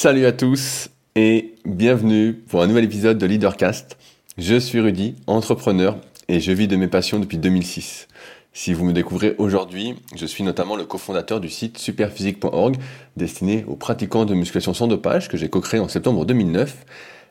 Salut 0.00 0.26
à 0.26 0.32
tous 0.32 0.90
et 1.16 1.54
bienvenue 1.64 2.32
pour 2.32 2.62
un 2.62 2.68
nouvel 2.68 2.84
épisode 2.84 3.18
de 3.18 3.26
Leadercast. 3.26 3.96
Je 4.38 4.54
suis 4.54 4.78
Rudy, 4.78 5.16
entrepreneur 5.26 5.98
et 6.28 6.38
je 6.38 6.52
vis 6.52 6.68
de 6.68 6.76
mes 6.76 6.86
passions 6.86 7.18
depuis 7.18 7.36
2006. 7.36 8.06
Si 8.52 8.72
vous 8.74 8.84
me 8.84 8.92
découvrez 8.92 9.34
aujourd'hui, 9.38 9.96
je 10.14 10.24
suis 10.24 10.44
notamment 10.44 10.76
le 10.76 10.84
cofondateur 10.84 11.40
du 11.40 11.48
site 11.48 11.78
superphysique.org 11.78 12.76
destiné 13.16 13.64
aux 13.66 13.74
pratiquants 13.74 14.24
de 14.24 14.34
musculation 14.34 14.72
sans 14.72 14.86
dopage 14.86 15.28
que 15.28 15.36
j'ai 15.36 15.48
co-créé 15.48 15.80
en 15.80 15.88
septembre 15.88 16.24
2009 16.24 16.76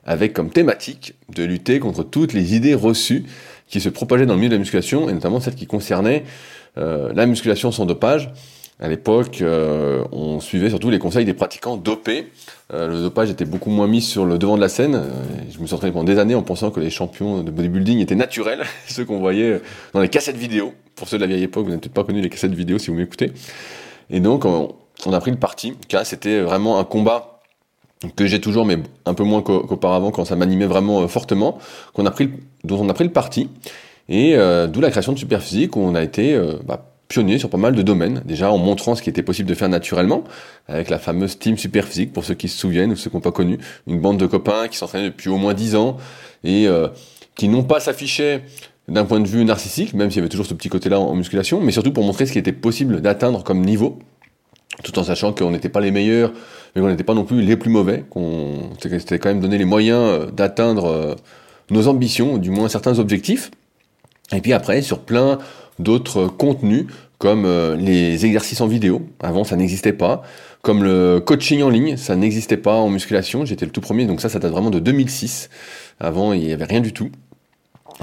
avec 0.03 0.33
comme 0.33 0.49
thématique 0.49 1.13
de 1.33 1.45
lutter 1.45 1.79
contre 1.79 2.03
toutes 2.03 2.33
les 2.33 2.53
idées 2.53 2.75
reçues 2.75 3.23
qui 3.69 3.79
se 3.79 3.87
propageaient 3.87 4.25
dans 4.25 4.33
le 4.33 4.39
milieu 4.39 4.49
de 4.49 4.55
la 4.55 4.59
musculation 4.59 5.07
et 5.07 5.13
notamment 5.13 5.39
celles 5.39 5.55
qui 5.55 5.67
concernaient 5.67 6.25
euh, 6.77 7.13
la 7.13 7.27
musculation 7.27 7.71
sans 7.71 7.85
dopage 7.85 8.29
à 8.79 8.87
l'époque, 8.87 9.41
euh, 9.41 10.03
on 10.11 10.39
suivait 10.39 10.69
surtout 10.69 10.91
les 10.91 10.99
conseils 10.99 11.25
des 11.25 11.33
pratiquants 11.33 11.77
dopés. 11.77 12.27
Euh, 12.71 12.87
le 12.87 13.01
dopage 13.01 13.31
était 13.31 13.45
beaucoup 13.45 13.71
moins 13.71 13.87
mis 13.87 14.01
sur 14.01 14.23
le 14.23 14.37
devant 14.37 14.55
de 14.55 14.61
la 14.61 14.69
scène. 14.69 14.93
Euh, 14.93 15.09
je 15.49 15.59
me 15.59 15.65
suis 15.65 15.73
entraîné 15.73 15.91
pendant 15.91 16.05
des 16.05 16.19
années 16.19 16.35
en 16.35 16.43
pensant 16.43 16.69
que 16.69 16.79
les 16.79 16.91
champions 16.91 17.41
de 17.41 17.49
bodybuilding 17.49 17.99
étaient 17.99 18.13
naturels, 18.13 18.63
ceux 18.87 19.03
qu'on 19.03 19.19
voyait 19.19 19.61
dans 19.93 19.99
les 19.99 20.09
cassettes 20.09 20.37
vidéo. 20.37 20.73
Pour 20.95 21.07
ceux 21.07 21.17
de 21.17 21.23
la 21.23 21.27
vieille 21.27 21.43
époque, 21.43 21.63
vous 21.63 21.69
n'avez 21.69 21.81
peut-être 21.81 21.93
pas 21.93 22.03
connu 22.03 22.21
les 22.21 22.29
cassettes 22.29 22.53
vidéo 22.53 22.77
si 22.77 22.91
vous 22.91 22.97
m'écoutez. 22.97 23.31
Et 24.11 24.19
donc, 24.19 24.45
on, 24.45 25.13
a 25.13 25.19
pris 25.19 25.31
le 25.31 25.37
parti, 25.37 25.73
car 25.87 26.05
c'était 26.05 26.41
vraiment 26.41 26.79
un 26.79 26.83
combat 26.83 27.41
que 28.15 28.27
j'ai 28.27 28.39
toujours, 28.39 28.65
mais 28.65 28.77
un 29.05 29.15
peu 29.15 29.23
moins 29.23 29.41
qu'auparavant, 29.41 30.11
quand 30.11 30.25
ça 30.25 30.35
m'animait 30.35 30.67
vraiment 30.67 31.07
fortement, 31.07 31.57
qu'on 31.93 32.05
a 32.05 32.11
pris, 32.11 32.29
dont 32.63 32.79
on 32.79 32.89
a 32.89 32.93
pris 32.93 33.05
le 33.05 33.11
parti. 33.11 33.49
Et 34.07 34.37
d'où 34.69 34.81
la 34.81 34.89
création 34.91 35.13
de 35.13 35.19
Superphysique, 35.19 35.75
où 35.75 35.81
on 35.81 35.93
a 35.93 36.01
été 36.01 36.39
bah, 36.65 36.96
pionnier 37.07 37.39
sur 37.39 37.49
pas 37.49 37.57
mal 37.57 37.75
de 37.75 37.81
domaines, 37.81 38.21
déjà 38.25 38.51
en 38.51 38.57
montrant 38.57 38.95
ce 38.95 39.01
qui 39.01 39.09
était 39.09 39.23
possible 39.23 39.47
de 39.47 39.53
faire 39.53 39.69
naturellement, 39.69 40.23
avec 40.67 40.89
la 40.89 40.99
fameuse 40.99 41.39
Team 41.39 41.57
Superphysique, 41.57 42.13
pour 42.13 42.25
ceux 42.25 42.33
qui 42.33 42.49
se 42.49 42.57
souviennent 42.57 42.91
ou 42.91 42.95
ceux 42.95 43.09
qui 43.09 43.15
n'ont 43.15 43.21
pas 43.21 43.31
connu, 43.31 43.57
une 43.87 43.99
bande 43.99 44.17
de 44.17 44.25
copains 44.25 44.67
qui 44.67 44.77
s'entraînaient 44.77 45.09
depuis 45.09 45.29
au 45.29 45.37
moins 45.37 45.53
10 45.53 45.75
ans, 45.75 45.97
et 46.43 46.67
euh, 46.67 46.87
qui 47.35 47.47
n'ont 47.47 47.63
pas 47.63 47.79
s'affiché 47.79 48.41
d'un 48.87 49.05
point 49.05 49.19
de 49.19 49.27
vue 49.27 49.43
narcissique, 49.43 49.93
même 49.93 50.09
s'il 50.09 50.17
y 50.17 50.21
avait 50.21 50.29
toujours 50.29 50.45
ce 50.45 50.53
petit 50.53 50.69
côté-là 50.69 50.99
en, 50.99 51.13
musculation, 51.15 51.59
mais 51.61 51.71
surtout 51.71 51.91
pour 51.91 52.03
montrer 52.03 52.25
ce 52.25 52.31
qui 52.31 52.39
était 52.39 52.53
possible 52.53 53.01
d'atteindre 53.01 53.43
comme 53.43 53.61
niveau, 53.61 53.99
tout 54.83 54.97
en 54.99 55.03
sachant 55.03 55.33
qu'on 55.33 55.51
n'était 55.51 55.69
pas 55.69 55.81
les 55.81 55.91
meilleurs, 55.91 56.31
mais 56.75 56.81
qu'on 56.81 56.89
n'était 56.89 57.03
pas 57.03 57.13
non 57.13 57.25
plus 57.25 57.41
les 57.41 57.57
plus 57.57 57.69
mauvais, 57.69 58.05
qu'on 58.09 58.69
c'était 58.81 59.19
quand 59.19 59.29
même 59.29 59.41
donner 59.41 59.57
les 59.57 59.65
moyens 59.65 59.99
euh, 59.99 60.25
d'atteindre 60.31 60.85
euh, 60.85 61.15
nos 61.69 61.87
ambitions, 61.87 62.37
du 62.37 62.49
moins 62.49 62.69
certains 62.69 62.99
objectifs. 62.99 63.51
Et 64.31 64.41
puis 64.41 64.53
après, 64.53 64.81
sur 64.81 64.99
plein 64.99 65.39
d'autres 65.79 66.27
contenus 66.27 66.85
comme 67.17 67.45
euh, 67.45 67.75
les 67.75 68.25
exercices 68.25 68.61
en 68.61 68.67
vidéo. 68.67 69.01
Avant, 69.19 69.43
ça 69.43 69.55
n'existait 69.55 69.93
pas. 69.93 70.23
Comme 70.61 70.83
le 70.83 71.19
coaching 71.19 71.61
en 71.63 71.69
ligne, 71.69 71.97
ça 71.97 72.15
n'existait 72.15 72.57
pas 72.57 72.75
en 72.75 72.89
musculation. 72.89 73.45
J'étais 73.45 73.65
le 73.65 73.71
tout 73.71 73.81
premier, 73.81 74.05
donc 74.05 74.21
ça, 74.21 74.29
ça 74.29 74.39
date 74.39 74.51
vraiment 74.51 74.69
de 74.69 74.79
2006. 74.79 75.49
Avant, 75.99 76.33
il 76.33 76.41
n'y 76.41 76.53
avait 76.53 76.65
rien 76.65 76.81
du 76.81 76.93
tout. 76.93 77.09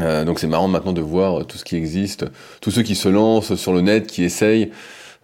Euh, 0.00 0.24
donc 0.24 0.38
c'est 0.38 0.46
marrant 0.46 0.68
maintenant 0.68 0.92
de 0.92 1.00
voir 1.00 1.46
tout 1.46 1.56
ce 1.56 1.64
qui 1.64 1.76
existe, 1.76 2.24
tous 2.60 2.70
ceux 2.70 2.82
qui 2.82 2.94
se 2.94 3.08
lancent 3.08 3.54
sur 3.54 3.72
le 3.72 3.80
net, 3.80 4.06
qui 4.06 4.24
essayent. 4.24 4.70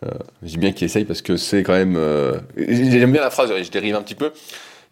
Euh, 0.05 0.11
je 0.43 0.49
dis 0.49 0.59
bien 0.59 0.73
qui 0.73 0.85
essayent 0.85 1.05
parce 1.05 1.23
que 1.23 1.37
c'est 1.37 1.63
quand 1.63 1.73
même. 1.73 1.97
Euh, 1.97 2.39
J'aime 2.57 3.13
bien 3.13 3.21
la 3.21 3.31
phrase, 3.31 3.53
je 3.63 3.71
dérive 3.71 3.97
un 3.97 4.03
petit 4.03 4.15
peu. 4.15 4.33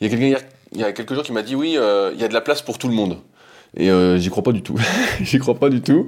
Il 0.00 0.10
y 0.10 0.14
a 0.14 0.16
quelqu'un 0.16 0.38
il 0.72 0.80
y 0.80 0.84
a 0.84 0.92
quelques 0.92 1.14
jours 1.14 1.22
qui 1.22 1.32
m'a 1.32 1.42
dit 1.42 1.54
oui, 1.54 1.78
il 1.78 2.20
y 2.20 2.24
a 2.24 2.28
de 2.28 2.34
la 2.34 2.40
place 2.40 2.60
pour 2.60 2.76
tout 2.76 2.88
le 2.88 2.94
monde. 2.94 3.18
Et 3.76 3.90
euh, 3.90 4.18
j'y 4.18 4.30
crois 4.30 4.42
pas 4.42 4.52
du 4.52 4.62
tout. 4.62 4.78
j'y 5.20 5.38
crois 5.38 5.54
pas 5.54 5.68
du 5.68 5.80
tout. 5.80 6.06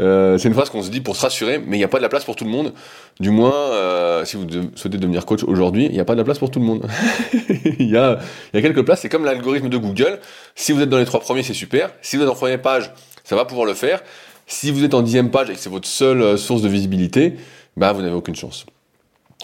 Euh, 0.00 0.38
c'est 0.38 0.48
une 0.48 0.54
phrase 0.54 0.70
qu'on 0.70 0.82
se 0.82 0.90
dit 0.90 1.00
pour 1.00 1.16
se 1.16 1.22
rassurer, 1.22 1.58
mais 1.58 1.76
il 1.76 1.78
n'y 1.78 1.84
a 1.84 1.88
pas 1.88 1.98
de 1.98 2.02
la 2.02 2.08
place 2.08 2.24
pour 2.24 2.36
tout 2.36 2.44
le 2.44 2.50
monde. 2.50 2.72
Du 3.20 3.30
moins, 3.30 3.54
euh, 3.54 4.24
si 4.24 4.36
vous 4.36 4.46
souhaitez 4.74 4.98
devenir 4.98 5.24
coach 5.24 5.44
aujourd'hui, 5.44 5.86
il 5.86 5.92
n'y 5.92 6.00
a 6.00 6.04
pas 6.04 6.14
de 6.14 6.18
la 6.18 6.24
place 6.24 6.38
pour 6.38 6.50
tout 6.50 6.58
le 6.58 6.66
monde. 6.66 6.86
Il 7.78 7.90
y, 7.90 7.96
a, 7.96 8.18
quelques 8.52 8.84
places. 8.84 9.00
C'est 9.00 9.08
comme 9.08 9.24
l'algorithme 9.24 9.68
de 9.68 9.78
Google. 9.78 10.18
Si 10.54 10.72
vous 10.72 10.80
êtes 10.82 10.88
dans 10.88 10.98
les 10.98 11.04
trois 11.04 11.20
premiers, 11.20 11.42
c'est 11.42 11.54
super. 11.54 11.90
Si 12.02 12.16
vous 12.16 12.22
êtes 12.22 12.28
en 12.28 12.34
première 12.34 12.60
page, 12.60 12.92
ça 13.24 13.36
va 13.36 13.44
pouvoir 13.44 13.66
le 13.66 13.74
faire. 13.74 14.02
Si 14.46 14.70
vous 14.70 14.84
êtes 14.84 14.94
en 14.94 15.02
dixième 15.02 15.30
page 15.30 15.50
et 15.50 15.54
que 15.54 15.58
c'est 15.58 15.70
votre 15.70 15.88
seule 15.88 16.22
euh, 16.22 16.36
source 16.36 16.62
de 16.62 16.68
visibilité, 16.68 17.34
bah 17.76 17.92
vous 17.92 18.02
n'avez 18.02 18.14
aucune 18.14 18.36
chance. 18.36 18.66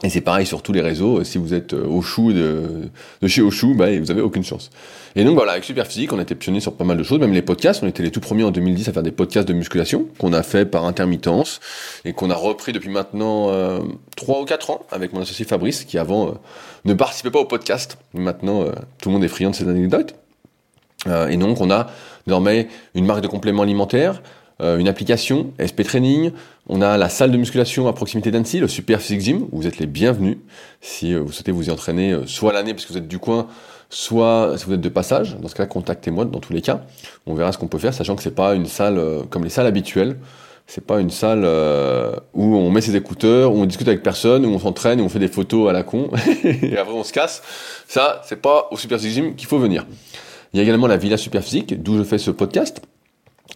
Et 0.05 0.11
c'est 0.11 0.21
pareil 0.21 0.47
sur 0.47 0.63
tous 0.63 0.73
les 0.73 0.81
réseaux. 0.81 1.23
Si 1.23 1.39
vous 1.39 1.55
êtes 1.55 1.75
au 1.75 2.03
chou 2.03 2.33
de, 2.33 2.91
de 3.21 3.29
chez 3.29 3.41
Oshou, 3.41 3.75
bah, 3.75 3.87
vous 3.99 4.11
avez 4.11 4.21
aucune 4.21 4.43
chance. 4.43 4.71
Et 5.15 5.25
donc 5.25 5.35
voilà, 5.35 5.53
avec 5.53 5.65
Superphysique, 5.65 6.13
on 6.13 6.21
était 6.21 6.35
pionniers 6.35 6.61
sur 6.61 6.75
pas 6.75 6.85
mal 6.85 6.97
de 6.97 7.03
choses, 7.03 7.21
même 7.21 7.33
les 7.33 7.43
podcasts. 7.43 7.83
On 7.85 7.87
était 7.87 8.03
les 8.03 8.11
tout 8.11 8.21
premiers 8.21 8.45
en 8.45 8.51
2010 8.51 8.89
à 8.89 8.93
faire 8.93 9.03
des 9.03 9.13
podcasts 9.13 9.47
de 9.47 9.53
musculation 9.53 10.09
qu'on 10.19 10.33
a 10.33 10.43
fait 10.43 10.65
par 10.65 10.87
intermittence 10.87 11.61
et 12.05 12.13
qu'on 12.13 12.31
a 12.31 12.35
repris 12.35 12.73
depuis 12.73 12.91
maintenant 12.91 13.51
euh, 13.51 13.81
3 14.17 14.41
ou 14.41 14.45
4 14.45 14.71
ans 14.71 14.87
avec 14.91 15.13
mon 15.13 15.21
associé 15.21 15.45
Fabrice, 15.45 15.85
qui 15.85 15.99
avant 15.99 16.29
euh, 16.29 16.33
ne 16.85 16.95
participait 16.95 17.31
pas 17.31 17.41
au 17.41 17.45
podcast. 17.45 17.99
Maintenant, 18.15 18.63
euh, 18.63 18.73
tout 19.01 19.09
le 19.09 19.13
monde 19.15 19.25
est 19.25 19.29
friand 19.29 19.51
de 19.51 19.55
ces 19.57 19.69
anecdotes. 19.69 20.15
Euh, 21.07 21.29
et 21.29 21.37
donc 21.37 21.61
on 21.61 21.71
a 21.71 21.89
désormais 22.27 22.69
une 22.95 23.07
marque 23.07 23.23
de 23.23 23.29
compléments 23.29 23.63
alimentaires, 23.63 24.23
une 24.63 24.89
application, 24.89 25.53
SP 25.59 25.83
Training, 25.83 26.31
on 26.69 26.81
a 26.83 26.97
la 26.97 27.09
salle 27.09 27.33
de 27.33 27.37
musculation 27.37 27.89
à 27.89 27.93
proximité 27.93 28.31
d'Annecy, 28.31 28.61
le 28.61 28.69
Super 28.69 29.01
Physique 29.01 29.21
Gym, 29.21 29.49
où 29.51 29.61
vous 29.61 29.67
êtes 29.67 29.79
les 29.79 29.87
bienvenus 29.87 30.39
si 30.81 31.15
vous 31.15 31.33
souhaitez 31.33 31.53
vous 31.53 31.69
y 31.69 31.71
entraîner 31.71 32.17
soit 32.27 32.53
l'année 32.53 32.73
parce 32.73 32.87
que 32.87 32.93
vous 32.93 32.99
êtes 32.99 33.09
du 33.09 33.19
coin, 33.19 33.49
soit 33.93 34.55
si 34.57 34.65
vous 34.65 34.73
êtes 34.73 34.81
de 34.81 34.89
passage, 34.89 35.37
dans 35.41 35.49
ce 35.49 35.55
cas 35.55 35.67
contactez-moi 35.67 36.25
dans 36.25 36.41
tous 36.41 36.53
les 36.53 36.63
cas. 36.63 36.81
On 37.27 37.35
verra 37.35 37.53
ce 37.53 37.59
qu'on 37.59 37.69
peut 37.69 37.79
faire, 37.79 37.95
sachant 37.95 38.17
que 38.17 38.23
c'est 38.23 38.35
pas 38.35 38.55
une 38.55 38.67
salle 38.67 38.99
euh, 38.99 39.23
comme 39.29 39.45
les 39.45 39.51
salles 39.51 39.67
habituelles. 39.67 40.17
C'est 40.67 40.87
pas 40.87 41.01
une 41.01 41.11
salle 41.11 41.43
euh, 41.45 42.17
où 42.33 42.57
on 42.57 42.71
met 42.71 42.81
ses 42.81 42.97
écouteurs, 42.97 43.53
où 43.53 43.59
on 43.59 43.67
discute 43.67 43.89
avec 43.89 44.03
personne, 44.03 44.47
où 44.47 44.49
on 44.49 44.59
s'entraîne, 44.59 45.01
où 45.01 45.05
on 45.05 45.09
fait 45.09 45.19
des 45.19 45.29
photos 45.29 45.69
à 45.69 45.73
la 45.73 45.83
con, 45.83 46.11
et 46.45 46.77
après 46.79 46.95
on 46.95 47.05
se 47.05 47.13
casse. 47.13 47.43
Ça, 47.87 48.23
c'est 48.25 48.41
pas 48.41 48.69
au 48.71 48.77
Super 48.77 48.99
Gym 48.99 49.35
qu'il 49.35 49.49
faut 49.49 49.59
venir. 49.59 49.85
Il 50.53 50.59
y 50.59 50.61
a 50.61 50.63
également 50.63 50.87
la 50.87 50.97
Villa 50.97 51.17
Super 51.17 51.43
Physique, 51.43 51.83
d'où 51.83 51.99
je 51.99 52.05
fais 52.05 52.19
ce 52.19 52.31
podcast, 52.31 52.81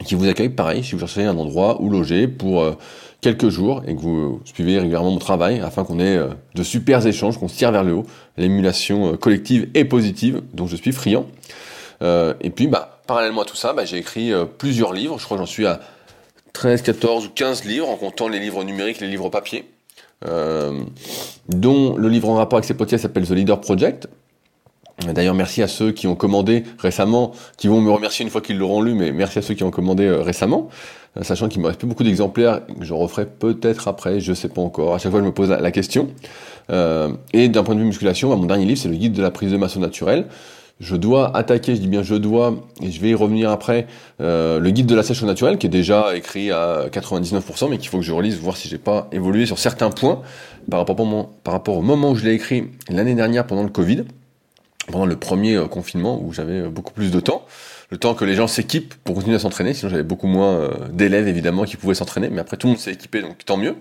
qui 0.04 0.14
vous 0.14 0.28
accueille 0.28 0.48
pareil 0.48 0.84
si 0.84 0.92
vous 0.92 0.98
cherchez 0.98 1.24
un 1.24 1.36
endroit 1.36 1.80
où 1.80 1.90
loger 1.90 2.28
pour 2.28 2.62
euh, 2.62 2.72
quelques 3.20 3.48
jours 3.48 3.82
et 3.86 3.94
que 3.94 4.00
vous 4.00 4.40
suivez 4.44 4.78
régulièrement 4.78 5.10
mon 5.10 5.18
travail 5.18 5.60
afin 5.60 5.84
qu'on 5.84 5.98
ait 5.98 6.16
euh, 6.16 6.28
de 6.54 6.62
super 6.62 7.06
échanges, 7.06 7.38
qu'on 7.38 7.48
se 7.48 7.56
tire 7.56 7.72
vers 7.72 7.84
le 7.84 7.94
haut. 7.94 8.06
L'émulation 8.36 9.12
euh, 9.12 9.16
collective 9.16 9.68
et 9.74 9.84
positive 9.84 10.42
dont 10.52 10.66
je 10.66 10.76
suis 10.76 10.92
friand. 10.92 11.26
Et 12.02 12.50
puis, 12.50 12.66
bah, 12.66 13.00
parallèlement 13.06 13.42
à 13.42 13.44
tout 13.46 13.56
ça, 13.56 13.72
bah, 13.72 13.86
j'ai 13.86 13.96
écrit 13.96 14.30
plusieurs 14.58 14.92
livres. 14.92 15.18
Je 15.18 15.24
crois 15.24 15.38
que 15.38 15.42
j'en 15.42 15.46
suis 15.50 15.66
à 15.66 15.80
13, 16.52 16.82
14 16.82 17.26
ou 17.26 17.30
15 17.30 17.64
livres 17.64 17.88
en 17.88 17.96
comptant 17.96 18.28
les 18.28 18.38
livres 18.38 18.64
numériques, 18.64 19.00
les 19.00 19.08
livres 19.08 19.30
papier. 19.30 19.64
dont 21.48 21.96
le 21.96 22.08
livre 22.10 22.28
en 22.28 22.34
rapport 22.34 22.58
avec 22.58 22.66
ces 22.66 22.74
podcasts 22.74 23.04
s'appelle 23.04 23.26
The 23.26 23.30
Leader 23.30 23.58
Project, 23.62 24.08
D'ailleurs, 25.04 25.34
merci 25.34 25.62
à 25.62 25.68
ceux 25.68 25.92
qui 25.92 26.06
ont 26.06 26.14
commandé 26.14 26.64
récemment, 26.78 27.32
qui 27.58 27.68
vont 27.68 27.80
me 27.80 27.90
remercier 27.90 28.24
une 28.24 28.30
fois 28.30 28.40
qu'ils 28.40 28.56
l'auront 28.56 28.80
lu, 28.80 28.94
mais 28.94 29.12
merci 29.12 29.38
à 29.38 29.42
ceux 29.42 29.54
qui 29.54 29.62
ont 29.62 29.70
commandé 29.70 30.08
récemment. 30.10 30.70
Euh, 31.16 31.22
sachant 31.22 31.48
qu'il 31.48 31.60
me 31.60 31.66
reste 31.66 31.78
plus 31.78 31.88
beaucoup 31.88 32.04
d'exemplaires, 32.04 32.60
que 32.66 32.84
je 32.84 32.94
referai 32.94 33.26
peut-être 33.26 33.88
après, 33.88 34.20
je 34.20 34.32
sais 34.32 34.48
pas 34.48 34.60
encore. 34.60 34.94
À 34.94 34.98
chaque 34.98 35.10
fois, 35.10 35.20
je 35.20 35.26
me 35.26 35.32
pose 35.32 35.50
la, 35.50 35.70
question. 35.70 36.08
Euh, 36.70 37.12
et 37.32 37.48
d'un 37.48 37.62
point 37.62 37.74
de 37.74 37.80
vue 37.80 37.86
musculation, 37.86 38.28
bah, 38.28 38.36
mon 38.36 38.46
dernier 38.46 38.66
livre, 38.66 38.78
c'est 38.78 38.88
le 38.88 38.96
guide 38.96 39.12
de 39.12 39.22
la 39.22 39.30
prise 39.30 39.50
de 39.50 39.56
masse 39.56 39.76
naturelle. 39.76 40.26
Je 40.78 40.94
dois 40.94 41.34
attaquer, 41.34 41.74
je 41.74 41.80
dis 41.80 41.88
bien 41.88 42.02
je 42.02 42.14
dois, 42.14 42.54
et 42.82 42.90
je 42.90 43.00
vais 43.00 43.08
y 43.08 43.14
revenir 43.14 43.50
après, 43.50 43.86
euh, 44.20 44.60
le 44.60 44.70
guide 44.70 44.84
de 44.84 44.94
la 44.94 45.02
sèche 45.02 45.22
au 45.22 45.26
naturel, 45.26 45.56
qui 45.56 45.66
est 45.66 45.70
déjà 45.70 46.14
écrit 46.14 46.50
à 46.50 46.88
99%, 46.92 47.70
mais 47.70 47.78
qu'il 47.78 47.88
faut 47.88 47.96
que 47.96 48.04
je 48.04 48.12
relise, 48.12 48.38
voir 48.38 48.58
si 48.58 48.68
j'ai 48.68 48.76
pas 48.76 49.08
évolué 49.10 49.46
sur 49.46 49.58
certains 49.58 49.88
points 49.88 50.20
par 50.70 50.80
rapport 50.80 51.76
au 51.78 51.82
moment 51.82 52.10
où 52.10 52.14
je 52.14 52.26
l'ai 52.26 52.34
écrit 52.34 52.64
l'année 52.90 53.14
dernière 53.14 53.46
pendant 53.46 53.62
le 53.62 53.70
Covid, 53.70 54.04
pendant 54.90 55.06
le 55.06 55.16
premier 55.16 55.60
confinement, 55.70 56.20
où 56.22 56.32
j'avais 56.32 56.68
beaucoup 56.68 56.92
plus 56.92 57.10
de 57.10 57.20
temps 57.20 57.46
le 57.90 57.98
temps 57.98 58.14
que 58.14 58.24
les 58.24 58.34
gens 58.34 58.46
s'équipent 58.46 58.94
pour 59.04 59.14
continuer 59.14 59.36
à 59.36 59.38
s'entraîner. 59.38 59.74
Sinon, 59.74 59.90
j'avais 59.90 60.02
beaucoup 60.02 60.26
moins 60.26 60.54
euh, 60.56 60.70
d'élèves 60.90 61.28
évidemment 61.28 61.64
qui 61.64 61.76
pouvaient 61.76 61.94
s'entraîner, 61.94 62.28
mais 62.30 62.40
après 62.40 62.56
tout 62.56 62.66
le 62.66 62.72
monde 62.72 62.80
s'est 62.80 62.92
équipé, 62.92 63.22
donc 63.22 63.44
tant 63.44 63.56
mieux. 63.56 63.76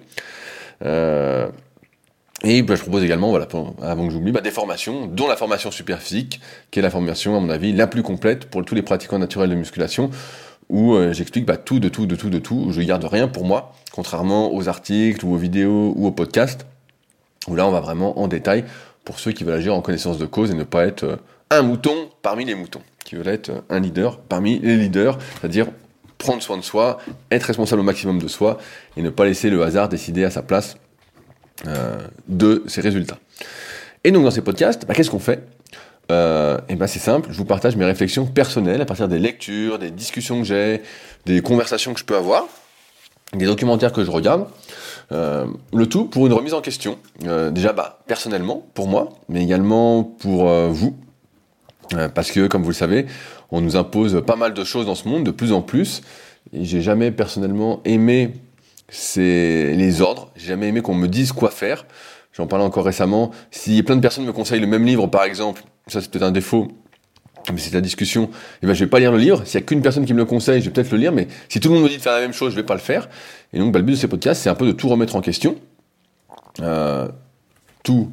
Euh, 0.83 1.47
et 2.43 2.61
bah, 2.61 2.75
je 2.75 2.81
propose 2.81 3.03
également, 3.03 3.29
voilà, 3.29 3.47
avant 3.81 4.07
que 4.07 4.13
j'oublie, 4.13 4.31
bah, 4.31 4.41
des 4.41 4.51
formations, 4.51 5.07
dont 5.07 5.27
la 5.27 5.38
formation 5.38 5.71
super 5.71 6.01
physique, 6.01 6.41
qui 6.69 6.79
est 6.79 6.81
la 6.81 6.90
formation, 6.90 7.35
à 7.35 7.40
mon 7.40 7.49
avis, 7.49 7.73
la 7.73 7.87
plus 7.87 8.03
complète 8.03 8.46
pour 8.46 8.63
tous 8.63 8.75
les 8.75 8.81
pratiquants 8.81 9.19
naturels 9.19 9.49
de 9.49 9.55
musculation, 9.55 10.11
où 10.69 10.93
euh, 10.93 11.13
j'explique 11.13 11.46
bah, 11.46 11.57
tout, 11.57 11.79
de 11.79 11.90
tout, 11.90 12.05
de 12.05 12.16
tout, 12.16 12.29
de 12.29 12.40
tout, 12.40 12.66
où 12.67 12.72
je 12.72 12.81
garde 12.81 13.05
rien 13.05 13.28
pour 13.28 13.46
moi, 13.46 13.73
contrairement 13.91 14.53
aux 14.53 14.67
articles 14.67 15.25
ou 15.25 15.34
aux 15.34 15.37
vidéos 15.37 15.93
ou 15.96 16.05
aux 16.05 16.11
podcasts, 16.11 16.67
où 17.47 17.55
là 17.55 17.67
on 17.67 17.72
va 17.72 17.79
vraiment 17.79 18.19
en 18.19 18.28
détail 18.28 18.66
pour 19.05 19.19
ceux 19.19 19.31
qui 19.31 19.43
veulent 19.43 19.55
agir 19.55 19.73
en 19.73 19.81
connaissance 19.81 20.17
de 20.17 20.25
cause 20.25 20.52
et 20.52 20.55
ne 20.55 20.63
pas 20.63 20.85
être 20.85 21.19
un 21.52 21.61
mouton 21.61 22.09
parmi 22.22 22.43
les 22.43 22.55
moutons 22.55 22.81
qui 23.05 23.16
veut 23.16 23.28
être 23.28 23.52
un 23.69 23.79
leader 23.79 24.19
parmi 24.19 24.59
les 24.59 24.75
leaders, 24.75 25.17
c'est-à-dire 25.40 25.67
prendre 26.17 26.41
soin 26.41 26.57
de 26.57 26.63
soi, 26.63 26.97
être 27.31 27.43
responsable 27.43 27.81
au 27.81 27.84
maximum 27.84 28.19
de 28.19 28.28
soi 28.28 28.57
et 28.97 29.02
ne 29.02 29.09
pas 29.09 29.25
laisser 29.25 29.49
le 29.49 29.61
hasard 29.63 29.87
décider 29.90 30.23
à 30.25 30.31
sa 30.31 30.41
place 30.41 30.75
euh, 31.67 31.97
de 32.28 32.63
ses 32.67 32.81
résultats. 32.81 33.19
Et 34.03 34.11
donc 34.11 34.23
dans 34.23 34.31
ces 34.31 34.41
podcasts, 34.41 34.85
bah, 34.85 34.93
qu'est-ce 34.93 35.11
qu'on 35.11 35.19
fait? 35.19 35.47
Euh, 36.11 36.59
et 36.69 36.75
ben 36.75 36.85
c'est 36.85 36.99
simple, 36.99 37.29
je 37.31 37.37
vous 37.37 37.46
partage 37.46 37.75
mes 37.75 37.85
réflexions 37.85 38.25
personnelles 38.25 38.81
à 38.81 38.85
partir 38.85 39.07
des 39.07 39.17
lectures, 39.17 39.79
des 39.79 39.90
discussions 39.90 40.40
que 40.40 40.46
j'ai, 40.46 40.81
des 41.25 41.41
conversations 41.41 41.93
que 41.93 41.99
je 41.99 42.05
peux 42.05 42.16
avoir. 42.16 42.47
des 43.34 43.46
documentaires 43.46 43.91
que 43.91 44.03
je 44.03 44.11
regarde. 44.11 44.47
Euh, 45.11 45.46
le 45.73 45.87
tout 45.87 46.05
pour 46.05 46.25
une 46.28 46.34
remise 46.34 46.53
en 46.53 46.61
question. 46.61 46.97
Euh, 47.25 47.52
déjà, 47.52 47.73
bah, 47.73 47.99
personnellement, 48.07 48.66
pour 48.73 48.87
moi, 48.87 49.09
mais 49.29 49.43
également 49.43 50.03
pour 50.03 50.49
euh, 50.49 50.67
vous. 50.69 50.96
parce 52.13 52.31
que, 52.31 52.47
comme 52.47 52.63
vous 52.63 52.69
le 52.69 52.75
savez, 52.75 53.05
on 53.52 53.61
nous 53.61 53.75
impose 53.75 54.23
pas 54.25 54.35
mal 54.35 54.53
de 54.53 54.63
choses 54.63 54.87
dans 54.87 54.96
ce 54.96 55.07
monde, 55.07 55.23
de 55.23 55.31
plus 55.31 55.52
en 55.52 55.61
plus. 55.61 56.02
Et 56.53 56.66
j'ai 56.66 56.81
jamais 56.81 57.11
personnellement 57.11 57.81
aimé 57.85 58.34
les 59.16 60.02
ordres. 60.02 60.31
J'ai 60.35 60.47
jamais 60.47 60.67
aimé 60.67 60.81
qu'on 60.81 60.96
me 60.96 61.07
dise 61.07 61.31
quoi 61.31 61.49
faire. 61.49 61.85
J'en 62.34 62.47
parlais 62.47 62.66
encore 62.66 62.85
récemment. 62.85 63.31
Si 63.52 63.81
plein 63.84 63.96
de 63.96 64.02
personnes 64.02 64.25
me 64.25 64.34
conseillent 64.34 64.59
le 64.59 64.67
même 64.67 64.85
livre, 64.85 65.07
par 65.07 65.23
exemple, 65.23 65.63
ça 65.87 66.02
c'est 66.02 66.11
peut-être 66.11 66.23
un 66.23 66.31
défaut, 66.31 66.67
mais 67.52 67.59
c'est 67.59 67.73
la 67.73 67.81
discussion, 67.81 68.23
et 68.23 68.28
eh 68.63 68.67
ben, 68.67 68.73
je 68.73 68.84
vais 68.84 68.90
pas 68.90 68.99
lire 68.99 69.11
le 69.11 69.17
livre. 69.17 69.43
S'il 69.46 69.59
y 69.59 69.63
a 69.63 69.66
qu'une 69.66 69.81
personne 69.81 70.05
qui 70.05 70.13
me 70.13 70.19
le 70.19 70.25
conseille, 70.25 70.61
je 70.61 70.66
vais 70.66 70.72
peut-être 70.72 70.91
le 70.91 70.97
lire, 70.97 71.11
mais 71.11 71.28
si 71.49 71.59
tout 71.59 71.69
le 71.69 71.75
monde 71.75 71.84
me 71.84 71.90
dit 71.90 71.97
de 71.97 72.02
faire 72.02 72.13
la 72.13 72.22
même 72.22 72.34
chose, 72.34 72.52
je 72.52 72.55
vais 72.55 72.63
pas 72.63 72.73
le 72.73 72.79
faire. 72.79 73.07
Et 73.55 73.59
donc, 73.59 73.72
bah, 73.72 73.79
le 73.79 73.85
but 73.85 73.93
de 73.93 73.97
ces 73.97 74.09
podcasts, 74.09 74.43
c'est 74.43 74.49
un 74.49 74.55
peu 74.55 74.67
de 74.67 74.73
tout 74.73 74.90
remettre 74.90 75.16
en 75.16 75.22
question. 75.22 75.55
Euh, 76.59 77.07
tout, 77.84 78.11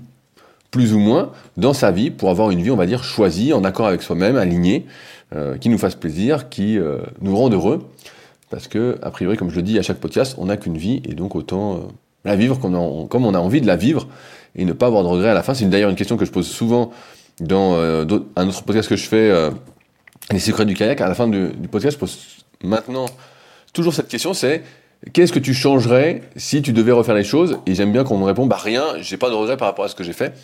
plus 0.71 0.95
ou 0.95 1.01
moins, 1.01 1.33
dans 1.57 1.73
sa 1.73 1.91
vie, 1.91 2.11
pour 2.11 2.31
avoir 2.31 2.51
une 2.51 2.63
vie, 2.63 2.71
on 2.71 2.77
va 2.77 2.87
dire, 2.87 3.03
choisie, 3.03 3.53
en 3.53 3.65
accord 3.65 3.89
avec 3.89 4.03
soi-même, 4.03 4.37
alignée, 4.37 4.87
euh, 5.35 5.59
qui 5.59 5.69
nous 5.69 5.79
fasse 5.79 5.97
plaisir, 5.97 6.49
qui 6.49 6.79
euh, 6.79 6.99
nous 7.21 7.37
rende 7.37 7.55
heureux. 7.55 7.89
Parce 8.51 8.69
que, 8.69 8.99
a 9.03 9.11
priori, 9.11 9.37
comme 9.37 9.51
je 9.51 9.57
le 9.57 9.63
dis 9.63 9.79
à 9.81 9.83
chaque 9.83 9.99
podcast, 9.99 10.37
on 10.39 10.47
n'a 10.47 10.57
qu'une 10.57 10.77
vie, 10.79 11.03
et 11.05 11.15
donc 11.15 11.35
autant 11.35 11.89
la 12.25 12.37
vivre 12.37 12.61
comme 12.61 12.77
on, 12.77 13.35
a 13.35 13.39
envie 13.39 13.61
de 13.61 13.67
la 13.67 13.77
vivre, 13.77 14.07
et 14.55 14.65
ne 14.65 14.73
pas 14.73 14.87
avoir 14.87 15.03
de 15.03 15.09
regrets 15.09 15.31
à 15.31 15.35
la 15.35 15.43
fin. 15.43 15.55
C'est 15.55 15.65
d'ailleurs 15.65 15.91
une 15.91 15.97
question 15.97 16.17
que 16.17 16.25
je 16.25 16.31
pose 16.31 16.47
souvent 16.47 16.93
dans 17.41 17.75
un 17.81 18.49
autre 18.49 18.63
podcast 18.63 18.89
que 18.89 18.97
je 18.97 19.09
fais, 19.09 19.51
Les 20.31 20.39
secrets 20.39 20.67
du 20.67 20.75
kayak, 20.75 21.01
à 21.01 21.09
la 21.09 21.15
fin 21.15 21.27
du, 21.27 21.49
podcast, 21.71 21.97
je 21.97 21.99
pose 21.99 22.19
maintenant 22.63 23.07
toujours 23.73 23.95
cette 23.95 24.09
question, 24.09 24.35
c'est 24.35 24.63
qu'est-ce 25.13 25.33
que 25.33 25.39
tu 25.39 25.55
changerais 25.55 26.23
si 26.37 26.63
tu 26.63 26.73
devais 26.73 26.93
refaire 26.93 27.15
les 27.15 27.25
choses? 27.25 27.59
Et 27.67 27.75
j'aime 27.75 27.93
bien 27.93 28.05
qu'on 28.05 28.19
me 28.19 28.25
réponde, 28.25 28.49
bah 28.49 28.61
rien, 28.63 28.85
j'ai 29.01 29.17
pas 29.17 29.31
de 29.31 29.35
regret 29.35 29.57
par 29.57 29.69
rapport 29.69 29.85
à 29.85 29.89
ce 29.89 29.95
que 29.95 30.05
j'ai 30.05 30.13
fait. 30.13 30.35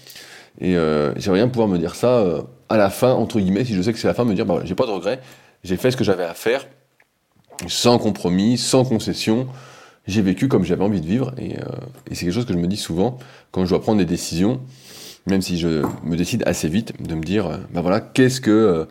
Et 0.61 0.77
euh, 0.77 1.13
j'aimerais 1.17 1.41
bien 1.41 1.49
pouvoir 1.49 1.69
me 1.69 1.79
dire 1.79 1.95
ça 1.95 2.19
euh, 2.19 2.43
à 2.69 2.77
la 2.77 2.91
fin, 2.91 3.13
entre 3.13 3.39
guillemets, 3.39 3.65
si 3.65 3.75
je 3.75 3.83
sais 3.83 3.93
que 3.93 3.99
c'est 3.99 4.09
la 4.09 4.15
fin, 4.15 4.25
me 4.25 4.35
dire, 4.35 4.47
bah 4.47 4.61
j'ai 4.65 4.75
pas 4.75 4.87
de 4.87 4.91
regret, 4.91 5.21
j'ai 5.63 5.77
fait 5.77 5.91
ce 5.91 5.97
que 5.97 6.05
j'avais 6.05 6.25
à 6.25 6.35
faire, 6.35 6.67
sans 7.67 7.99
compromis, 7.99 8.59
sans 8.59 8.85
concession. 8.85 9.47
J'ai 10.07 10.23
vécu 10.23 10.49
comme 10.49 10.65
j'avais 10.65 10.85
envie 10.85 11.03
de 11.03 11.07
vivre, 11.07 11.33
et, 11.39 11.53
et 12.11 12.15
c'est 12.15 12.25
quelque 12.25 12.33
chose 12.33 12.47
que 12.47 12.55
je 12.55 12.59
me 12.59 12.67
dis 12.67 12.79
souvent 12.79 13.19
quand 13.53 13.65
je 13.65 13.71
dois 13.71 13.81
prendre 13.83 13.99
des 13.99 14.07
décisions 14.07 14.61
même 15.29 15.43
si 15.43 15.59
je 15.59 15.83
me 16.05 16.17
décide 16.17 16.43
assez 16.47 16.69
vite 16.69 16.95
de 17.03 17.15
me 17.15 17.23
dire, 17.23 17.61
ben 17.73 17.81
voilà, 17.81 18.01
qu'est-ce 18.01 18.41
que, 18.41 18.51
euh, 18.51 18.85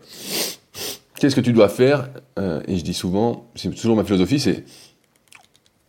qu'est-ce 1.20 1.36
que 1.36 1.42
tu 1.42 1.52
dois 1.52 1.70
faire? 1.70 2.10
Euh, 2.38 2.62
Et 2.68 2.78
je 2.78 2.84
dis 2.84 2.94
souvent, 2.94 3.50
c'est 3.56 3.74
toujours 3.74 3.96
ma 3.96 4.04
philosophie, 4.04 4.40
c'est 4.40 4.64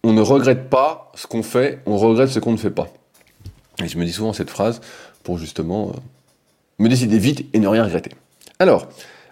on 0.05 0.13
ne 0.13 0.21
regrette 0.21 0.69
pas 0.71 1.11
ce 1.15 1.27
qu'on 1.27 1.43
fait, 1.43 1.81
on 1.87 1.97
regrette 1.97 2.29
ce 2.29 2.39
qu'on 2.39 2.53
ne 2.53 2.57
fait 2.57 2.71
pas. 2.71 2.89
Et 3.83 3.89
je 3.89 3.99
me 3.99 4.05
dis 4.05 4.13
souvent 4.13 4.33
cette 4.33 4.51
phrase 4.51 4.81
pour 5.23 5.39
justement 5.39 5.93
me 6.79 6.89
décider 6.89 7.19
vite 7.19 7.47
et 7.53 7.59
ne 7.59 7.69
rien 7.69 7.85
regretter. 7.85 8.11
Alors, 8.59 8.89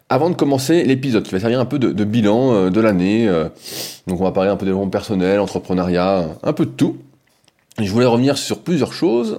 avant 0.09 0.31
de 0.31 0.35
commencer 0.35 0.85
l'épisode, 0.85 1.25
qui 1.25 1.33
va 1.33 1.41
servir 1.41 1.59
un 1.61 1.65
peu 1.65 1.79
de, 1.79 2.05
bilan 2.05 2.71
de 2.71 2.81
l'année, 2.81 3.27
donc 4.07 4.21
on 4.21 4.25
va 4.25 4.31
parler 4.31 4.51
un 4.51 4.57
peu 4.57 4.65
développement 4.65 4.91
personnel, 4.91 5.41
entrepreneuriat, 5.41 6.29
un 6.43 6.53
peu 6.53 6.67
de 6.67 6.71
tout. 6.71 6.99
Je 7.81 7.91
voulais 7.91 8.07
revenir 8.07 8.39
sur 8.39 8.61
plusieurs 8.61 8.93
choses 8.93 9.39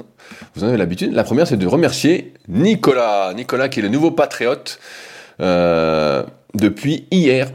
vous 0.55 0.63
en 0.63 0.67
avez 0.67 0.77
l'habitude. 0.77 1.13
La 1.13 1.23
première, 1.23 1.47
c'est 1.47 1.57
de 1.57 1.67
remercier 1.67 2.33
Nicolas. 2.47 3.33
Nicolas 3.35 3.69
qui 3.69 3.79
est 3.79 3.83
le 3.83 3.89
nouveau 3.89 4.11
patriote 4.11 4.79
euh, 5.39 6.23
depuis 6.53 7.05
hier, 7.11 7.51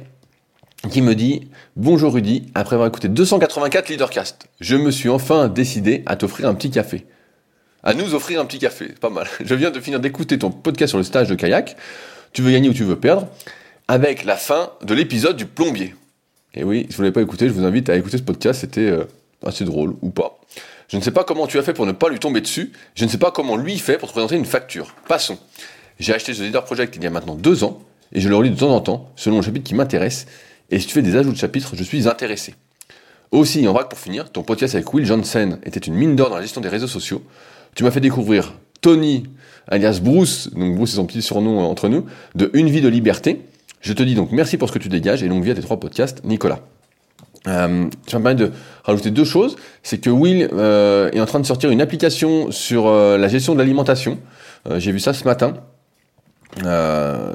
qui 0.90 1.02
me 1.02 1.14
dit 1.14 1.48
Bonjour 1.76 2.12
Rudy, 2.12 2.50
après 2.54 2.74
avoir 2.74 2.86
écouté 2.86 3.08
284 3.08 3.88
Leadercast, 3.88 4.46
je 4.60 4.76
me 4.76 4.90
suis 4.90 5.08
enfin 5.08 5.48
décidé 5.48 6.02
à 6.04 6.16
t'offrir 6.16 6.46
un 6.46 6.54
petit 6.54 6.70
café. 6.70 7.06
À 7.82 7.94
nous 7.94 8.14
offrir 8.14 8.42
un 8.42 8.44
petit 8.44 8.58
café, 8.58 8.88
pas 9.00 9.08
mal. 9.08 9.26
Je 9.42 9.54
viens 9.54 9.70
de 9.70 9.80
finir 9.80 9.98
d'écouter 9.98 10.38
ton 10.38 10.50
podcast 10.50 10.90
sur 10.90 10.98
le 10.98 11.04
stage 11.04 11.28
de 11.28 11.34
kayak. 11.34 11.76
Tu 12.34 12.42
veux 12.42 12.52
gagner 12.52 12.68
ou 12.68 12.74
tu 12.74 12.84
veux 12.84 12.96
perdre? 12.96 13.26
Avec 13.88 14.26
la 14.26 14.36
fin 14.36 14.70
de 14.82 14.92
l'épisode 14.92 15.34
du 15.34 15.46
plombier. 15.46 15.94
Et 16.52 16.62
oui, 16.62 16.86
si 16.90 16.96
vous 16.96 17.04
ne 17.04 17.06
l'avez 17.06 17.14
pas 17.14 17.22
écouté, 17.22 17.48
je 17.48 17.54
vous 17.54 17.64
invite 17.64 17.88
à 17.88 17.96
écouter 17.96 18.18
ce 18.18 18.22
podcast, 18.22 18.60
c'était 18.60 18.90
euh, 18.90 19.04
assez 19.42 19.64
drôle 19.64 19.94
ou 20.02 20.10
pas. 20.10 20.40
Je 20.88 20.98
ne 20.98 21.02
sais 21.02 21.10
pas 21.10 21.24
comment 21.24 21.46
tu 21.46 21.58
as 21.58 21.62
fait 21.62 21.72
pour 21.72 21.86
ne 21.86 21.92
pas 21.92 22.10
lui 22.10 22.18
tomber 22.18 22.42
dessus. 22.42 22.70
Je 22.94 23.06
ne 23.06 23.08
sais 23.08 23.16
pas 23.16 23.30
comment 23.30 23.56
lui 23.56 23.78
fait 23.78 23.96
pour 23.96 24.10
te 24.10 24.12
présenter 24.12 24.36
une 24.36 24.44
facture. 24.44 24.94
Passons. 25.08 25.38
J'ai 25.98 26.12
acheté 26.12 26.34
ce 26.34 26.42
Leader 26.42 26.64
Project 26.64 26.96
il 26.96 27.02
y 27.02 27.06
a 27.06 27.10
maintenant 27.10 27.34
deux 27.34 27.64
ans 27.64 27.80
et 28.12 28.20
je 28.20 28.28
le 28.28 28.36
relis 28.36 28.50
de 28.50 28.58
temps 28.58 28.74
en 28.74 28.82
temps 28.82 29.10
selon 29.16 29.36
le 29.36 29.42
chapitre 29.42 29.64
qui 29.64 29.74
m'intéresse. 29.74 30.26
Et 30.72 30.80
si 30.80 30.86
tu 30.86 30.94
fais 30.94 31.02
des 31.02 31.16
ajouts 31.16 31.32
de 31.32 31.36
chapitres, 31.36 31.76
je 31.76 31.84
suis 31.84 32.08
intéressé. 32.08 32.54
Aussi, 33.30 33.68
en 33.68 33.72
vrac 33.72 33.88
pour 33.88 33.98
finir, 33.98 34.30
ton 34.30 34.42
podcast 34.42 34.74
avec 34.74 34.92
Will 34.92 35.06
Johnson 35.06 35.58
était 35.64 35.80
une 35.80 35.94
mine 35.94 36.16
d'or 36.16 36.30
dans 36.30 36.36
la 36.36 36.42
gestion 36.42 36.60
des 36.60 36.68
réseaux 36.68 36.86
sociaux. 36.86 37.22
Tu 37.74 37.84
m'as 37.84 37.90
fait 37.90 38.00
découvrir 38.00 38.54
Tony, 38.80 39.24
alias 39.68 40.00
Bruce, 40.02 40.50
donc 40.54 40.74
Bruce 40.74 40.90
c'est 40.90 40.96
son 40.96 41.06
petit 41.06 41.22
surnom 41.22 41.60
euh, 41.60 41.64
entre 41.64 41.88
nous, 41.88 42.06
de 42.34 42.50
Une 42.54 42.68
vie 42.68 42.80
de 42.80 42.88
liberté. 42.88 43.42
Je 43.80 43.92
te 43.92 44.02
dis 44.02 44.14
donc 44.14 44.32
merci 44.32 44.56
pour 44.56 44.68
ce 44.68 44.72
que 44.72 44.78
tu 44.78 44.88
dégages 44.88 45.22
et 45.22 45.28
longue 45.28 45.44
vie 45.44 45.50
à 45.50 45.54
tes 45.54 45.60
trois 45.60 45.78
podcasts, 45.78 46.24
Nicolas. 46.24 46.60
Euh, 47.48 47.88
ça 48.06 48.18
me 48.18 48.22
permet 48.22 48.34
de 48.34 48.52
rajouter 48.84 49.10
deux 49.10 49.24
choses. 49.24 49.56
C'est 49.82 49.98
que 49.98 50.10
Will 50.10 50.48
euh, 50.52 51.10
est 51.12 51.20
en 51.20 51.26
train 51.26 51.40
de 51.40 51.46
sortir 51.46 51.70
une 51.70 51.80
application 51.80 52.50
sur 52.50 52.86
euh, 52.86 53.18
la 53.18 53.28
gestion 53.28 53.54
de 53.54 53.58
l'alimentation. 53.58 54.18
J'ai 54.76 54.92
vu 54.92 55.00
ça 55.00 55.12
ce 55.12 55.24
matin. 55.24 55.54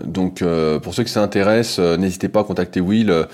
Donc 0.06 0.44
pour 0.84 0.94
ceux 0.94 1.04
qui 1.04 1.12
s'intéressent, 1.12 1.80
n'hésitez 1.98 2.30
pas 2.30 2.42
à 2.42 2.44
contacter 2.44 2.81
Will 2.81 3.28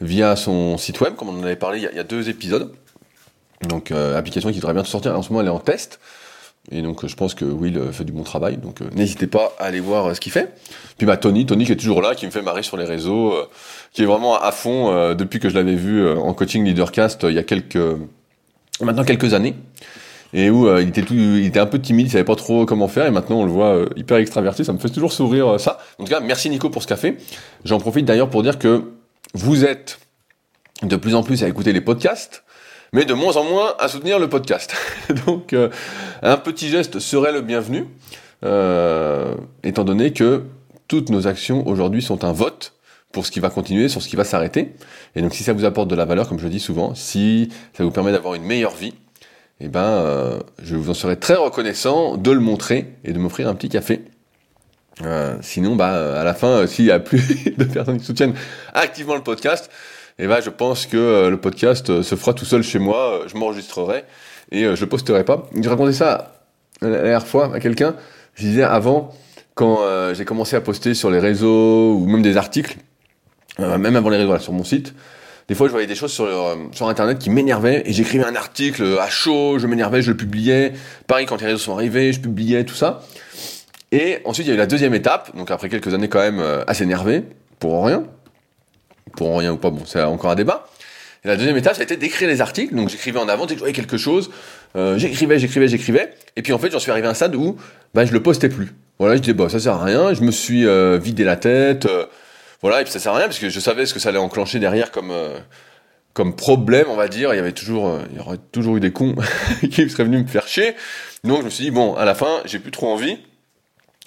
via 0.00 0.36
son 0.36 0.78
site 0.78 1.00
web, 1.00 1.14
comme 1.14 1.28
on 1.28 1.38
en 1.40 1.42
avait 1.42 1.56
parlé 1.56 1.78
il 1.78 1.96
y 1.96 2.00
a, 2.00 2.04
deux 2.04 2.28
épisodes. 2.28 2.72
Donc 3.68 3.90
application 3.90 4.50
qui 4.50 4.58
devrait 4.58 4.74
bientôt 4.74 4.88
sortir. 4.88 5.18
En 5.18 5.22
ce 5.22 5.30
moment, 5.30 5.40
elle 5.40 5.48
est 5.48 5.50
en 5.50 5.58
test. 5.58 5.98
Et 6.70 6.80
donc 6.80 7.06
je 7.06 7.14
pense 7.14 7.34
que 7.34 7.44
Will 7.44 7.80
fait 7.92 8.04
du 8.04 8.12
bon 8.12 8.22
travail, 8.22 8.56
donc 8.56 8.80
n'hésitez 8.94 9.26
pas 9.26 9.52
à 9.58 9.64
aller 9.64 9.80
voir 9.80 10.14
ce 10.14 10.20
qu'il 10.20 10.32
fait. 10.32 10.54
Puis 10.96 11.06
bah 11.06 11.16
Tony, 11.16 11.44
Tony 11.44 11.66
qui 11.66 11.72
est 11.72 11.76
toujours 11.76 12.00
là, 12.00 12.14
qui 12.14 12.24
me 12.26 12.30
fait 12.30 12.42
marrer 12.42 12.62
sur 12.62 12.76
les 12.76 12.84
réseaux, 12.84 13.34
qui 13.94 14.02
est 14.02 14.06
vraiment 14.06 14.38
à 14.38 14.52
fond 14.52 14.90
euh, 14.90 15.14
depuis 15.14 15.38
que 15.38 15.48
je 15.48 15.54
l'avais 15.54 15.76
vu 15.76 16.02
euh, 16.02 16.16
en 16.16 16.34
coaching 16.34 16.64
leadercast 16.64 17.24
euh, 17.24 17.30
il 17.30 17.36
y 17.36 17.38
a 17.38 17.44
quelques 17.44 17.78
maintenant 18.80 19.04
quelques 19.04 19.32
années 19.32 19.54
et 20.34 20.50
où 20.50 20.68
il 20.78 20.88
était 20.88 21.02
tout, 21.02 21.14
il 21.14 21.46
était 21.46 21.60
un 21.60 21.66
peu 21.66 21.80
timide, 21.80 22.08
il 22.08 22.10
savait 22.10 22.24
pas 22.24 22.34
trop 22.34 22.66
comment 22.66 22.88
faire, 22.88 23.06
et 23.06 23.10
maintenant 23.10 23.36
on 23.36 23.44
le 23.44 23.52
voit 23.52 23.86
hyper 23.96 24.18
extraverti, 24.18 24.64
ça 24.64 24.72
me 24.72 24.78
fait 24.78 24.90
toujours 24.90 25.12
sourire 25.12 25.58
ça. 25.60 25.78
En 25.98 26.04
tout 26.04 26.10
cas, 26.10 26.20
merci 26.20 26.50
Nico 26.50 26.68
pour 26.68 26.82
ce 26.82 26.88
café. 26.88 27.16
J'en 27.64 27.78
profite 27.78 28.04
d'ailleurs 28.04 28.28
pour 28.28 28.42
dire 28.42 28.58
que 28.58 28.82
vous 29.32 29.64
êtes 29.64 30.00
de 30.82 30.96
plus 30.96 31.14
en 31.14 31.22
plus 31.22 31.44
à 31.44 31.48
écouter 31.48 31.72
les 31.72 31.80
podcasts, 31.80 32.42
mais 32.92 33.04
de 33.04 33.14
moins 33.14 33.36
en 33.36 33.44
moins 33.44 33.74
à 33.78 33.86
soutenir 33.88 34.18
le 34.18 34.28
podcast. 34.28 34.74
Donc 35.26 35.54
un 36.22 36.36
petit 36.36 36.68
geste 36.68 36.98
serait 36.98 37.32
le 37.32 37.40
bienvenu, 37.40 37.86
étant 38.42 39.84
donné 39.84 40.12
que 40.12 40.42
toutes 40.88 41.10
nos 41.10 41.28
actions 41.28 41.66
aujourd'hui 41.66 42.02
sont 42.02 42.24
un 42.24 42.32
vote 42.32 42.74
pour 43.12 43.24
ce 43.24 43.30
qui 43.30 43.38
va 43.38 43.48
continuer, 43.48 43.88
sur 43.88 44.02
ce 44.02 44.08
qui 44.08 44.16
va 44.16 44.24
s'arrêter. 44.24 44.74
Et 45.14 45.22
donc 45.22 45.32
si 45.34 45.44
ça 45.44 45.52
vous 45.52 45.64
apporte 45.64 45.88
de 45.88 45.94
la 45.94 46.04
valeur, 46.04 46.28
comme 46.28 46.40
je 46.40 46.44
le 46.44 46.50
dis 46.50 46.60
souvent, 46.60 46.94
si 46.96 47.48
ça 47.72 47.84
vous 47.84 47.92
permet 47.92 48.10
d'avoir 48.10 48.34
une 48.34 48.42
meilleure 48.42 48.74
vie, 48.74 48.92
eh 49.60 49.68
ben, 49.68 49.80
euh, 49.80 50.40
je 50.62 50.76
vous 50.76 50.90
en 50.90 50.94
serai 50.94 51.16
très 51.16 51.34
reconnaissant 51.34 52.16
de 52.16 52.30
le 52.30 52.40
montrer 52.40 52.94
et 53.04 53.12
de 53.12 53.18
m'offrir 53.18 53.48
un 53.48 53.54
petit 53.54 53.68
café. 53.68 54.02
Euh, 55.02 55.36
sinon, 55.42 55.76
bah, 55.76 56.20
à 56.20 56.24
la 56.24 56.34
fin, 56.34 56.48
euh, 56.48 56.66
s'il 56.66 56.84
y 56.84 56.90
a 56.90 57.00
plus 57.00 57.54
de 57.56 57.64
personnes 57.64 57.98
qui 57.98 58.04
soutiennent 58.04 58.34
activement 58.72 59.14
le 59.14 59.22
podcast, 59.22 59.70
eh 60.18 60.26
ben, 60.26 60.40
je 60.40 60.50
pense 60.50 60.86
que 60.86 61.28
le 61.28 61.36
podcast 61.40 62.02
se 62.02 62.14
fera 62.14 62.34
tout 62.34 62.44
seul 62.44 62.62
chez 62.62 62.78
moi. 62.78 63.22
Je 63.26 63.36
m'enregistrerai 63.36 64.04
et 64.52 64.76
je 64.76 64.84
posterai 64.84 65.24
pas. 65.24 65.48
J'ai 65.60 65.68
raconté 65.68 65.92
ça 65.92 66.40
la 66.80 66.90
dernière 66.90 67.26
fois 67.26 67.52
à 67.52 67.58
quelqu'un. 67.58 67.96
Je 68.34 68.44
disais 68.44 68.62
avant, 68.62 69.12
quand 69.54 69.80
j'ai 70.14 70.24
commencé 70.24 70.54
à 70.54 70.60
poster 70.60 70.94
sur 70.94 71.10
les 71.10 71.18
réseaux 71.18 71.94
ou 71.94 72.06
même 72.06 72.22
des 72.22 72.36
articles, 72.36 72.76
euh, 73.60 73.78
même 73.78 73.94
avant 73.96 74.08
les 74.08 74.16
réseaux, 74.16 74.38
sur 74.38 74.52
mon 74.52 74.64
site, 74.64 74.94
des 75.48 75.54
fois 75.54 75.66
je 75.66 75.72
voyais 75.72 75.86
des 75.86 75.94
choses 75.94 76.12
sur, 76.12 76.24
euh, 76.24 76.56
sur 76.72 76.88
internet 76.88 77.18
qui 77.18 77.30
m'énervaient 77.30 77.82
et 77.86 77.92
j'écrivais 77.92 78.24
un 78.24 78.34
article 78.34 78.98
à 79.00 79.08
chaud, 79.08 79.58
je 79.58 79.66
m'énervais, 79.66 80.02
je 80.02 80.10
le 80.10 80.16
publiais. 80.16 80.72
Pareil 81.06 81.26
quand 81.26 81.40
les 81.40 81.46
réseaux 81.46 81.58
sont 81.58 81.74
arrivés, 81.74 82.12
je 82.12 82.20
publiais 82.20 82.64
tout 82.64 82.74
ça. 82.74 83.02
Et 83.92 84.18
ensuite 84.24 84.46
il 84.46 84.50
y 84.50 84.52
a 84.52 84.54
eu 84.54 84.58
la 84.58 84.66
deuxième 84.66 84.94
étape, 84.94 85.36
donc 85.36 85.50
après 85.50 85.68
quelques 85.68 85.92
années 85.92 86.08
quand 86.08 86.20
même 86.20 86.40
euh, 86.40 86.64
assez 86.66 86.84
énervé, 86.84 87.24
pour 87.58 87.84
rien. 87.84 88.04
Pour 89.16 89.38
rien 89.38 89.52
ou 89.52 89.56
pas, 89.56 89.70
bon, 89.70 89.82
c'est 89.84 90.02
encore 90.02 90.30
un 90.30 90.34
débat. 90.34 90.66
Et 91.24 91.28
la 91.28 91.36
deuxième 91.36 91.56
étape, 91.56 91.74
ça 91.74 91.80
a 91.80 91.84
été 91.84 91.96
d'écrire 91.96 92.28
les 92.28 92.40
articles. 92.40 92.74
Donc 92.74 92.88
j'écrivais 92.88 93.20
en 93.20 93.28
avant, 93.28 93.46
dès 93.46 93.54
que 93.54 93.58
je 93.58 93.60
voyais 93.60 93.74
quelque 93.74 93.96
chose, 93.96 94.30
euh, 94.76 94.98
j'écrivais, 94.98 95.38
j'écrivais, 95.38 95.68
j'écrivais. 95.68 96.12
Et 96.36 96.42
puis 96.42 96.52
en 96.52 96.58
fait, 96.58 96.70
j'en 96.70 96.80
suis 96.80 96.90
arrivé 96.90 97.06
à 97.06 97.10
un 97.10 97.14
stade 97.14 97.36
où 97.36 97.56
bah, 97.94 98.04
je 98.04 98.12
le 98.12 98.22
postais 98.22 98.48
plus. 98.48 98.74
Voilà, 98.98 99.16
je 99.16 99.20
disais, 99.20 99.34
bah, 99.34 99.48
ça 99.48 99.60
sert 99.60 99.74
à 99.74 99.84
rien. 99.84 100.14
Je 100.14 100.22
me 100.22 100.32
suis 100.32 100.66
vidé 100.98 101.22
la 101.24 101.36
tête. 101.36 101.86
Voilà, 102.62 102.80
et 102.80 102.84
puis 102.84 102.92
ça 102.92 102.98
sert 102.98 103.12
à 103.12 103.16
rien 103.16 103.26
parce 103.26 103.38
que 103.38 103.48
je 103.48 103.60
savais 103.60 103.86
ce 103.86 103.94
que 103.94 104.00
ça 104.00 104.08
allait 104.08 104.18
enclencher 104.18 104.58
derrière 104.58 104.90
comme 104.90 105.10
euh, 105.10 105.38
comme 106.14 106.34
problème, 106.34 106.86
on 106.88 106.96
va 106.96 107.08
dire. 107.08 107.34
Il 107.34 107.36
y 107.36 107.40
avait 107.40 107.52
toujours, 107.52 107.88
euh, 107.88 107.98
il 108.10 108.16
y 108.16 108.20
aurait 108.20 108.38
toujours 108.52 108.76
eu 108.76 108.80
des 108.80 108.92
cons 108.92 109.14
qui 109.70 109.88
seraient 109.90 110.04
venus 110.04 110.22
me 110.22 110.28
faire 110.28 110.46
chier. 110.46 110.74
Donc 111.24 111.40
je 111.40 111.44
me 111.44 111.50
suis 111.50 111.64
dit 111.64 111.70
bon, 111.70 111.94
à 111.94 112.04
la 112.04 112.14
fin, 112.14 112.40
j'ai 112.46 112.58
plus 112.58 112.70
trop 112.70 112.88
envie. 112.88 113.18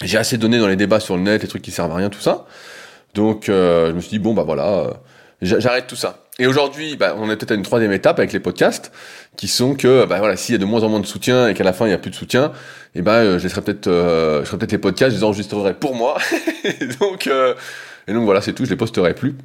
J'ai 0.04 0.18
assez 0.18 0.38
donné 0.38 0.60
dans 0.60 0.68
les 0.68 0.76
débats 0.76 1.00
sur 1.00 1.18
le 1.18 1.24
net, 1.24 1.42
les 1.42 1.48
trucs 1.48 1.62
qui 1.62 1.72
servent 1.72 1.92
à 1.92 1.96
rien, 1.96 2.10
tout 2.10 2.22
ça. 2.22 2.46
Donc 3.14 3.50
euh, 3.50 3.90
je 3.90 3.94
me 3.94 4.00
suis 4.00 4.12
dit 4.12 4.20
bon 4.20 4.34
bah 4.34 4.44
voilà, 4.44 5.02
j'arrête 5.42 5.88
tout 5.88 5.96
ça. 5.96 6.24
Et 6.40 6.46
aujourd'hui, 6.46 6.96
bah, 6.96 7.16
on 7.18 7.32
est 7.32 7.36
peut-être 7.36 7.52
à 7.52 7.56
une 7.56 7.64
troisième 7.64 7.92
étape 7.92 8.20
avec 8.20 8.32
les 8.32 8.40
podcasts, 8.40 8.92
qui 9.38 9.48
sont 9.48 9.74
que, 9.74 10.06
bah, 10.06 10.20
voilà, 10.20 10.36
s'il 10.36 10.54
y 10.54 10.56
a 10.56 10.60
de 10.60 10.66
moins 10.66 10.84
en 10.84 10.90
moins 10.90 11.00
de 11.00 11.08
soutien 11.08 11.48
et 11.48 11.56
qu'à 11.56 11.64
la 11.64 11.74
fin 11.74 11.86
il 11.86 11.90
n'y 11.90 11.96
a 11.96 11.98
plus 11.98 12.12
de 12.12 12.16
soutien, 12.16 12.52
et 12.94 13.00
eh 13.00 13.02
ben, 13.02 13.40
je 13.40 13.44
laisserai 13.44 13.62
peut-être, 13.62 13.90
je 13.90 14.56
peut-être 14.56 14.72
les 14.72 14.78
podcasts, 14.78 15.14
je 15.14 15.18
les 15.18 15.24
enregistrerai 15.24 15.74
pour 15.74 15.96
moi. 15.96 16.18
donc, 17.00 17.28
et 18.08 18.14
donc 18.14 18.24
voilà, 18.26 18.42
c'est 18.42 18.54
tout, 18.54 18.66
je 18.66 18.70
les 18.70 18.76
posterai 18.76 19.14
plus. 19.14 19.36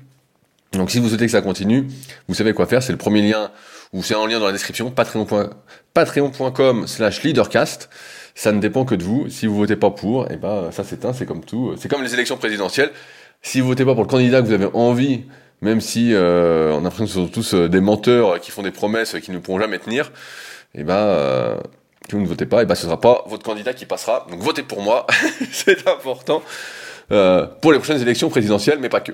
Donc 0.72 0.90
si 0.90 0.98
vous 0.98 1.08
souhaitez 1.08 1.26
que 1.26 1.32
ça 1.32 1.42
continue, 1.42 1.86
vous 2.28 2.34
savez 2.34 2.54
quoi 2.54 2.66
faire, 2.66 2.82
c'est 2.82 2.92
le 2.92 2.98
premier 2.98 3.22
lien, 3.22 3.50
ou 3.92 4.02
c'est 4.02 4.14
en 4.14 4.26
lien 4.26 4.40
dans 4.40 4.46
la 4.46 4.52
description, 4.52 4.90
patreon.com 4.90 6.86
slash 6.86 7.22
leadercast. 7.22 7.90
Ça 8.34 8.52
ne 8.52 8.60
dépend 8.60 8.86
que 8.86 8.94
de 8.94 9.04
vous. 9.04 9.28
Si 9.28 9.46
vous 9.46 9.56
votez 9.56 9.76
pas 9.76 9.90
pour, 9.90 10.24
et 10.24 10.34
eh 10.34 10.36
ben 10.36 10.70
ça 10.72 10.84
s'éteint, 10.84 11.12
c'est 11.12 11.26
comme 11.26 11.44
tout. 11.44 11.74
C'est 11.76 11.90
comme 11.90 12.02
les 12.02 12.14
élections 12.14 12.38
présidentielles. 12.38 12.90
Si 13.42 13.60
vous 13.60 13.66
votez 13.68 13.84
pas 13.84 13.92
pour 13.94 14.04
le 14.04 14.08
candidat 14.08 14.40
que 14.40 14.46
vous 14.46 14.54
avez 14.54 14.70
envie, 14.72 15.24
même 15.60 15.82
si 15.82 16.14
euh, 16.14 16.72
on 16.72 16.78
a 16.78 16.82
l'impression 16.84 17.04
que 17.04 17.10
ce 17.10 17.16
sont 17.16 17.28
tous 17.28 17.54
euh, 17.54 17.68
des 17.68 17.80
menteurs 17.80 18.40
qui 18.40 18.50
font 18.50 18.62
des 18.62 18.70
promesses 18.70 19.16
qui 19.20 19.30
ne 19.30 19.38
pourront 19.38 19.60
jamais 19.60 19.78
tenir, 19.78 20.06
et 20.74 20.80
eh 20.80 20.84
ben 20.84 20.94
euh, 20.94 21.58
si 22.08 22.14
vous 22.14 22.22
ne 22.22 22.26
votez 22.26 22.46
pas, 22.46 22.60
et 22.60 22.62
eh 22.62 22.66
ben 22.66 22.74
ce 22.74 22.84
sera 22.84 22.98
pas 22.98 23.24
votre 23.26 23.42
candidat 23.42 23.74
qui 23.74 23.84
passera. 23.84 24.26
Donc 24.30 24.40
votez 24.40 24.62
pour 24.62 24.80
moi, 24.80 25.06
c'est 25.52 25.86
important 25.86 26.42
euh, 27.12 27.46
pour 27.60 27.72
les 27.72 27.78
prochaines 27.78 28.00
élections 28.00 28.30
présidentielles, 28.30 28.78
mais 28.80 28.88
pas 28.88 29.00
que. 29.00 29.12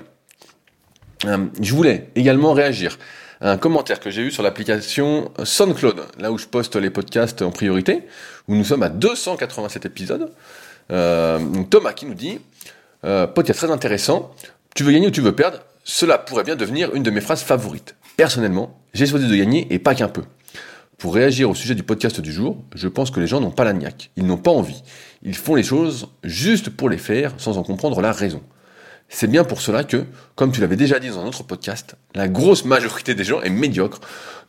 Euh, 1.25 1.45
je 1.61 1.73
voulais 1.73 2.09
également 2.15 2.53
réagir 2.53 2.97
à 3.41 3.51
un 3.51 3.57
commentaire 3.57 3.99
que 3.99 4.09
j'ai 4.09 4.21
eu 4.21 4.31
sur 4.31 4.43
l'application 4.43 5.31
SoundCloud, 5.43 6.01
là 6.17 6.31
où 6.31 6.37
je 6.37 6.45
poste 6.45 6.75
les 6.75 6.89
podcasts 6.89 7.41
en 7.41 7.51
priorité, 7.51 8.03
où 8.47 8.55
nous 8.55 8.63
sommes 8.63 8.83
à 8.83 8.89
287 8.89 9.85
épisodes. 9.85 10.31
Euh, 10.91 11.39
Thomas 11.69 11.93
qui 11.93 12.05
nous 12.05 12.15
dit 12.15 12.39
podcast 13.01 13.59
très 13.59 13.71
intéressant. 13.71 14.31
Tu 14.75 14.83
veux 14.83 14.91
gagner 14.91 15.07
ou 15.07 15.11
tu 15.11 15.21
veux 15.21 15.33
perdre? 15.33 15.59
Cela 15.85 16.17
pourrait 16.17 16.43
bien 16.43 16.57
devenir 16.57 16.93
une 16.93 17.03
de 17.03 17.11
mes 17.11 17.21
phrases 17.21 17.41
favorites. 17.41 17.95
Personnellement, 18.17 18.77
j'ai 18.93 19.05
choisi 19.05 19.27
de 19.27 19.35
gagner 19.35 19.67
et 19.69 19.79
pas 19.79 19.95
qu'un 19.95 20.09
peu. 20.09 20.23
Pour 20.97 21.15
réagir 21.15 21.49
au 21.49 21.55
sujet 21.55 21.75
du 21.75 21.83
podcast 21.83 22.19
du 22.19 22.33
jour, 22.33 22.61
je 22.75 22.89
pense 22.89 23.09
que 23.09 23.21
les 23.21 23.27
gens 23.27 23.39
n'ont 23.39 23.51
pas 23.51 23.63
la. 23.63 23.73
Ils 24.17 24.25
n'ont 24.25 24.37
pas 24.37 24.51
envie. 24.51 24.83
Ils 25.23 25.35
font 25.35 25.55
les 25.55 25.63
choses 25.63 26.09
juste 26.23 26.69
pour 26.69 26.89
les 26.89 26.97
faire 26.97 27.33
sans 27.37 27.57
en 27.57 27.63
comprendre 27.63 28.01
la 28.01 28.11
raison. 28.11 28.41
C'est 29.09 29.27
bien 29.27 29.43
pour 29.43 29.59
cela 29.59 29.83
que, 29.83 30.05
comme 30.35 30.51
tu 30.51 30.61
l'avais 30.61 30.75
déjà 30.75 30.99
dit 30.99 31.09
dans 31.09 31.19
un 31.19 31.25
autre 31.25 31.43
podcast, 31.43 31.95
la 32.13 32.27
grosse 32.27 32.63
majorité 32.63 33.15
des 33.15 33.23
gens 33.23 33.41
est 33.41 33.49
médiocre 33.49 33.99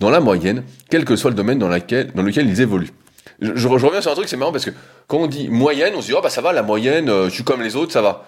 dans 0.00 0.11
la 0.11 0.21
moyenne, 0.21 0.65
quel 0.91 1.05
que 1.07 1.17
soit 1.17 1.31
le 1.31 1.37
domaine 1.37 1.59
dans, 1.59 1.69
lequel 1.69 2.12
ils 2.47 2.61
évoluent. 2.61 2.93
Je, 3.41 3.69
reviens 3.69 4.03
sur 4.03 4.12
un 4.12 4.15
truc, 4.15 4.29
c'est 4.29 4.37
marrant 4.37 4.53
parce 4.53 4.67
que 4.67 4.71
quand 5.07 5.17
on 5.17 5.27
dit 5.27 5.49
moyenne, 5.49 5.95
on 5.97 6.03
se 6.03 6.09
dit 6.09 6.15
oh 6.15 6.21
bah 6.23 6.29
ça 6.29 6.43
va, 6.43 6.53
la 6.53 6.62
moyenne, 6.62 7.09
euh, 7.09 7.31
je 7.31 7.35
suis 7.35 7.45
comme 7.45 7.62
les 7.62 7.75
autres, 7.75 7.93
ça 7.93 8.03
va. 8.03 8.27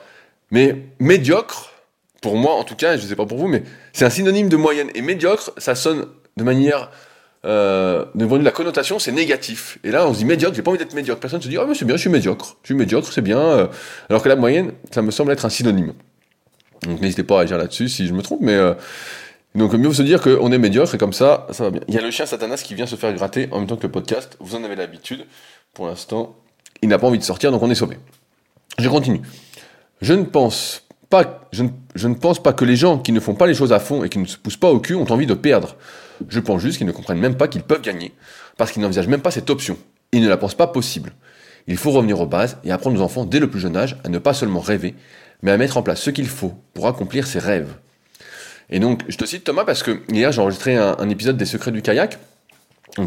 Mais 0.51 0.87
médiocre, 0.99 1.71
pour 2.23 2.37
moi 2.37 2.55
en 2.55 2.65
tout 2.65 2.77
cas, 2.77 2.97
je 2.97 3.03
ne 3.03 3.09
sais 3.09 3.17
pas 3.17 3.27
pour 3.27 3.37
vous, 3.37 3.47
mais 3.47 3.63
c'est 3.93 4.07
un 4.07 4.11
synonyme 4.11 4.49
de 4.49 4.57
moyenne. 4.57 4.89
Et 4.95 5.03
médiocre, 5.03 5.53
ça 5.59 5.75
sonne 5.75 6.07
de 6.39 6.45
manière 6.45 6.91
euh, 7.45 8.05
de 8.15 8.45
la 8.45 8.51
connotation, 8.53 8.99
c'est 8.99 9.13
négatif. 9.13 9.79
Et 9.83 9.91
là, 9.91 10.07
on 10.07 10.13
se 10.13 10.19
dit 10.19 10.25
médiocre, 10.25 10.55
j'ai 10.55 10.63
pas 10.63 10.71
envie 10.71 10.79
d'être 10.79 10.95
médiocre. 10.95 11.21
Personne 11.21 11.43
se 11.43 11.49
dit, 11.49 11.59
oh, 11.59 11.65
mais 11.67 11.75
c'est 11.75 11.85
bien, 11.85 11.97
je 11.97 12.03
suis 12.03 12.11
médiocre. 12.11 12.57
Je 12.63 12.69
suis 12.69 12.75
médiocre, 12.75 13.13
c'est 13.13 13.23
bien. 13.23 13.41
Euh. 13.41 13.67
alors 14.09 14.23
que 14.23 14.29
la 14.29 14.37
moyenne, 14.37 14.73
ça 14.93 15.03
me 15.03 15.11
semble 15.11 15.33
être 15.33 15.45
un 15.45 15.51
synonyme. 15.51 15.93
Donc 16.87 17.01
n'hésitez 17.01 17.23
pas 17.23 17.37
à 17.37 17.39
réagir 17.39 17.59
là-dessus 17.59 17.89
si 17.89 18.07
je 18.07 18.13
me 18.13 18.23
trompe, 18.23 18.41
mais 18.43 18.55
euh, 18.55 18.75
donc 19.55 19.73
mieux 19.75 19.93
se 19.93 20.03
dire 20.03 20.21
qu'on 20.21 20.51
est 20.51 20.59
médiocre 20.59 20.95
et 20.95 20.99
comme 20.99 21.13
ça, 21.13 21.47
ça 21.51 21.65
va 21.65 21.71
bien. 21.71 21.81
Il 21.89 21.95
y 21.95 21.99
a 21.99 22.01
le 22.01 22.11
chien 22.11 22.27
Satanas 22.27 22.63
qui 22.65 22.75
vient 22.75 22.87
se 22.87 22.97
faire 22.97 23.13
gratter 23.13 23.49
en 23.53 23.59
même 23.59 23.69
temps 23.69 23.77
que 23.77 23.85
le 23.85 23.93
podcast. 23.93 24.37
Vous 24.41 24.57
en 24.57 24.65
avez 24.65 24.75
l'habitude. 24.75 25.27
Pour 25.75 25.87
l'instant, 25.87 26.37
il 26.81 26.89
n'a 26.89 26.99
pas 26.99 27.07
envie 27.07 27.19
de 27.19 27.25
sortir, 27.25 27.53
donc 27.53 27.63
on 27.63 27.71
est 27.71 27.77
sauvé. 27.77 27.99
Je 28.79 28.89
continue. 28.89 29.21
Je 30.01 30.15
ne 30.15 30.25
pense 30.25 30.83
pas, 31.09 31.41
je 31.53 31.63
ne, 31.63 31.69
je 31.95 32.09
ne 32.09 32.15
pense 32.15 32.43
pas 32.43 32.53
que 32.53 32.65
les 32.65 32.77
gens 32.77 32.99
qui 32.99 33.13
ne 33.13 33.21
font 33.21 33.35
pas 33.35 33.47
les 33.47 33.55
choses 33.55 33.73
à 33.73 33.79
fond 33.79 34.03
et 34.03 34.09
qui 34.09 34.19
ne 34.19 34.27
se 34.27 34.37
poussent 34.37 34.57
pas 34.57 34.71
au 34.71 34.81
cul 34.81 34.95
ont 34.95 35.11
envie 35.11 35.27
de 35.27 35.35
perdre. 35.35 35.77
Je 36.29 36.41
pense 36.41 36.61
juste 36.61 36.79
qu'ils 36.79 36.87
ne 36.87 36.93
comprennent 36.93 37.19
même 37.19 37.37
pas 37.37 37.49
qu'ils 37.49 37.63
peuvent 37.63 37.83
gagner, 37.83 38.13
parce 38.57 38.73
qu'ils 38.73 38.83
n'envisagent 38.83 39.09
même 39.09 39.23
pas 39.23 39.31
cette 39.31 39.51
option. 39.51 39.77
Ils 40.13 40.23
ne 40.23 40.29
la 40.29 40.37
pensent 40.37 40.55
pas 40.55 40.67
possible. 40.67 41.13
Il 41.67 41.77
faut 41.77 41.91
revenir 41.91 42.21
aux 42.21 42.27
bases 42.27 42.59
et 42.65 42.73
apprendre 42.73 43.01
aux 43.01 43.03
enfants 43.03 43.25
dès 43.25 43.39
le 43.39 43.49
plus 43.49 43.61
jeune 43.61 43.77
âge 43.77 43.97
à 44.05 44.09
ne 44.09 44.19
pas 44.19 44.35
seulement 44.35 44.61
rêver, 44.61 44.95
mais 45.43 45.51
à 45.51 45.57
mettre 45.57 45.77
en 45.77 45.83
place 45.83 46.01
ce 46.01 46.11
qu'il 46.11 46.27
faut 46.27 46.55
pour 46.75 46.87
accomplir 46.89 47.27
ses 47.27 47.39
rêves. 47.39 47.73
Et 48.71 48.79
donc, 48.79 49.03
je 49.09 49.17
te 49.17 49.25
cite 49.25 49.45
Thomas 49.45 49.65
parce 49.65 49.83
que 49.83 50.01
hier 50.11 50.33
j'ai 50.33 50.41
enregistré 50.41 50.77
un, 50.77 51.09
épisode 51.09 51.37
des 51.37 51.45
Secrets 51.45 51.73
du 51.73 51.83
kayak, 51.83 52.19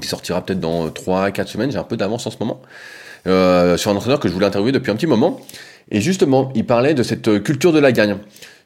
qui 0.02 0.08
sortira 0.08 0.44
peut-être 0.44 0.60
dans 0.60 0.88
3-4 0.88 1.48
semaines, 1.48 1.72
j'ai 1.72 1.78
un 1.78 1.84
peu 1.84 1.98
d'avance 1.98 2.26
en 2.28 2.32
ce 2.32 2.38
moment, 2.40 2.62
euh, 3.28 3.78
sur 3.78 3.92
un 3.92 3.96
entraîneur 3.96 4.20
que 4.20 4.28
je 4.28 4.34
voulais 4.34 4.46
interviewer 4.46 4.72
depuis 4.72 4.92
un 4.92 4.96
petit 4.96 5.08
moment. 5.08 5.40
Et 5.92 6.02
justement, 6.02 6.52
il 6.56 6.66
parlait 6.66 6.94
de 6.94 7.04
cette 7.04 7.44
culture 7.44 7.72
de 7.72 7.80
la 7.80 7.92
gagne. 7.92 8.18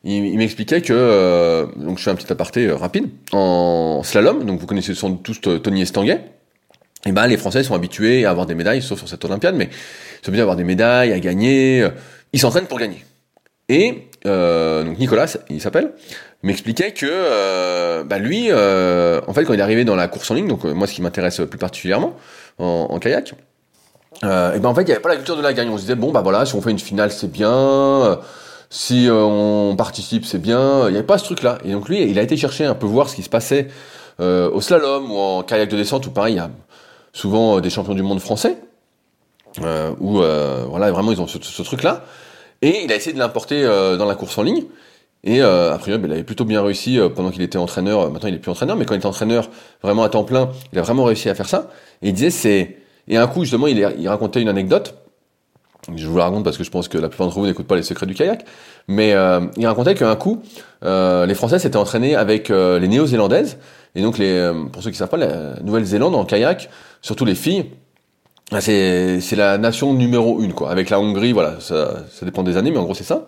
Il, 0.05 0.37
m'expliquait 0.37 0.81
que, 0.81 0.93
euh, 0.93 1.65
donc 1.75 1.97
je 1.97 2.03
fais 2.03 2.11
un 2.11 2.15
petit 2.15 2.31
aparté 2.31 2.67
euh, 2.67 2.75
rapide, 2.75 3.09
en 3.33 4.01
slalom, 4.03 4.45
donc 4.45 4.59
vous 4.59 4.65
connaissez 4.65 4.95
sans 4.95 5.09
doute 5.09 5.41
tous 5.41 5.59
Tony 5.59 5.81
Estanguet, 5.81 6.23
et 7.05 7.11
ben 7.11 7.27
les 7.27 7.37
Français 7.37 7.63
sont 7.63 7.75
habitués 7.75 8.25
à 8.25 8.29
avoir 8.29 8.45
des 8.45 8.55
médailles, 8.55 8.81
sauf 8.81 8.99
sur 8.99 9.09
cette 9.09 9.25
Olympiade, 9.25 9.55
mais 9.55 9.65
ils 9.65 10.25
sont 10.25 10.29
habitués 10.29 10.39
à 10.39 10.43
avoir 10.43 10.55
des 10.55 10.63
médailles, 10.63 11.11
à 11.11 11.19
gagner, 11.19 11.85
ils 12.31 12.39
s'entraînent 12.39 12.67
pour 12.67 12.79
gagner. 12.79 13.03
Et 13.69 14.09
euh, 14.25 14.83
donc 14.83 14.97
Nicolas, 14.97 15.37
il 15.49 15.61
s'appelle, 15.61 15.91
m'expliquait 16.43 16.91
que 16.91 17.05
euh, 17.07 18.03
bah 18.03 18.17
lui, 18.17 18.47
euh, 18.49 19.21
en 19.27 19.33
fait, 19.33 19.45
quand 19.45 19.53
il 19.53 19.59
est 19.59 19.63
arrivé 19.63 19.85
dans 19.85 19.95
la 19.95 20.07
course 20.07 20.29
en 20.31 20.33
ligne, 20.33 20.47
donc 20.47 20.65
euh, 20.65 20.73
moi, 20.73 20.87
ce 20.87 20.93
qui 20.93 21.01
m'intéresse 21.01 21.41
plus 21.49 21.59
particulièrement 21.59 22.15
en, 22.57 22.99
kayak, 22.99 23.33
euh, 24.23 24.53
et 24.53 24.59
ben 24.59 24.69
en 24.69 24.75
fait, 24.75 24.81
il 24.81 24.85
n'y 24.85 24.91
avait 24.91 25.01
pas 25.01 25.09
la 25.09 25.15
culture 25.15 25.37
de 25.37 25.41
la 25.41 25.53
gagne. 25.53 25.69
On 25.69 25.77
se 25.77 25.83
disait 25.83 25.95
bon 25.95 26.11
bah 26.11 26.21
voilà, 26.21 26.45
si 26.45 26.55
on 26.55 26.61
fait 26.61 26.71
une 26.71 26.79
finale, 26.79 27.11
c'est 27.11 27.31
bien. 27.31 28.19
Euh, 28.71 28.75
si 28.75 29.07
on 29.11 29.75
participe, 29.75 30.25
c'est 30.25 30.39
bien. 30.39 30.87
Il 30.87 30.91
n'y 30.91 30.97
avait 30.97 31.05
pas 31.05 31.17
ce 31.17 31.25
truc-là. 31.25 31.57
Et 31.63 31.71
donc 31.71 31.89
lui, 31.89 32.03
il 32.03 32.19
a 32.19 32.21
été 32.21 32.37
chercher 32.37 32.65
un 32.65 32.75
peu 32.75 32.85
voir 32.85 33.09
ce 33.09 33.15
qui 33.15 33.23
se 33.23 33.29
passait 33.29 33.67
au 34.19 34.59
slalom 34.59 35.11
ou 35.11 35.17
en 35.17 35.43
kayak 35.43 35.69
de 35.69 35.77
descente, 35.77 36.05
où 36.05 36.11
pareil, 36.11 36.33
il 36.33 36.37
y 36.37 36.41
a 36.41 36.51
souvent 37.13 37.61
des 37.61 37.69
champions 37.69 37.93
du 37.93 38.01
monde 38.01 38.19
français, 38.19 38.57
où 39.57 40.17
voilà, 40.17 40.91
vraiment 40.91 41.13
ils 41.13 41.21
ont 41.21 41.27
ce, 41.27 41.61
truc-là. 41.61 42.03
Et 42.61 42.83
il 42.83 42.91
a 42.91 42.95
essayé 42.95 43.13
de 43.13 43.19
l'importer 43.19 43.63
euh, 43.63 43.97
dans 43.97 44.05
la 44.05 44.15
course 44.15 44.37
en 44.37 44.43
ligne. 44.43 44.63
Et 45.23 45.41
euh, 45.41 45.73
après, 45.73 45.97
ben, 45.97 46.09
il 46.09 46.13
avait 46.13 46.23
plutôt 46.23 46.45
bien 46.45 46.61
réussi 46.61 46.99
euh, 46.99 47.09
pendant 47.09 47.31
qu'il 47.31 47.41
était 47.41 47.57
entraîneur. 47.57 48.09
Maintenant, 48.11 48.29
il 48.29 48.35
est 48.35 48.39
plus 48.39 48.51
entraîneur, 48.51 48.75
mais 48.75 48.85
quand 48.85 48.93
il 48.93 48.97
était 48.97 49.05
entraîneur 49.05 49.49
vraiment 49.81 50.03
à 50.03 50.09
temps 50.09 50.23
plein, 50.23 50.49
il 50.73 50.79
a 50.79 50.81
vraiment 50.81 51.03
réussi 51.03 51.29
à 51.29 51.35
faire 51.35 51.47
ça. 51.47 51.69
Et 52.01 52.09
il 52.09 52.13
disait, 52.13 52.29
c'est... 52.29 52.77
Et 53.07 53.17
un 53.17 53.27
coup, 53.27 53.41
justement, 53.41 53.67
il 53.67 54.07
racontait 54.07 54.41
une 54.41 54.49
anecdote. 54.49 54.95
Je 55.95 56.07
vous 56.07 56.17
la 56.17 56.25
raconte 56.25 56.43
parce 56.43 56.57
que 56.57 56.63
je 56.63 56.71
pense 56.71 56.87
que 56.87 56.97
la 56.97 57.09
plupart 57.09 57.27
d'entre 57.27 57.39
vous 57.39 57.45
n'écoutent 57.45 57.67
pas 57.67 57.75
les 57.75 57.83
secrets 57.83 58.05
du 58.05 58.13
kayak. 58.13 58.45
Mais 58.87 59.13
euh, 59.13 59.41
il 59.57 59.65
racontait 59.67 59.95
qu'un 59.95 60.15
coup, 60.15 60.41
euh, 60.83 61.25
les 61.25 61.35
Français 61.35 61.59
s'étaient 61.59 61.77
entraînés 61.77 62.15
avec 62.15 62.49
les 62.49 62.87
Néo-Zélandaises. 62.87 63.57
Et 63.95 64.01
donc, 64.01 64.17
les, 64.17 64.51
pour 64.71 64.83
ceux 64.83 64.91
qui 64.91 64.97
savent 64.97 65.09
pas, 65.09 65.17
la 65.17 65.59
Nouvelle-Zélande 65.61 66.15
en 66.15 66.25
kayak, 66.25 66.69
surtout 67.01 67.25
les 67.25 67.35
filles, 67.35 67.65
ah, 68.51 68.61
c'est 68.61 69.35
la 69.35 69.57
nation 69.59 69.93
numéro 69.93 70.41
une, 70.41 70.53
quoi. 70.53 70.71
Avec 70.71 70.89
la 70.89 70.99
Hongrie, 70.99 71.33
voilà, 71.33 71.59
ça, 71.59 72.03
ça 72.11 72.25
dépend 72.25 72.41
des 72.41 72.57
années, 72.57 72.71
mais 72.71 72.77
en 72.77 72.83
gros 72.83 72.95
c'est 72.95 73.03
ça. 73.03 73.27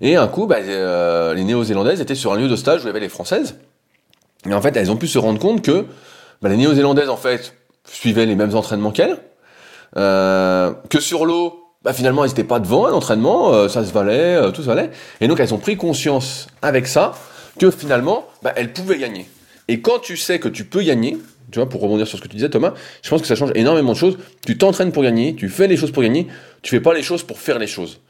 Et 0.00 0.16
un 0.16 0.28
coup, 0.28 0.46
bah, 0.46 0.58
euh, 0.60 1.34
les 1.34 1.44
Néo-Zélandaises 1.44 2.00
étaient 2.00 2.14
sur 2.14 2.32
un 2.32 2.36
lieu 2.36 2.48
de 2.48 2.56
stage 2.56 2.80
où 2.80 2.84
il 2.84 2.86
y 2.86 2.90
avait 2.90 3.00
les 3.00 3.08
Françaises. 3.08 3.56
Et 4.48 4.54
en 4.54 4.60
fait, 4.60 4.76
elles 4.76 4.90
ont 4.90 4.96
pu 4.96 5.08
se 5.08 5.18
rendre 5.18 5.40
compte 5.40 5.62
que 5.62 5.86
bah, 6.40 6.48
les 6.48 6.56
Néo-Zélandaises, 6.56 7.08
en 7.08 7.16
fait, 7.16 7.54
suivaient 7.84 8.26
les 8.26 8.36
mêmes 8.36 8.54
entraînements 8.54 8.92
qu'elles. 8.92 9.18
Euh, 9.96 10.72
que 10.88 11.00
sur 11.00 11.24
l'eau, 11.24 11.63
bah, 11.84 11.92
finalement, 11.92 12.24
elles 12.24 12.30
n'étaient 12.30 12.44
pas 12.44 12.60
devant 12.60 12.86
à 12.86 12.90
l'entraînement, 12.90 13.52
euh, 13.52 13.68
ça 13.68 13.84
se 13.84 13.92
valait, 13.92 14.36
euh, 14.36 14.50
tout 14.50 14.62
se 14.62 14.66
valait. 14.66 14.90
Et 15.20 15.28
donc, 15.28 15.38
elles 15.38 15.52
ont 15.52 15.58
pris 15.58 15.76
conscience 15.76 16.46
avec 16.62 16.86
ça 16.86 17.12
que 17.58 17.70
finalement, 17.70 18.26
bah, 18.42 18.52
elles 18.56 18.72
pouvaient 18.72 18.98
gagner. 18.98 19.28
Et 19.68 19.80
quand 19.80 19.98
tu 19.98 20.16
sais 20.16 20.38
que 20.38 20.48
tu 20.48 20.64
peux 20.64 20.82
gagner, 20.82 21.18
tu 21.50 21.58
vois, 21.58 21.68
pour 21.68 21.82
rebondir 21.82 22.06
sur 22.06 22.18
ce 22.18 22.22
que 22.22 22.28
tu 22.28 22.36
disais, 22.36 22.48
Thomas, 22.48 22.72
je 23.02 23.10
pense 23.10 23.20
que 23.20 23.26
ça 23.26 23.34
change 23.34 23.52
énormément 23.54 23.92
de 23.92 23.96
choses. 23.96 24.18
Tu 24.46 24.56
t'entraînes 24.56 24.92
pour 24.92 25.02
gagner, 25.02 25.34
tu 25.34 25.48
fais 25.48 25.68
les 25.68 25.76
choses 25.76 25.92
pour 25.92 26.02
gagner, 26.02 26.26
tu 26.62 26.70
fais 26.70 26.80
pas 26.80 26.94
les 26.94 27.02
choses 27.02 27.22
pour 27.22 27.38
faire 27.38 27.58
les 27.58 27.66
choses. 27.66 28.00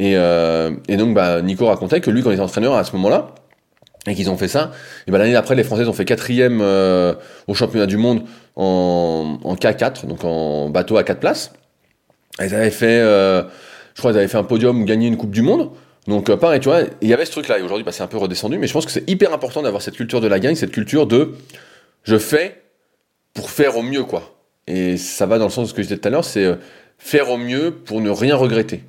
Et, 0.00 0.16
euh, 0.16 0.72
et 0.88 0.96
donc, 0.96 1.14
bah, 1.14 1.40
Nico 1.40 1.66
racontait 1.66 2.00
que 2.00 2.10
lui, 2.10 2.22
quand 2.22 2.30
il 2.30 2.34
était 2.34 2.42
entraîneur 2.42 2.74
à 2.74 2.82
ce 2.82 2.92
moment-là, 2.92 3.34
et 4.06 4.14
qu'ils 4.14 4.28
ont 4.28 4.36
fait 4.36 4.48
ça, 4.48 4.72
et 5.06 5.12
bah, 5.12 5.18
l'année 5.18 5.32
d'après, 5.32 5.54
les 5.54 5.64
Françaises 5.64 5.88
ont 5.88 5.92
fait 5.92 6.04
quatrième 6.04 6.60
euh, 6.60 7.14
au 7.46 7.54
championnat 7.54 7.86
du 7.86 7.96
monde 7.96 8.24
en, 8.56 9.38
en 9.42 9.54
K4, 9.54 10.06
donc 10.06 10.24
en 10.24 10.68
bateau 10.68 10.96
à 10.96 11.04
quatre 11.04 11.20
places. 11.20 11.52
Elles 12.38 12.54
avaient 12.54 12.70
fait, 12.70 13.00
euh, 13.00 13.42
je 13.94 14.00
crois, 14.00 14.10
elles 14.10 14.18
avaient 14.18 14.28
fait 14.28 14.38
un 14.38 14.44
podium, 14.44 14.84
gagné 14.84 15.06
une 15.06 15.16
Coupe 15.16 15.30
du 15.30 15.42
Monde. 15.42 15.70
Donc 16.06 16.28
euh, 16.28 16.36
pareil, 16.36 16.60
tu 16.60 16.68
vois, 16.68 16.82
il 17.00 17.08
y 17.08 17.14
avait 17.14 17.24
ce 17.24 17.32
truc-là. 17.32 17.58
Et 17.58 17.62
aujourd'hui, 17.62 17.84
bah, 17.84 17.92
c'est 17.92 18.02
un 18.02 18.08
peu 18.08 18.18
redescendu, 18.18 18.58
mais 18.58 18.66
je 18.66 18.72
pense 18.72 18.86
que 18.86 18.92
c'est 18.92 19.08
hyper 19.08 19.32
important 19.32 19.62
d'avoir 19.62 19.82
cette 19.82 19.96
culture 19.96 20.20
de 20.20 20.26
la 20.26 20.38
gagne, 20.38 20.54
cette 20.54 20.72
culture 20.72 21.06
de 21.06 21.34
je 22.02 22.18
fais 22.18 22.62
pour 23.32 23.50
faire 23.50 23.76
au 23.76 23.82
mieux, 23.82 24.04
quoi. 24.04 24.34
Et 24.66 24.96
ça 24.96 25.26
va 25.26 25.38
dans 25.38 25.44
le 25.44 25.50
sens 25.50 25.64
de 25.64 25.68
ce 25.70 25.74
que 25.74 25.82
je 25.82 25.88
disais 25.88 26.00
tout 26.00 26.08
à 26.08 26.10
l'heure, 26.10 26.24
c'est 26.24 26.44
euh, 26.44 26.56
faire 26.98 27.30
au 27.30 27.36
mieux 27.36 27.70
pour 27.70 28.00
ne 28.00 28.10
rien 28.10 28.36
regretter. 28.36 28.84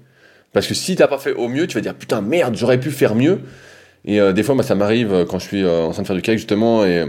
Parce 0.54 0.68
que 0.68 0.74
si 0.74 0.96
t'as 0.96 1.08
pas 1.08 1.18
fait 1.18 1.34
au 1.34 1.48
mieux, 1.50 1.68
tu 1.68 1.76
vas 1.76 1.82
dire 1.82 1.96
putain 1.96 2.22
merde, 2.22 2.56
j'aurais 2.56 2.80
pu 2.80 2.92
faire 2.92 3.16
mieux. 3.16 3.42
Et 4.06 4.22
euh, 4.22 4.32
des 4.32 4.44
fois, 4.44 4.56
moi, 4.56 4.64
ça 4.64 4.76
m'arrive 4.76 5.14
euh, 5.14 5.26
quand 5.26 5.40
je 5.40 5.48
suis 5.48 5.66
en 5.66 5.92
train 5.92 6.04
de 6.04 6.08
faire 6.08 6.16
du 6.16 6.22
kayak 6.22 6.38
justement 6.38 6.86
et 6.86 7.06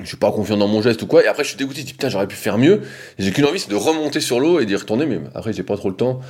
je 0.00 0.06
suis 0.06 0.16
pas 0.16 0.30
confiant 0.30 0.56
dans 0.56 0.68
mon 0.68 0.82
geste 0.82 1.02
ou 1.02 1.06
quoi. 1.06 1.24
Et 1.24 1.26
après, 1.26 1.44
je 1.44 1.48
suis 1.48 1.56
dégoûté, 1.56 1.80
je 1.80 1.86
dis 1.86 1.92
putain, 1.92 2.08
j'aurais 2.08 2.28
pu 2.28 2.36
faire 2.36 2.58
mieux. 2.58 2.82
J'ai 3.18 3.32
qu'une 3.32 3.46
envie, 3.46 3.58
c'est 3.58 3.70
de 3.70 3.76
remonter 3.76 4.20
sur 4.20 4.40
l'eau 4.40 4.60
et 4.60 4.66
d'y 4.66 4.76
retourner. 4.76 5.06
Mais 5.06 5.20
après, 5.34 5.52
j'ai 5.52 5.62
pas 5.62 5.76
trop 5.76 5.88
le 5.88 5.96
temps. 5.96 6.20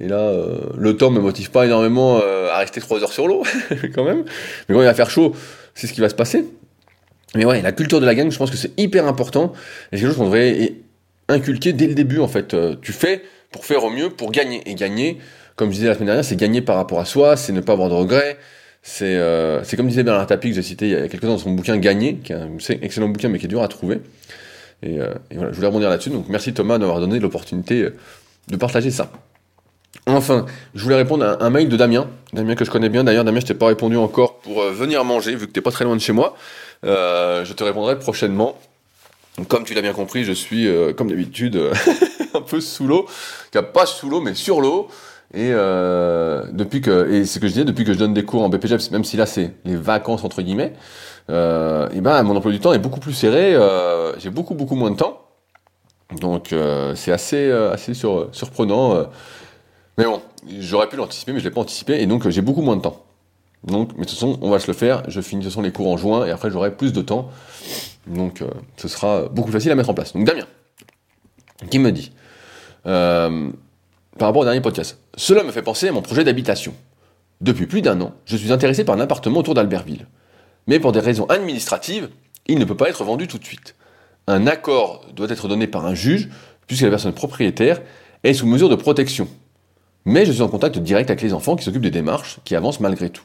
Et 0.00 0.08
là, 0.08 0.32
le 0.76 0.96
temps 0.96 1.10
me 1.10 1.20
motive 1.20 1.50
pas 1.50 1.64
énormément 1.64 2.18
à 2.18 2.58
rester 2.58 2.80
trois 2.80 3.02
heures 3.02 3.12
sur 3.12 3.26
l'eau, 3.28 3.44
quand 3.94 4.04
même. 4.04 4.24
Mais 4.68 4.74
quand 4.74 4.82
il 4.82 4.86
va 4.86 4.94
faire 4.94 5.10
chaud, 5.10 5.34
c'est 5.74 5.86
ce 5.86 5.92
qui 5.92 6.00
va 6.00 6.08
se 6.08 6.14
passer. 6.14 6.44
Mais 7.34 7.44
ouais, 7.44 7.62
la 7.62 7.72
culture 7.72 8.00
de 8.00 8.06
la 8.06 8.14
gang, 8.14 8.30
je 8.30 8.38
pense 8.38 8.50
que 8.50 8.56
c'est 8.56 8.78
hyper 8.78 9.06
important. 9.06 9.52
Et 9.92 9.96
c'est 9.96 10.02
quelque 10.02 10.08
chose 10.08 10.16
qu'on 10.16 10.24
devrait 10.24 10.74
inculquer 11.28 11.72
dès 11.72 11.86
le 11.86 11.94
début, 11.94 12.20
en 12.20 12.28
fait. 12.28 12.54
Euh, 12.54 12.76
tu 12.80 12.92
fais 12.92 13.22
pour 13.50 13.64
faire 13.64 13.84
au 13.84 13.90
mieux, 13.90 14.10
pour 14.10 14.30
gagner. 14.30 14.62
Et 14.66 14.74
gagner, 14.74 15.18
comme 15.56 15.70
je 15.70 15.76
disais 15.76 15.88
la 15.88 15.94
semaine 15.94 16.06
dernière, 16.06 16.24
c'est 16.24 16.36
gagner 16.36 16.60
par 16.60 16.76
rapport 16.76 17.00
à 17.00 17.04
soi, 17.04 17.36
c'est 17.36 17.52
ne 17.52 17.60
pas 17.60 17.72
avoir 17.72 17.88
de 17.88 17.94
regrets. 17.94 18.38
C'est 18.86 19.16
euh, 19.16 19.62
comme 19.78 19.88
disait 19.88 20.02
Bernard 20.02 20.26
Tapie, 20.26 20.50
que 20.50 20.54
j'ai 20.54 20.62
cité 20.62 20.84
il 20.84 20.92
y 20.92 20.94
a 20.94 21.08
quelques 21.08 21.22
temps 21.22 21.28
dans 21.28 21.38
son 21.38 21.52
bouquin 21.52 21.78
Gagner, 21.78 22.16
qui 22.16 22.32
est 22.32 22.36
un 22.36 22.50
excellent 22.82 23.08
bouquin, 23.08 23.30
mais 23.30 23.38
qui 23.38 23.46
est 23.46 23.48
dur 23.48 23.62
à 23.62 23.68
trouver. 23.68 24.02
Et, 24.82 25.00
euh, 25.00 25.14
et 25.30 25.36
voilà, 25.36 25.52
je 25.52 25.56
voulais 25.56 25.68
rebondir 25.68 25.88
là-dessus. 25.88 26.10
Donc 26.10 26.26
merci 26.28 26.52
Thomas 26.52 26.76
d'avoir 26.76 27.00
donné 27.00 27.18
l'opportunité 27.18 27.80
euh, 27.80 27.96
de 28.48 28.56
partager 28.56 28.90
ça. 28.90 29.10
Enfin, 30.06 30.44
je 30.74 30.82
voulais 30.82 30.96
répondre 30.96 31.24
à 31.24 31.42
un 31.42 31.48
mail 31.48 31.70
de 31.70 31.78
Damien, 31.78 32.10
Damien 32.34 32.56
que 32.56 32.66
je 32.66 32.70
connais 32.70 32.90
bien. 32.90 33.04
D'ailleurs, 33.04 33.24
Damien, 33.24 33.40
je 33.40 33.46
t'ai 33.46 33.54
pas 33.54 33.68
répondu 33.68 33.96
encore 33.96 34.36
pour 34.40 34.60
euh, 34.60 34.70
venir 34.70 35.02
manger, 35.02 35.34
vu 35.34 35.46
que 35.46 35.52
t'es 35.52 35.62
pas 35.62 35.70
très 35.70 35.86
loin 35.86 35.96
de 35.96 36.02
chez 36.02 36.12
moi. 36.12 36.36
Euh, 36.84 37.42
je 37.46 37.54
te 37.54 37.64
répondrai 37.64 37.98
prochainement. 37.98 38.58
Comme 39.48 39.64
tu 39.64 39.72
l'as 39.72 39.80
bien 39.80 39.94
compris, 39.94 40.24
je 40.24 40.32
suis, 40.32 40.68
comme 40.96 41.08
d'habitude, 41.08 41.58
un 42.34 42.40
peu 42.40 42.60
sous 42.60 42.86
l'eau. 42.86 43.06
Pas 43.72 43.86
sous 43.86 44.08
l'eau, 44.08 44.20
mais 44.20 44.34
sur 44.34 44.60
l'eau. 44.60 44.88
Et 45.34 45.50
depuis 45.50 46.80
que, 46.80 47.10
et 47.10 47.24
ce 47.24 47.38
que 47.38 47.46
je 47.46 47.52
disais, 47.52 47.64
depuis 47.64 47.84
que 47.84 47.92
je 47.92 47.98
donne 47.98 48.14
des 48.14 48.24
cours 48.24 48.42
en 48.42 48.48
BPJ, 48.48 48.90
même 48.90 49.04
si 49.04 49.16
là 49.16 49.26
c'est 49.26 49.52
les 49.64 49.76
vacances 49.76 50.24
entre 50.24 50.42
guillemets, 50.42 50.72
et 51.28 52.00
ben 52.00 52.22
mon 52.22 52.36
emploi 52.36 52.52
du 52.52 52.60
temps 52.60 52.72
est 52.72 52.78
beaucoup 52.78 53.00
plus 53.00 53.14
serré. 53.14 53.56
J'ai 54.18 54.30
beaucoup 54.30 54.54
beaucoup 54.54 54.76
moins 54.76 54.90
de 54.90 54.96
temps. 54.96 55.22
Donc 56.20 56.54
c'est 56.94 57.12
assez 57.12 57.50
assez 57.50 57.94
surprenant. 57.94 59.06
Mais 59.98 60.04
bon, 60.04 60.20
j'aurais 60.58 60.88
pu 60.88 60.96
l'anticiper, 60.96 61.32
mais 61.32 61.38
je 61.38 61.44
l'ai 61.44 61.50
pas 61.50 61.60
anticipé, 61.60 62.00
et 62.00 62.06
donc 62.06 62.26
euh, 62.26 62.30
j'ai 62.30 62.42
beaucoup 62.42 62.62
moins 62.62 62.76
de 62.76 62.82
temps. 62.82 63.04
Donc, 63.62 63.92
mais 63.92 64.04
de 64.04 64.10
toute 64.10 64.18
façon, 64.18 64.38
on 64.42 64.50
va 64.50 64.58
se 64.58 64.66
le 64.66 64.72
faire. 64.74 65.02
Je 65.08 65.20
finis 65.20 65.40
de 65.40 65.44
toute 65.44 65.52
façon 65.52 65.62
les 65.62 65.72
cours 65.72 65.88
en 65.88 65.96
juin, 65.96 66.26
et 66.26 66.30
après 66.30 66.50
j'aurai 66.50 66.74
plus 66.74 66.92
de 66.92 67.00
temps. 67.00 67.30
Donc, 68.06 68.42
euh, 68.42 68.48
ce 68.76 68.88
sera 68.88 69.28
beaucoup 69.28 69.46
plus 69.46 69.54
facile 69.54 69.70
à 69.70 69.74
mettre 69.74 69.90
en 69.90 69.94
place. 69.94 70.12
Donc, 70.12 70.24
Damien, 70.24 70.46
qui 71.70 71.78
me 71.78 71.92
dit, 71.92 72.12
euh, 72.86 73.50
par 74.18 74.28
rapport 74.28 74.42
au 74.42 74.44
dernier 74.44 74.60
podcast, 74.60 74.98
cela 75.16 75.42
me 75.42 75.50
fait 75.50 75.62
penser 75.62 75.88
à 75.88 75.92
mon 75.92 76.02
projet 76.02 76.24
d'habitation. 76.24 76.74
Depuis 77.40 77.66
plus 77.66 77.82
d'un 77.82 78.00
an, 78.00 78.14
je 78.26 78.36
suis 78.36 78.52
intéressé 78.52 78.84
par 78.84 78.94
un 78.94 79.00
appartement 79.00 79.40
autour 79.40 79.54
d'Albertville. 79.54 80.06
Mais 80.66 80.78
pour 80.78 80.92
des 80.92 81.00
raisons 81.00 81.26
administratives, 81.26 82.08
il 82.46 82.58
ne 82.58 82.64
peut 82.64 82.76
pas 82.76 82.88
être 82.88 83.04
vendu 83.04 83.26
tout 83.26 83.38
de 83.38 83.44
suite. 83.44 83.74
Un 84.26 84.46
accord 84.46 85.04
doit 85.14 85.28
être 85.28 85.48
donné 85.48 85.66
par 85.66 85.84
un 85.84 85.94
juge, 85.94 86.28
puisque 86.66 86.82
la 86.82 86.90
personne 86.90 87.12
propriétaire 87.12 87.82
est 88.22 88.34
sous 88.34 88.46
mesure 88.46 88.68
de 88.68 88.74
protection, 88.74 89.28
mais 90.04 90.26
je 90.26 90.32
suis 90.32 90.42
en 90.42 90.48
contact 90.48 90.78
direct 90.78 91.10
avec 91.10 91.22
les 91.22 91.32
enfants 91.32 91.56
qui 91.56 91.64
s'occupent 91.64 91.82
des 91.82 91.90
démarches, 91.90 92.38
qui 92.44 92.54
avancent 92.54 92.80
malgré 92.80 93.10
tout. 93.10 93.24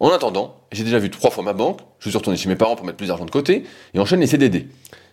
En 0.00 0.10
attendant, 0.10 0.56
j'ai 0.72 0.84
déjà 0.84 0.98
vu 0.98 1.08
trois 1.08 1.30
fois 1.30 1.44
ma 1.44 1.52
banque, 1.52 1.80
je 2.00 2.08
suis 2.08 2.18
retourné 2.18 2.36
chez 2.36 2.48
mes 2.48 2.56
parents 2.56 2.76
pour 2.76 2.84
mettre 2.84 2.98
plus 2.98 3.06
d'argent 3.06 3.24
de 3.24 3.30
côté, 3.30 3.64
et 3.94 3.98
enchaîne 3.98 4.20
les 4.20 4.26
CDD. 4.26 4.68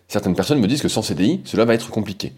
Certaines 0.08 0.36
personnes 0.36 0.60
me 0.60 0.68
disent 0.68 0.82
que 0.82 0.88
sans 0.88 1.02
CDI, 1.02 1.42
cela 1.46 1.66
va 1.66 1.74
être 1.74 1.90
compliqué. 1.90 2.34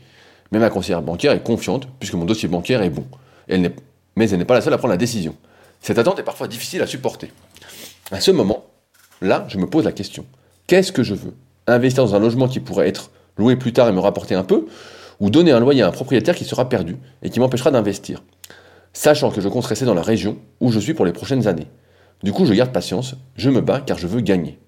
Mais 0.53 0.60
ma 0.60 0.69
conseillère 0.69 1.01
bancaire 1.01 1.31
est 1.31 1.41
confiante, 1.41 1.88
puisque 2.00 2.13
mon 2.13 2.25
dossier 2.25 2.48
bancaire 2.48 2.83
est 2.83 2.91
bon. 2.91 3.05
Mais 3.50 4.29
elle 4.29 4.38
n'est 4.38 4.45
pas 4.45 4.53
la 4.53 4.62
seule 4.62 4.74
à 4.74 4.77
prendre 4.77 4.93
la 4.93 4.98
décision. 4.98 5.36
Cette 5.81 5.98
attente 5.98 6.19
est 6.19 6.24
parfois 6.24 6.48
difficile 6.48 6.83
à 6.83 6.88
supporter. 6.88 7.31
À 8.12 8.22
ce 8.22 8.29
moment, 8.29 8.63
là, 9.19 9.45
je 9.48 9.57
me 9.57 9.65
pose 9.65 9.83
la 9.83 9.91
question. 9.91 10.27
Qu'est-ce 10.67 10.91
que 10.91 11.01
je 11.01 11.15
veux? 11.15 11.33
Investir 11.65 12.05
dans 12.05 12.13
un 12.13 12.19
logement 12.19 12.48
qui 12.48 12.60
pourrait 12.60 12.88
être 12.88 13.10
loué 13.36 13.55
plus 13.55 13.74
tard 13.74 13.89
et 13.89 13.91
me 13.91 14.00
rapporter 14.00 14.36
un 14.36 14.43
peu? 14.43 14.67
Ou 15.19 15.31
donner 15.31 15.51
un 15.51 15.60
loyer 15.60 15.81
à 15.81 15.88
un 15.88 15.91
propriétaire 15.91 16.36
qui 16.36 16.45
sera 16.45 16.69
perdu 16.69 16.98
et 17.24 17.31
qui 17.31 17.39
m'empêchera 17.39 17.72
d'investir, 17.72 18.22
sachant 18.93 19.31
que 19.31 19.41
je 19.41 19.50
compte 19.50 19.65
rester 19.65 19.86
dans 19.86 19.95
la 19.95 20.03
région 20.03 20.38
où 20.60 20.72
je 20.72 20.79
suis 20.79 20.93
pour 20.93 21.05
les 21.05 21.13
prochaines 21.13 21.48
années. 21.48 21.67
Du 22.22 22.31
coup, 22.31 22.45
je 22.45 22.53
garde 22.53 22.72
patience, 22.72 23.15
je 23.38 23.50
me 23.50 23.62
bats 23.62 23.81
car 23.81 23.98
je 23.98 24.05
veux 24.05 24.22
gagner. 24.22 24.60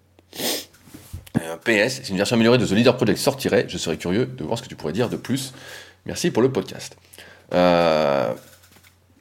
PS, 1.65 2.01
si 2.03 2.11
une 2.11 2.17
version 2.17 2.35
améliorée 2.35 2.57
de 2.57 2.65
The 2.65 2.71
Leader 2.71 2.95
Project 2.95 3.19
sortirait, 3.19 3.65
je 3.67 3.77
serais 3.77 3.97
curieux 3.97 4.27
de 4.27 4.43
voir 4.43 4.57
ce 4.57 4.63
que 4.63 4.69
tu 4.69 4.75
pourrais 4.75 4.93
dire 4.93 5.09
de 5.09 5.17
plus. 5.17 5.53
Merci 6.05 6.31
pour 6.31 6.41
le 6.41 6.51
podcast. 6.51 6.95
Euh, 7.53 8.33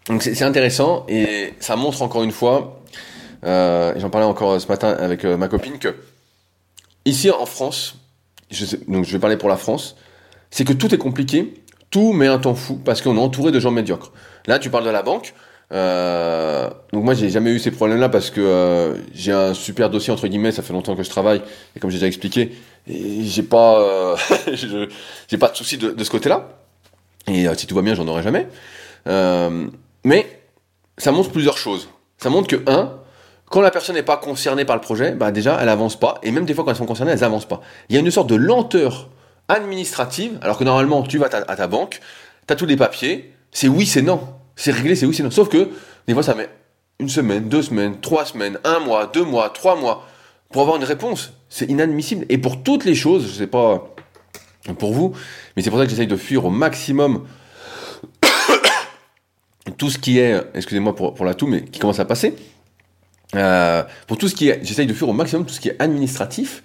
donc 0.07 0.23
c'est 0.23 0.43
intéressant 0.43 1.05
et 1.09 1.55
ça 1.61 1.77
montre 1.77 2.03
encore 2.03 2.23
une 2.23 2.31
fois, 2.31 2.83
euh, 3.45 3.95
j'en 3.97 4.11
parlais 4.11 4.27
encore 4.27 4.61
ce 4.61 4.69
matin 4.69 4.91
avec 4.91 5.25
euh, 5.25 5.37
ma 5.37 5.49
copine, 5.49 5.79
que 5.79 5.97
ici 7.05 7.31
en 7.31 7.47
France, 7.47 7.97
donc 8.87 9.05
je 9.05 9.13
vais 9.13 9.19
parler 9.19 9.37
pour 9.37 9.49
la 9.49 9.57
France, 9.57 9.97
c'est 10.51 10.65
que 10.65 10.73
tout 10.73 10.95
est 10.95 10.99
compliqué, 10.99 11.55
tout 11.91 12.13
met 12.13 12.27
un 12.27 12.39
temps 12.39 12.55
fou 12.55 12.77
parce 12.77 13.01
qu'on 13.03 13.17
est 13.17 13.21
entouré 13.21 13.51
de 13.51 13.61
gens 13.61 13.71
médiocres. 13.71 14.13
Là, 14.47 14.59
tu 14.59 14.69
parles 14.69 14.85
de 14.85 14.91
la 14.91 15.03
banque. 15.03 15.35
Euh, 15.75 16.71
donc 16.93 17.05
moi, 17.05 17.15
j'ai 17.15 17.31
jamais 17.31 17.51
eu 17.51 17.59
ces 17.59 17.73
problèmes-là 17.73 18.09
parce 18.09 18.31
que 18.31 18.41
euh, 18.41 18.95
j'ai 19.13 19.33
un 19.33 19.55
super 19.55 19.91
dossier 19.91 20.13
entre 20.13 20.29
guillemets. 20.29 20.53
Ça 20.53 20.63
fait 20.63 20.73
longtemps 20.73 20.95
que 20.95 21.03
je 21.03 21.11
travaille 21.11 21.43
et 21.75 21.81
comme 21.81 21.91
j'ai 21.91 21.97
déjà 21.97 22.07
expliqué, 22.07 22.53
j'ai 22.87 23.43
pas, 23.43 23.81
euh, 23.81 24.17
j'ai 25.29 25.39
pas 25.39 25.49
de 25.49 25.57
soucis 25.57 25.79
de, 25.79 26.03
ce 26.03 26.11
côté-là. 26.11 26.49
Et 27.27 27.47
si 27.57 27.67
tout 27.67 27.75
va 27.75 27.83
bien, 27.83 27.95
j'en 27.95 28.07
aurai 28.07 28.23
jamais. 28.23 28.47
mais 30.05 30.41
ça 30.99 31.11
montre 31.11 31.31
plusieurs 31.31 31.59
choses. 31.59 31.89
Ça 32.19 32.31
montre 32.31 32.47
que 32.47 32.71
un, 32.71 32.93
quand 33.51 33.61
la 33.61 33.71
personne 33.71 33.97
n'est 33.97 34.03
pas 34.03 34.17
concernée 34.17 34.65
par 34.65 34.77
le 34.77 34.83
projet, 34.83 35.13
bah 35.13 35.31
déjà, 35.31 35.59
elle 35.61 35.69
avance 35.69 35.99
pas. 35.99 36.19
Et 36.23 36.31
même 36.31 36.45
des 36.45 36.55
fois, 36.55 36.65
quand 36.65 36.71
elles 36.71 36.77
sont 36.77 36.87
concernées, 36.87 37.13
elles 37.13 37.25
avancent 37.25 37.49
pas. 37.49 37.61
Il 37.89 37.95
y 37.95 37.99
a 37.99 38.01
une 38.01 38.11
sorte 38.11 38.29
de 38.29 38.37
lenteur 38.37 39.09
administrative, 39.49 40.39
alors 40.43 40.57
que 40.57 40.65
normalement 40.65 41.03
tu 41.03 41.19
vas 41.19 41.27
à 41.27 41.57
ta 41.57 41.67
banque, 41.67 42.01
tu 42.47 42.53
as 42.53 42.57
tous 42.57 42.67
les 42.67 42.77
papiers, 42.77 43.35
c'est 43.51 43.69
oui, 43.69 43.87
c'est 43.87 44.03
non. 44.03 44.21
C'est 44.57 44.71
réglé, 44.71 44.95
c'est 44.95 45.07
oui, 45.07 45.15
c'est 45.15 45.23
non. 45.23 45.31
Sauf 45.31 45.49
que 45.49 45.69
des 46.07 46.15
fois 46.15 46.23
ça 46.23 46.35
met 46.35 46.49
une 46.99 47.09
semaine, 47.09 47.49
deux 47.49 47.63
semaines, 47.63 48.01
trois 48.01 48.25
semaines, 48.25 48.59
un 48.65 48.79
mois, 48.81 49.07
deux 49.07 49.25
mois, 49.25 49.51
trois 49.51 49.77
mois 49.77 50.07
pour 50.51 50.63
avoir 50.63 50.77
une 50.77 50.85
réponse. 50.85 51.33
C'est 51.49 51.69
inadmissible. 51.71 52.27
Et 52.29 52.39
pour 52.39 52.63
toutes 52.63 52.85
les 52.85 52.95
choses, 52.95 53.27
je 53.27 53.33
sais 53.33 53.47
pas 53.47 53.95
pour 54.79 54.93
vous, 54.93 55.13
mais 55.57 55.63
c'est 55.63 55.71
pour 55.71 55.79
ça 55.79 55.85
que 55.85 55.91
j'essaye 55.91 56.07
de 56.07 56.17
fuir 56.17 56.45
au 56.45 56.51
maximum 56.51 57.27
tout 59.77 59.91
ce 59.91 59.99
qui 59.99 60.19
est, 60.19 60.41
excusez-moi 60.55 60.95
pour, 60.95 61.15
pour 61.15 61.25
la 61.25 61.35
toux, 61.35 61.47
mais 61.47 61.65
qui 61.65 61.81
commence 61.81 61.99
à 61.99 62.05
passer. 62.05 62.35
Euh, 63.35 63.83
pour 64.07 64.17
tout 64.17 64.29
ce 64.29 64.35
qui 64.35 64.49
est, 64.49 64.61
j'essaye 64.63 64.87
de 64.87 64.95
fuir 64.95 65.09
au 65.09 65.13
maximum 65.13 65.45
tout 65.45 65.53
ce 65.53 65.61
qui 65.61 65.69
est 65.69 65.83
administratif, 65.83 66.63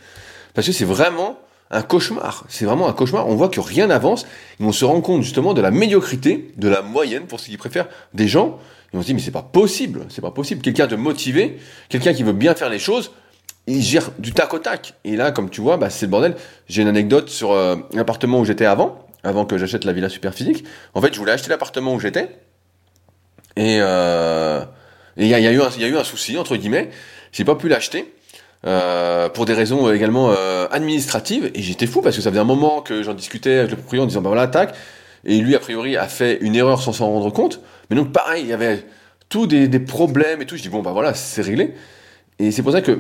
parce 0.53 0.67
que 0.67 0.73
c'est 0.73 0.85
vraiment 0.85 1.39
un 1.71 1.81
cauchemar. 1.81 2.45
C'est 2.49 2.65
vraiment 2.65 2.87
un 2.87 2.93
cauchemar. 2.93 3.27
On 3.27 3.35
voit 3.35 3.49
que 3.49 3.59
rien 3.59 3.87
n'avance. 3.87 4.25
Et 4.59 4.63
on 4.63 4.71
se 4.71 4.85
rend 4.85 5.01
compte 5.01 5.21
justement 5.21 5.53
de 5.53 5.61
la 5.61 5.71
médiocrité, 5.71 6.51
de 6.57 6.67
la 6.67 6.81
moyenne, 6.81 7.25
pour 7.25 7.39
ceux 7.39 7.51
qui 7.51 7.57
préfèrent, 7.57 7.87
des 8.13 8.27
gens. 8.27 8.59
Et 8.93 8.97
on 8.97 9.01
se 9.01 9.07
dit, 9.07 9.13
mais 9.13 9.19
c'est 9.19 9.31
pas 9.31 9.43
possible. 9.43 10.05
C'est 10.09 10.21
pas 10.21 10.31
possible. 10.31 10.61
Quelqu'un 10.61 10.87
de 10.87 10.95
motivé, 10.95 11.59
quelqu'un 11.89 12.13
qui 12.13 12.23
veut 12.23 12.33
bien 12.33 12.55
faire 12.55 12.69
les 12.69 12.79
choses, 12.79 13.11
il 13.67 13.81
gère 13.81 14.09
du 14.17 14.33
tac 14.33 14.53
au 14.53 14.59
tac. 14.59 14.95
Et 15.03 15.15
là, 15.15 15.31
comme 15.31 15.49
tu 15.49 15.61
vois, 15.61 15.77
bah, 15.77 15.89
c'est 15.89 16.07
le 16.07 16.11
bordel. 16.11 16.35
J'ai 16.67 16.81
une 16.81 16.87
anecdote 16.87 17.29
sur 17.29 17.51
euh, 17.51 17.75
l'appartement 17.93 18.39
où 18.39 18.45
j'étais 18.45 18.65
avant, 18.65 19.05
avant 19.23 19.45
que 19.45 19.57
j'achète 19.57 19.85
la 19.85 19.93
villa 19.93 20.09
super 20.09 20.33
physique. 20.33 20.63
En 20.95 21.01
fait, 21.01 21.13
je 21.13 21.19
voulais 21.19 21.33
acheter 21.33 21.49
l'appartement 21.49 21.93
où 21.93 21.99
j'étais. 21.99 22.29
Et 23.55 23.77
euh, 23.79 24.63
il 25.17 25.27
y, 25.27 25.33
a, 25.35 25.39
y, 25.39 25.45
un, 25.47 25.51
y 25.51 25.83
a 25.83 25.87
eu 25.87 25.97
un 25.97 26.03
souci, 26.03 26.37
entre 26.37 26.55
guillemets. 26.55 26.89
J'ai 27.31 27.43
pas 27.45 27.55
pu 27.55 27.67
l'acheter. 27.67 28.11
Euh, 28.65 29.29
pour 29.29 29.45
des 29.45 29.53
raisons 29.53 29.89
également 29.91 30.31
euh, 30.31 30.67
administratives. 30.69 31.49
Et 31.55 31.61
j'étais 31.61 31.87
fou 31.87 32.01
parce 32.01 32.15
que 32.15 32.21
ça 32.21 32.29
faisait 32.29 32.41
un 32.41 32.45
moment 32.45 32.81
que 32.81 33.03
j'en 33.03 33.13
discutais 33.13 33.59
avec 33.59 33.71
le 33.71 33.77
propriétaire 33.77 34.03
en 34.03 34.07
disant 34.07 34.21
bah 34.21 34.29
voilà 34.29 34.43
attaque. 34.43 34.75
Et 35.25 35.37
lui 35.37 35.55
a 35.55 35.59
priori 35.59 35.95
a 35.95 36.07
fait 36.07 36.37
une 36.41 36.55
erreur 36.55 36.81
sans 36.81 36.91
s'en 36.91 37.07
rendre 37.07 37.29
compte. 37.31 37.61
Mais 37.89 37.95
donc 37.95 38.11
pareil, 38.11 38.43
il 38.43 38.49
y 38.49 38.53
avait 38.53 38.85
tous 39.29 39.47
des, 39.47 39.67
des 39.67 39.79
problèmes 39.79 40.41
et 40.41 40.45
tout. 40.45 40.57
Je 40.57 40.61
dis 40.61 40.69
bon 40.69 40.81
bah 40.81 40.91
voilà 40.91 41.13
c'est 41.13 41.41
réglé. 41.41 41.73
Et 42.37 42.51
c'est 42.51 42.61
pour 42.61 42.73
ça 42.73 42.81
que 42.81 42.99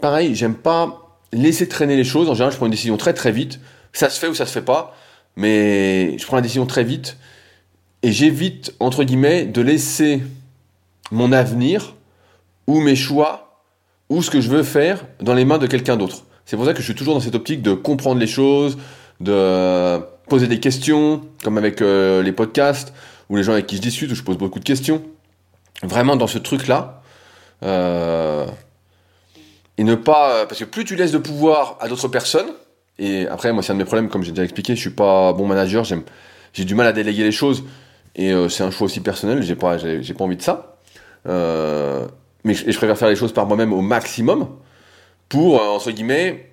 pareil 0.00 0.34
j'aime 0.34 0.54
pas 0.54 1.18
laisser 1.32 1.66
traîner 1.66 1.96
les 1.96 2.04
choses. 2.04 2.28
En 2.28 2.34
général 2.34 2.52
je 2.52 2.58
prends 2.58 2.66
une 2.66 2.72
décision 2.72 2.98
très 2.98 3.14
très 3.14 3.32
vite. 3.32 3.60
Ça 3.94 4.10
se 4.10 4.18
fait 4.18 4.28
ou 4.28 4.34
ça 4.34 4.44
se 4.44 4.52
fait 4.52 4.62
pas. 4.62 4.94
Mais 5.36 6.18
je 6.18 6.26
prends 6.26 6.36
la 6.36 6.42
décision 6.42 6.66
très 6.66 6.84
vite. 6.84 7.16
Et 8.02 8.12
j'évite, 8.12 8.74
entre 8.80 9.02
guillemets, 9.02 9.46
de 9.46 9.62
laisser 9.62 10.22
mon 11.10 11.32
avenir 11.32 11.94
ou 12.66 12.80
mes 12.80 12.96
choix 12.96 13.43
ou 14.14 14.22
ce 14.22 14.30
que 14.30 14.40
je 14.40 14.48
veux 14.48 14.62
faire 14.62 15.04
dans 15.20 15.34
les 15.34 15.44
mains 15.44 15.58
de 15.58 15.66
quelqu'un 15.66 15.96
d'autre. 15.96 16.24
C'est 16.46 16.56
pour 16.56 16.64
ça 16.64 16.72
que 16.72 16.78
je 16.78 16.84
suis 16.84 16.94
toujours 16.94 17.14
dans 17.14 17.20
cette 17.20 17.34
optique 17.34 17.62
de 17.62 17.74
comprendre 17.74 18.20
les 18.20 18.26
choses, 18.26 18.78
de 19.20 19.98
poser 20.28 20.46
des 20.46 20.60
questions, 20.60 21.22
comme 21.42 21.58
avec 21.58 21.82
euh, 21.82 22.22
les 22.22 22.32
podcasts, 22.32 22.92
ou 23.28 23.36
les 23.36 23.42
gens 23.42 23.52
avec 23.52 23.66
qui 23.66 23.76
je 23.76 23.80
discute, 23.80 24.10
où 24.12 24.14
je 24.14 24.22
pose 24.22 24.38
beaucoup 24.38 24.60
de 24.60 24.64
questions. 24.64 25.02
Vraiment 25.82 26.16
dans 26.16 26.28
ce 26.28 26.38
truc-là. 26.38 27.02
Euh, 27.64 28.46
et 29.78 29.84
ne 29.84 29.96
pas... 29.96 30.46
Parce 30.46 30.60
que 30.60 30.64
plus 30.64 30.84
tu 30.84 30.94
laisses 30.94 31.12
de 31.12 31.18
pouvoir 31.18 31.76
à 31.80 31.88
d'autres 31.88 32.08
personnes, 32.08 32.50
et 33.00 33.26
après, 33.26 33.52
moi, 33.52 33.64
c'est 33.64 33.72
un 33.72 33.74
de 33.74 33.80
mes 33.80 33.84
problèmes, 33.84 34.08
comme 34.08 34.22
j'ai 34.22 34.30
déjà 34.30 34.44
expliqué, 34.44 34.76
je 34.76 34.80
suis 34.80 34.90
pas 34.90 35.32
bon 35.32 35.46
manager, 35.46 35.84
j'ai 35.84 36.64
du 36.64 36.74
mal 36.76 36.86
à 36.86 36.92
déléguer 36.92 37.24
les 37.24 37.32
choses, 37.32 37.64
et 38.14 38.32
euh, 38.32 38.48
c'est 38.48 38.62
un 38.62 38.70
choix 38.70 38.84
aussi 38.84 39.00
personnel, 39.00 39.42
j'ai 39.42 39.56
pas, 39.56 39.76
pas 39.78 40.24
envie 40.24 40.36
de 40.36 40.42
ça. 40.42 40.78
Euh, 41.26 42.06
mais 42.44 42.54
je, 42.54 42.76
préfère 42.76 42.96
faire 42.96 43.08
les 43.08 43.16
choses 43.16 43.32
par 43.32 43.46
moi-même 43.46 43.72
au 43.72 43.80
maximum 43.80 44.48
pour, 45.28 45.60
euh, 45.60 45.66
entre 45.66 45.90
guillemets, 45.90 46.50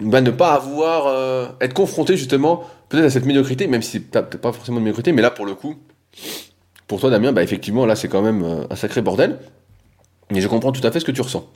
bah, 0.00 0.20
ne 0.20 0.30
pas 0.30 0.52
avoir, 0.52 1.06
euh, 1.06 1.48
être 1.60 1.74
confronté 1.74 2.16
justement 2.16 2.64
peut-être 2.88 3.06
à 3.06 3.10
cette 3.10 3.24
médiocrité, 3.24 3.66
même 3.66 3.82
si 3.82 3.92
c'est 3.92 4.00
peut-être 4.00 4.38
pas 4.38 4.52
forcément 4.52 4.78
de 4.78 4.84
médiocrité, 4.84 5.12
mais 5.12 5.22
là 5.22 5.30
pour 5.30 5.46
le 5.46 5.54
coup, 5.54 5.76
pour 6.86 7.00
toi 7.00 7.10
Damien, 7.10 7.32
bah 7.32 7.42
effectivement 7.42 7.84
là 7.84 7.96
c'est 7.96 8.08
quand 8.08 8.22
même 8.22 8.42
euh, 8.42 8.64
un 8.70 8.76
sacré 8.76 9.02
bordel, 9.02 9.38
et 10.34 10.40
je 10.40 10.48
comprends 10.48 10.72
tout 10.72 10.86
à 10.86 10.90
fait 10.90 11.00
ce 11.00 11.04
que 11.04 11.12
tu 11.12 11.22
ressens. 11.22 11.46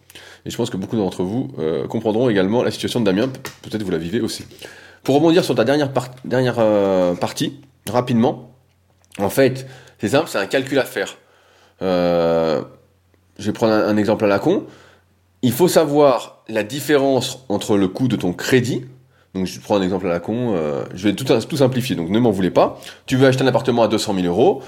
Et 0.44 0.50
je 0.50 0.56
pense 0.56 0.70
que 0.70 0.76
beaucoup 0.76 0.96
d'entre 0.96 1.22
vous 1.22 1.52
comprendront 1.88 2.28
également 2.30 2.62
la 2.62 2.70
situation 2.70 3.00
de 3.00 3.04
Damien, 3.04 3.28
peut-être 3.28 3.82
vous 3.82 3.90
la 3.90 3.98
vivez 3.98 4.20
aussi. 4.20 4.44
Pour 5.04 5.14
rebondir 5.14 5.44
sur 5.44 5.54
ta 5.54 5.62
dernière, 5.62 5.90
dernière 6.24 6.56
partie, 7.20 7.60
rapidement, 7.88 8.52
en 9.18 9.28
fait, 9.28 9.66
c'est 9.98 10.08
simple, 10.08 10.28
c'est 10.28 10.38
un 10.38 10.46
calcul 10.46 10.78
à 10.78 10.84
faire. 10.84 11.16
Euh, 11.82 12.62
je 13.38 13.46
vais 13.46 13.52
prendre 13.52 13.72
un, 13.72 13.96
exemple 13.96 14.24
à 14.24 14.28
la 14.28 14.38
con. 14.38 14.64
Il 15.42 15.52
faut 15.52 15.68
savoir 15.68 16.42
la 16.48 16.62
différence 16.62 17.44
entre 17.48 17.76
le 17.76 17.88
coût 17.88 18.08
de 18.08 18.16
ton 18.16 18.32
crédit. 18.32 18.84
Donc 19.34 19.46
je 19.46 19.58
prends 19.60 19.76
un 19.76 19.82
exemple 19.82 20.06
à 20.06 20.10
la 20.10 20.20
con, 20.20 20.54
je 20.94 21.08
vais 21.08 21.14
tout, 21.14 21.56
simplifier, 21.56 21.96
donc 21.96 22.10
ne 22.10 22.18
m'en 22.18 22.30
voulez 22.30 22.50
pas. 22.50 22.78
Tu 23.06 23.16
veux 23.16 23.26
acheter 23.26 23.42
un 23.42 23.46
appartement 23.46 23.82
à 23.82 23.88
200 23.88 24.14
000 24.14 24.26
euros, 24.26 24.62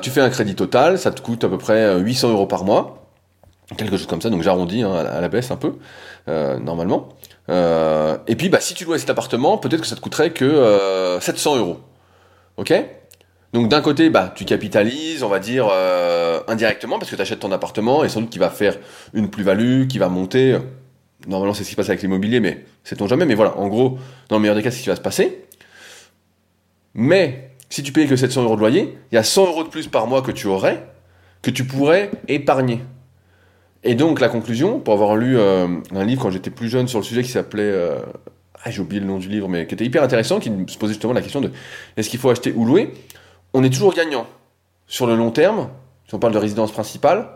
tu 0.00 0.10
fais 0.10 0.20
un 0.20 0.30
crédit 0.30 0.54
total, 0.54 1.00
ça 1.00 1.10
te 1.10 1.20
coûte 1.20 1.42
à 1.42 1.48
peu 1.48 1.58
près 1.58 1.98
800 1.98 2.30
euros 2.30 2.46
par 2.46 2.64
mois 2.64 3.08
quelque 3.76 3.96
chose 3.96 4.06
comme 4.06 4.22
ça, 4.22 4.30
donc 4.30 4.42
j'arrondis 4.42 4.82
hein, 4.82 4.92
à, 4.92 5.20
la 5.20 5.28
baisse 5.28 5.50
un 5.50 5.56
peu, 5.56 5.74
euh, 6.28 6.58
normalement. 6.58 7.10
Euh, 7.50 8.16
et 8.26 8.36
puis, 8.36 8.48
bah, 8.48 8.60
si 8.60 8.74
tu 8.74 8.84
louais 8.84 8.98
cet 8.98 9.10
appartement, 9.10 9.58
peut-être 9.58 9.80
que 9.80 9.86
ça 9.86 9.96
te 9.96 10.00
coûterait 10.00 10.30
que 10.30 11.18
700 11.20 11.54
euh, 11.54 11.58
euros. 11.58 11.80
Ok? 12.56 12.72
Donc 13.52 13.68
d'un 13.68 13.80
côté, 13.80 14.10
bah, 14.10 14.32
tu 14.34 14.44
capitalises, 14.44 15.22
on 15.22 15.28
va 15.28 15.38
dire, 15.38 15.70
indirectement, 16.48 16.98
parce 16.98 17.10
que 17.10 17.16
tu 17.16 17.22
achètes 17.22 17.40
ton 17.40 17.52
appartement, 17.52 18.04
et 18.04 18.08
sans 18.08 18.20
doute 18.20 18.30
qu'il 18.30 18.40
va 18.40 18.50
faire 18.50 18.76
une 19.14 19.30
plus-value, 19.30 19.86
qui 19.86 19.98
va 19.98 20.08
monter. 20.08 20.58
Normalement, 21.26 21.54
c'est 21.54 21.64
ce 21.64 21.68
qui 21.68 21.72
se 21.72 21.76
passe 21.76 21.88
avec 21.88 22.02
l'immobilier, 22.02 22.40
mais 22.40 22.64
c'est 22.84 22.96
ton 22.96 23.08
jamais. 23.08 23.24
Mais 23.24 23.34
voilà, 23.34 23.56
en 23.58 23.68
gros, 23.68 23.98
dans 24.28 24.36
le 24.36 24.42
meilleur 24.42 24.56
des 24.56 24.62
cas, 24.62 24.70
c'est 24.70 24.78
ce 24.78 24.82
qui 24.82 24.88
va 24.90 24.96
se 24.96 25.00
passer. 25.00 25.44
Mais, 26.94 27.50
si 27.70 27.82
tu 27.82 27.92
payais 27.92 28.06
que 28.06 28.16
700 28.16 28.42
euros 28.42 28.54
de 28.56 28.60
loyer, 28.60 28.98
il 29.12 29.14
y 29.14 29.18
a 29.18 29.22
100 29.22 29.46
euros 29.46 29.64
de 29.64 29.68
plus 29.68 29.88
par 29.88 30.06
mois 30.06 30.22
que 30.22 30.30
tu 30.30 30.46
aurais, 30.46 30.86
que 31.42 31.50
tu 31.50 31.64
pourrais 31.64 32.10
épargner. 32.28 32.80
Et 33.84 33.94
donc 33.94 34.20
la 34.20 34.28
conclusion, 34.28 34.80
pour 34.80 34.94
avoir 34.94 35.16
lu 35.16 35.38
euh, 35.38 35.68
un 35.94 36.04
livre 36.04 36.22
quand 36.22 36.30
j'étais 36.30 36.50
plus 36.50 36.68
jeune 36.68 36.88
sur 36.88 36.98
le 36.98 37.04
sujet 37.04 37.22
qui 37.22 37.30
s'appelait, 37.30 37.62
euh, 37.62 37.98
ah, 38.64 38.70
j'ai 38.70 38.80
oublié 38.80 39.00
le 39.00 39.06
nom 39.06 39.18
du 39.18 39.28
livre, 39.28 39.48
mais 39.48 39.66
qui 39.66 39.74
était 39.74 39.84
hyper 39.84 40.02
intéressant, 40.02 40.40
qui 40.40 40.50
se 40.66 40.78
posait 40.78 40.94
justement 40.94 41.12
la 41.12 41.22
question 41.22 41.40
de 41.40 41.52
est-ce 41.96 42.08
qu'il 42.08 42.18
faut 42.18 42.30
acheter 42.30 42.52
ou 42.56 42.64
louer? 42.64 42.92
On 43.54 43.64
est 43.64 43.70
toujours 43.70 43.94
gagnant 43.94 44.26
sur 44.86 45.06
le 45.06 45.16
long 45.16 45.30
terme, 45.30 45.68
si 46.06 46.14
on 46.14 46.18
parle 46.18 46.32
de 46.32 46.38
résidence 46.38 46.72
principale, 46.72 47.28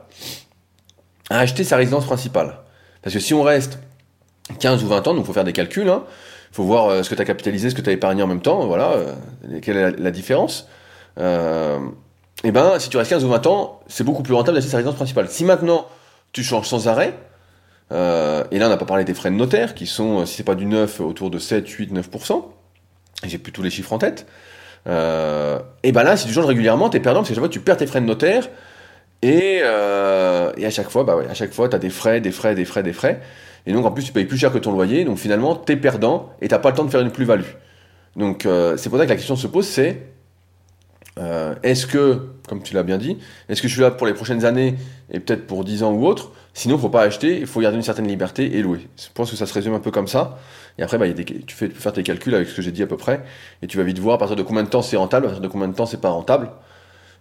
à 1.31 1.39
acheter 1.39 1.65
sa 1.65 1.77
résidence 1.77 2.05
principale. 2.05 2.59
Parce 3.03 3.15
que 3.15 3.21
si 3.21 3.35
on 3.35 3.43
reste 3.43 3.79
15 4.59 4.85
ou 4.85 4.89
20 4.89 5.09
ans, 5.09 5.15
donc 5.15 5.25
il 5.25 5.27
faut 5.27 5.33
faire 5.33 5.45
des 5.45 5.53
calculs, 5.53 5.87
il 5.87 5.91
hein, 5.91 6.05
faut 6.53 6.65
voir 6.65 6.89
euh, 6.89 7.03
ce 7.03 7.11
que 7.11 7.15
tu 7.15 7.23
as 7.23 7.25
capitalisé, 7.25 7.71
ce 7.71 7.75
que 7.75 7.81
tu 7.81 7.91
as 7.91 7.93
épargné 7.93 8.23
en 8.23 8.27
même 8.27 8.43
temps, 8.43 8.67
voilà, 8.67 8.97
quelle 9.63 9.77
est 9.77 9.91
la, 9.99 10.11
différence. 10.11 10.69
et 11.19 12.51
ben, 12.51 12.79
si 12.79 12.89
tu 12.89 12.97
restes 12.97 13.11
15 13.11 13.25
ou 13.25 13.29
20 13.29 13.47
ans, 13.47 13.81
c'est 13.87 14.05
beaucoup 14.05 14.23
plus 14.23 14.35
rentable 14.35 14.57
d'acheter 14.57 14.71
sa 14.71 14.77
résidence 14.79 14.97
principale. 14.97 15.29
Si 15.29 15.45
maintenant 15.45 15.87
tu 16.33 16.43
changes 16.43 16.69
sans 16.69 16.89
arrêt. 16.89 17.15
Euh, 17.93 18.45
et 18.51 18.59
là, 18.59 18.67
on 18.67 18.71
n'a 18.71 18.77
pas 18.77 18.87
parlé 18.87 19.05
des 19.05 19.15
frais 19.15 19.31
de 19.31 19.37
notaire, 19.37 19.75
qui 19.75 19.87
sont, 19.87 20.21
euh, 20.21 20.27
si 20.27 20.37
c'est 20.37 20.45
pas 20.45 20.55
du 20.55 20.67
neuf, 20.67 21.01
autour 21.01 21.31
de 21.31 21.39
7, 21.39 21.69
8, 21.69 21.93
9%. 21.93 22.45
J'ai 23.25 23.39
plus 23.39 23.53
tous 23.53 23.63
les 23.63 23.71
chiffres 23.71 23.93
en 23.93 23.99
tête. 23.99 24.27
Euh, 24.87 25.59
et 25.83 25.93
ben 25.93 26.03
là, 26.03 26.17
si 26.17 26.27
tu 26.27 26.33
changes 26.33 26.47
régulièrement, 26.47 26.89
t'es 26.89 27.01
perdant, 27.01 27.21
parce 27.21 27.29
que 27.29 27.35
chaque 27.35 27.43
fois, 27.43 27.49
tu 27.49 27.61
perds 27.61 27.77
tes 27.77 27.87
frais 27.87 28.01
de 28.01 28.07
notaire. 28.07 28.49
Et, 29.23 29.59
et 29.59 30.67
à 30.67 30.71
chaque 30.71 30.91
fois, 30.91 31.05
bah 31.05 31.17
ouais, 31.17 31.29
à 31.29 31.35
chaque 31.35 31.53
fois, 31.53 31.69
t'as 31.69 31.79
des 31.79 31.91
frais, 31.91 32.21
des 32.21 32.33
frais, 32.33 32.57
des 32.57 32.65
frais, 32.65 32.83
des 32.83 32.93
frais. 32.93 33.21
Et 33.67 33.73
donc, 33.73 33.87
en 33.87 33.93
plus, 33.93 34.03
tu 34.03 34.13
payes 34.13 34.25
plus 34.25 34.39
cher 34.39 34.53
que 34.53 34.59
ton 34.59 34.73
loyer. 34.73 35.05
Donc, 35.05 35.19
finalement, 35.19 35.55
t'es 35.55 35.77
perdant 35.77 36.31
et 36.41 36.49
t'as 36.49 36.59
pas 36.59 36.71
le 36.71 36.77
temps 36.77 36.85
de 36.85 36.91
faire 36.91 37.01
une 37.01 37.13
plus-value. 37.13 37.45
Donc, 38.17 38.49
c'est 38.77 38.89
pour 38.89 38.99
ça 38.99 39.05
que 39.05 39.11
la 39.11 39.17
question 39.17 39.37
se 39.37 39.47
pose, 39.47 39.67
c'est 39.67 40.13
euh, 41.19 41.55
est-ce 41.63 41.87
que, 41.87 42.29
comme 42.49 42.63
tu 42.63 42.75
l'as 42.75 42.83
bien 42.83 42.99
dit, 42.99 43.19
est-ce 43.49 43.61
que 43.61 43.69
je 43.69 43.75
suis 43.75 43.83
là 43.83 43.91
pour 43.91 44.07
les 44.07 44.15
prochaines 44.15 44.45
années 44.45 44.77
et 45.11 45.21
peut-être 45.21 45.47
pour 45.47 45.65
10 45.65 45.83
ans 45.83 45.93
ou 45.93 46.07
autre 46.07 46.33
Sinon, 46.55 46.77
il 46.77 46.81
faut 46.81 46.91
pas 46.91 47.03
acheter, 47.03 47.39
il 47.41 47.47
faut 47.47 47.61
garder 47.61 47.77
une 47.77 47.83
certaine 47.83 48.07
liberté 48.07 48.57
et 48.57 48.63
louer. 48.63 48.87
Je 48.97 49.07
pense 49.15 49.31
que 49.31 49.37
ça 49.37 49.47
se 49.47 49.55
résume 49.55 49.73
un 49.73 49.81
peu 49.81 49.91
comme 49.91 50.09
ça. 50.09 50.39
Et 50.79 50.83
après, 50.83 50.99
bah, 50.99 51.07
tu, 51.13 51.55
fais, 51.55 51.69
peux 51.69 51.75
faire 51.75 51.93
tes 51.93 52.03
calculs 52.03 52.35
avec 52.35 52.49
ce 52.49 52.55
que 52.55 52.63
j'ai 52.63 52.73
dit 52.73 52.83
à 52.83 52.87
peu 52.87 52.97
près, 52.97 53.23
et 53.63 53.67
tu 53.67 53.79
vas 53.79 53.85
vite 53.85 53.99
voir 53.99 54.17
à 54.17 54.19
partir 54.19 54.37
de 54.37 54.43
combien 54.43 54.63
de 54.63 54.69
temps 54.69 54.83
c'est 54.83 54.97
rentable, 54.97 55.27
à 55.27 55.29
partir 55.31 55.43
de 55.43 55.49
combien 55.49 55.69
de 55.69 55.75
temps 55.75 55.87
c'est 55.87 56.01
pas 56.01 56.11
rentable, 56.11 56.51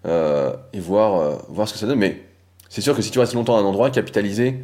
euh, 0.05 0.53
et 0.73 0.79
voir, 0.79 1.19
euh, 1.19 1.37
voir 1.49 1.67
ce 1.67 1.73
que 1.73 1.79
ça 1.79 1.87
donne. 1.87 1.99
Mais 1.99 2.21
c'est 2.69 2.81
sûr 2.81 2.95
que 2.95 3.01
si 3.01 3.11
tu 3.11 3.19
restes 3.19 3.33
longtemps 3.33 3.57
à 3.57 3.61
un 3.61 3.65
endroit, 3.65 3.89
capitaliser, 3.89 4.63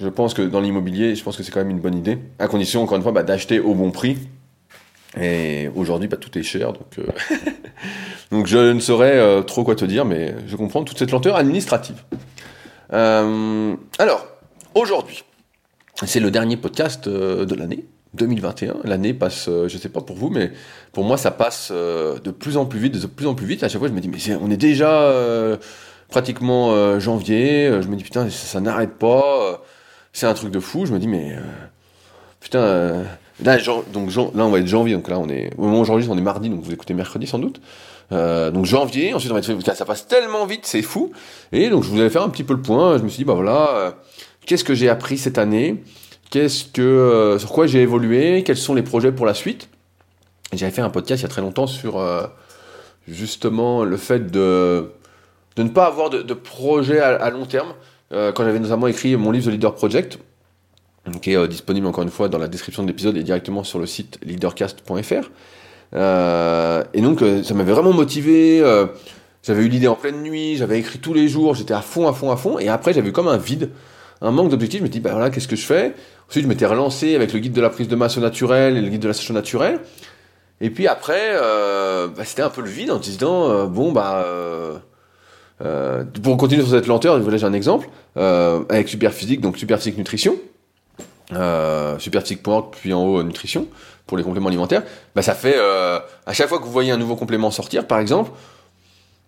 je 0.00 0.08
pense 0.08 0.34
que 0.34 0.42
dans 0.42 0.60
l'immobilier, 0.60 1.14
je 1.14 1.22
pense 1.22 1.36
que 1.36 1.42
c'est 1.42 1.52
quand 1.52 1.60
même 1.60 1.70
une 1.70 1.80
bonne 1.80 1.96
idée, 1.96 2.18
à 2.38 2.48
condition, 2.48 2.82
encore 2.82 2.96
une 2.96 3.02
fois, 3.02 3.12
bah, 3.12 3.22
d'acheter 3.22 3.60
au 3.60 3.74
bon 3.74 3.90
prix. 3.90 4.18
Et 5.20 5.68
aujourd'hui, 5.74 6.08
bah, 6.08 6.16
tout 6.16 6.36
est 6.38 6.42
cher, 6.42 6.72
donc 6.72 6.86
Donc 8.30 8.46
je 8.46 8.72
ne 8.72 8.80
saurais 8.80 9.18
euh, 9.18 9.42
trop 9.42 9.64
quoi 9.64 9.74
te 9.74 9.84
dire, 9.84 10.04
mais 10.04 10.34
je 10.46 10.54
comprends 10.56 10.84
toute 10.84 10.98
cette 10.98 11.10
lenteur 11.10 11.36
administrative. 11.36 12.02
Euh, 12.92 13.76
alors, 13.98 14.26
aujourd'hui, 14.74 15.24
c'est 16.04 16.20
le 16.20 16.30
dernier 16.30 16.56
podcast 16.56 17.06
euh, 17.06 17.44
de 17.44 17.54
l'année. 17.54 17.84
2021, 18.14 18.78
l'année 18.82 19.14
passe, 19.14 19.48
je 19.48 19.78
sais 19.78 19.88
pas 19.88 20.00
pour 20.00 20.16
vous, 20.16 20.30
mais 20.30 20.50
pour 20.90 21.04
moi 21.04 21.16
ça 21.16 21.30
passe 21.30 21.70
de 21.70 22.30
plus 22.32 22.56
en 22.56 22.66
plus 22.66 22.80
vite, 22.80 23.00
de 23.00 23.06
plus 23.06 23.28
en 23.28 23.36
plus 23.36 23.46
vite. 23.46 23.62
À 23.62 23.68
chaque 23.68 23.78
fois, 23.78 23.86
je 23.86 23.92
me 23.92 24.00
dis, 24.00 24.08
mais 24.08 24.18
on 24.42 24.50
est 24.50 24.56
déjà 24.56 25.14
pratiquement 26.08 26.98
janvier. 26.98 27.70
Je 27.80 27.86
me 27.86 27.94
dis, 27.94 28.02
putain, 28.02 28.28
ça, 28.28 28.60
n'arrête 28.60 28.94
pas. 28.98 29.62
c'est 30.12 30.26
un 30.26 30.34
truc 30.34 30.50
de 30.50 30.58
fou. 30.58 30.86
Je 30.86 30.92
me 30.92 30.98
dis, 30.98 31.06
mais 31.06 31.36
putain, 32.40 33.04
là, 33.44 33.58
donc, 33.92 34.12
là, 34.12 34.44
on 34.44 34.50
va 34.50 34.58
être 34.58 34.66
janvier. 34.66 34.96
Donc 34.96 35.08
là, 35.08 35.16
on 35.20 35.28
est 35.28 35.52
au 35.56 35.62
moment 35.62 35.82
où 35.82 35.88
on 35.88 36.18
est 36.18 36.20
mardi, 36.20 36.50
donc 36.50 36.64
vous 36.64 36.72
écoutez 36.72 36.94
mercredi 36.94 37.28
sans 37.28 37.38
doute. 37.38 37.60
Euh, 38.12 38.50
donc 38.50 38.66
janvier, 38.66 39.14
ensuite 39.14 39.30
on 39.30 39.34
va 39.34 39.40
être 39.40 39.76
ça 39.76 39.84
passe 39.84 40.06
tellement 40.06 40.46
vite, 40.46 40.66
c'est 40.66 40.82
fou. 40.82 41.12
Et 41.52 41.70
donc 41.70 41.84
je 41.84 41.88
voulais 41.88 42.10
faire 42.10 42.22
un 42.22 42.28
petit 42.28 42.44
peu 42.44 42.54
le 42.54 42.62
point. 42.62 42.98
Je 42.98 43.02
me 43.02 43.08
suis 43.08 43.18
dit 43.18 43.24
bah 43.24 43.34
voilà, 43.34 43.70
euh, 43.76 43.90
qu'est-ce 44.46 44.64
que 44.64 44.74
j'ai 44.74 44.88
appris 44.88 45.18
cette 45.18 45.38
année? 45.38 45.82
Qu'est-ce 46.30 46.64
que 46.64 46.82
euh, 46.82 47.38
sur 47.38 47.50
quoi 47.50 47.66
j'ai 47.66 47.82
évolué? 47.82 48.42
Quels 48.44 48.56
sont 48.56 48.74
les 48.74 48.82
projets 48.82 49.12
pour 49.12 49.26
la 49.26 49.34
suite? 49.34 49.68
J'avais 50.52 50.72
fait 50.72 50.82
un 50.82 50.90
podcast 50.90 51.20
il 51.20 51.24
y 51.24 51.26
a 51.26 51.28
très 51.28 51.42
longtemps 51.42 51.68
sur 51.68 52.04
justement 53.06 53.84
le 53.84 53.96
fait 53.96 54.30
de 54.30 54.90
de 55.56 55.62
ne 55.62 55.68
pas 55.68 55.86
avoir 55.86 56.10
de, 56.10 56.22
de 56.22 56.34
projet 56.34 56.98
à, 57.00 57.30
long 57.30 57.46
terme. 57.46 57.74
quand 58.10 58.44
j'avais 58.44 58.58
notamment 58.58 58.88
écrit 58.88 59.16
mon 59.16 59.30
livre 59.30 59.46
The 59.46 59.52
Leader 59.52 59.74
Project, 59.74 60.18
qui 61.22 61.34
est 61.34 61.48
disponible 61.48 61.86
encore 61.86 62.02
une 62.02 62.10
fois 62.10 62.28
dans 62.28 62.38
la 62.38 62.48
description 62.48 62.82
de 62.82 62.88
l'épisode 62.88 63.16
et 63.16 63.22
directement 63.22 63.62
sur 63.62 63.78
le 63.78 63.86
site 63.86 64.18
leadercast.fr. 64.24 65.30
Euh, 65.94 66.84
et 66.94 67.00
donc, 67.00 67.22
euh, 67.22 67.42
ça 67.42 67.54
m'avait 67.54 67.72
vraiment 67.72 67.92
motivé. 67.92 68.60
Euh, 68.60 68.86
j'avais 69.42 69.64
eu 69.64 69.68
l'idée 69.68 69.88
en 69.88 69.94
pleine 69.94 70.22
nuit, 70.22 70.56
j'avais 70.56 70.78
écrit 70.78 70.98
tous 70.98 71.14
les 71.14 71.28
jours, 71.28 71.54
j'étais 71.54 71.74
à 71.74 71.80
fond, 71.80 72.06
à 72.08 72.12
fond, 72.12 72.30
à 72.30 72.36
fond. 72.36 72.58
Et 72.58 72.68
après, 72.68 72.92
j'avais 72.92 73.12
comme 73.12 73.28
un 73.28 73.38
vide, 73.38 73.70
un 74.20 74.30
manque 74.30 74.50
d'objectifs. 74.50 74.80
Je 74.80 74.84
me 74.84 74.88
dis, 74.88 75.00
bah 75.00 75.10
voilà, 75.12 75.30
qu'est-ce 75.30 75.48
que 75.48 75.56
je 75.56 75.64
fais? 75.64 75.94
Ensuite, 76.28 76.44
je 76.44 76.48
m'étais 76.48 76.66
relancé 76.66 77.14
avec 77.14 77.32
le 77.32 77.38
guide 77.40 77.52
de 77.52 77.60
la 77.60 77.70
prise 77.70 77.88
de 77.88 77.96
masse 77.96 78.18
au 78.18 78.20
naturel 78.20 78.76
et 78.76 78.80
le 78.80 78.88
guide 78.88 79.00
de 79.00 79.08
la 79.08 79.14
session 79.14 79.34
naturelle. 79.34 79.80
Et 80.60 80.70
puis 80.70 80.86
après, 80.86 81.30
euh, 81.32 82.08
bah, 82.08 82.24
c'était 82.24 82.42
un 82.42 82.50
peu 82.50 82.60
le 82.60 82.68
vide 82.68 82.90
en 82.90 82.98
disant, 82.98 83.66
bon, 83.66 83.92
bah... 83.92 84.24
Euh, 85.62 86.04
pour 86.22 86.38
continuer 86.38 86.62
sur 86.62 86.70
cette 86.70 86.86
lenteur, 86.86 87.20
voilà, 87.20 87.36
j'ai 87.36 87.44
un 87.44 87.52
exemple, 87.52 87.88
avec 88.16 88.88
Superphysique, 88.88 89.40
donc 89.42 89.58
Superphysique 89.58 89.98
Nutrition, 89.98 90.36
euh, 91.32 91.98
Superphysique.org, 91.98 92.74
puis 92.80 92.92
en 92.92 93.04
haut, 93.04 93.22
Nutrition 93.22 93.68
pour 94.10 94.18
les 94.18 94.24
compléments 94.24 94.48
alimentaires, 94.48 94.82
bah 95.14 95.22
ça 95.22 95.34
fait 95.34 95.54
euh, 95.56 96.00
à 96.26 96.32
chaque 96.32 96.48
fois 96.48 96.58
que 96.58 96.64
vous 96.64 96.72
voyez 96.72 96.90
un 96.90 96.96
nouveau 96.96 97.14
complément 97.14 97.52
sortir, 97.52 97.86
par 97.86 98.00
exemple, 98.00 98.32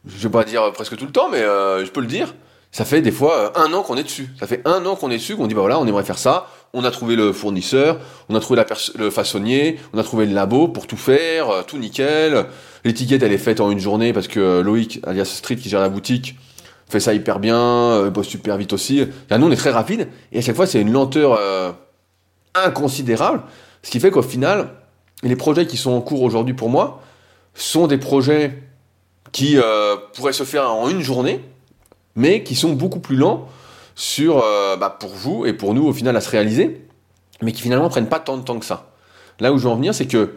je 0.05 0.25
vais 0.25 0.29
pas 0.29 0.43
dire 0.43 0.73
presque 0.73 0.97
tout 0.97 1.07
le 1.07 1.13
temps, 1.13 1.29
mais 1.31 1.39
euh, 1.39 1.87
je 1.87 1.91
peux 1.93 2.01
le 2.01 2.09
dire, 2.09 2.35
ça 2.73 2.85
fait 2.85 3.01
des 3.01 3.13
fois 3.13 3.37
euh, 3.37 3.61
un 3.65 3.73
an 3.75 3.83
qu'on 3.83 3.97
est 3.97 4.03
dessus. 4.03 4.31
Ça 4.41 4.49
fait 4.49 4.61
un 4.65 4.85
an 4.85 4.97
qu'on 4.97 5.13
est 5.13 5.19
dessus, 5.19 5.37
qu'on 5.37 5.47
dit 5.47 5.55
bah 5.55 5.61
voilà, 5.61 5.79
on 5.79 5.87
aimerait 5.87 6.03
faire 6.03 6.19
ça, 6.19 6.49
on 6.73 6.85
a 6.85 6.91
trouvé 6.91 7.15
le 7.15 7.33
fournisseur, 7.33 8.01
on 8.29 8.35
a 8.35 8.41
trouvé 8.41 8.61
le 8.97 9.11
façonnier, 9.11 9.79
on 9.95 9.99
a 9.99 10.03
trouvé 10.03 10.27
le 10.27 10.35
labo 10.35 10.67
pour 10.67 10.89
tout 10.89 10.97
faire, 10.97 11.65
tout 11.69 11.79
nickel. 11.79 12.47
L'étiquette 12.85 13.23
elle 13.23 13.33
est 13.33 13.39
faite 13.39 13.61
en 13.61 13.71
une 13.71 13.79
journée 13.79 14.13
parce 14.13 14.27
que 14.27 14.61
Loïc, 14.63 14.99
alias 15.05 15.27
Street 15.27 15.55
qui 15.55 15.69
gère 15.69 15.81
la 15.81 15.91
boutique, 15.91 16.35
fait 16.89 16.99
ça 16.99 17.15
hyper 17.15 17.39
bien, 17.39 18.09
bosse 18.09 18.27
super 18.27 18.57
vite 18.57 18.73
aussi. 18.73 19.07
Là, 19.31 19.39
nous 19.39 19.47
on 19.47 19.53
est 19.53 19.57
très 19.57 19.71
rapide 19.71 20.09
et 20.33 20.39
à 20.39 20.41
chaque 20.41 20.57
fois 20.57 20.67
c'est 20.67 20.81
une 20.81 20.91
lenteur 20.91 21.39
inconsidérable. 22.55 23.43
Ce 23.83 23.91
qui 23.91 24.01
fait 24.01 24.11
qu'au 24.11 24.23
final, 24.23 24.75
les 25.23 25.37
projets 25.37 25.67
qui 25.67 25.77
sont 25.77 25.93
en 25.93 26.01
cours 26.01 26.23
aujourd'hui 26.23 26.55
pour 26.55 26.69
moi 26.69 27.03
sont 27.55 27.87
des 27.87 27.99
projets 27.99 28.63
qui 29.33 29.57
euh, 29.57 29.97
pourraient 30.15 30.33
se 30.33 30.45
faire 30.45 30.71
en 30.71 30.89
une 30.89 31.01
journée, 31.01 31.45
mais 32.17 32.43
qui 32.43 32.55
sont 32.55 32.73
beaucoup 32.73 33.01
plus 33.01 33.17
lents 33.17 33.49
sur, 33.95 34.43
euh, 34.43 34.77
bah, 34.77 34.91
pour 34.91 35.11
vous 35.11 35.47
et 35.47 35.53
pour 35.53 35.75
nous 35.75 35.87
au 35.87 35.93
final 35.93 36.17
à 36.17 36.21
se 36.21 36.31
réaliser, 36.31 36.87
mais 37.41 37.53
qui 37.53 37.63
finalement 37.63 37.89
prennent 37.89 38.09
pas 38.09 38.21
tant 38.21 38.37
de 38.37 38.43
temps 38.43 38.59
que 38.59 38.65
ça. 38.65 38.93
Là 39.41 39.53
où 39.53 39.59
je 39.59 39.65
veux 39.65 39.71
en 39.71 39.77
venir, 39.77 39.95
c'est 39.95 40.07
que 40.07 40.35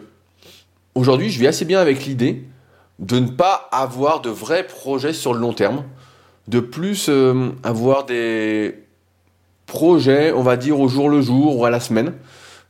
aujourd'hui, 0.94 1.30
je 1.30 1.38
vis 1.38 1.46
assez 1.46 1.64
bien 1.64 1.80
avec 1.80 2.04
l'idée 2.04 2.44
de 2.98 3.18
ne 3.18 3.28
pas 3.28 3.68
avoir 3.72 4.20
de 4.20 4.30
vrais 4.30 4.66
projets 4.66 5.12
sur 5.12 5.34
le 5.34 5.40
long 5.40 5.52
terme, 5.52 5.84
de 6.48 6.60
plus 6.60 7.08
euh, 7.08 7.50
avoir 7.62 8.04
des 8.04 8.85
projets, 9.66 10.32
on 10.32 10.42
va 10.42 10.56
dire, 10.56 10.80
au 10.80 10.88
jour 10.88 11.08
le 11.08 11.20
jour 11.20 11.58
ou 11.58 11.64
à 11.64 11.70
la 11.70 11.80
semaine. 11.80 12.12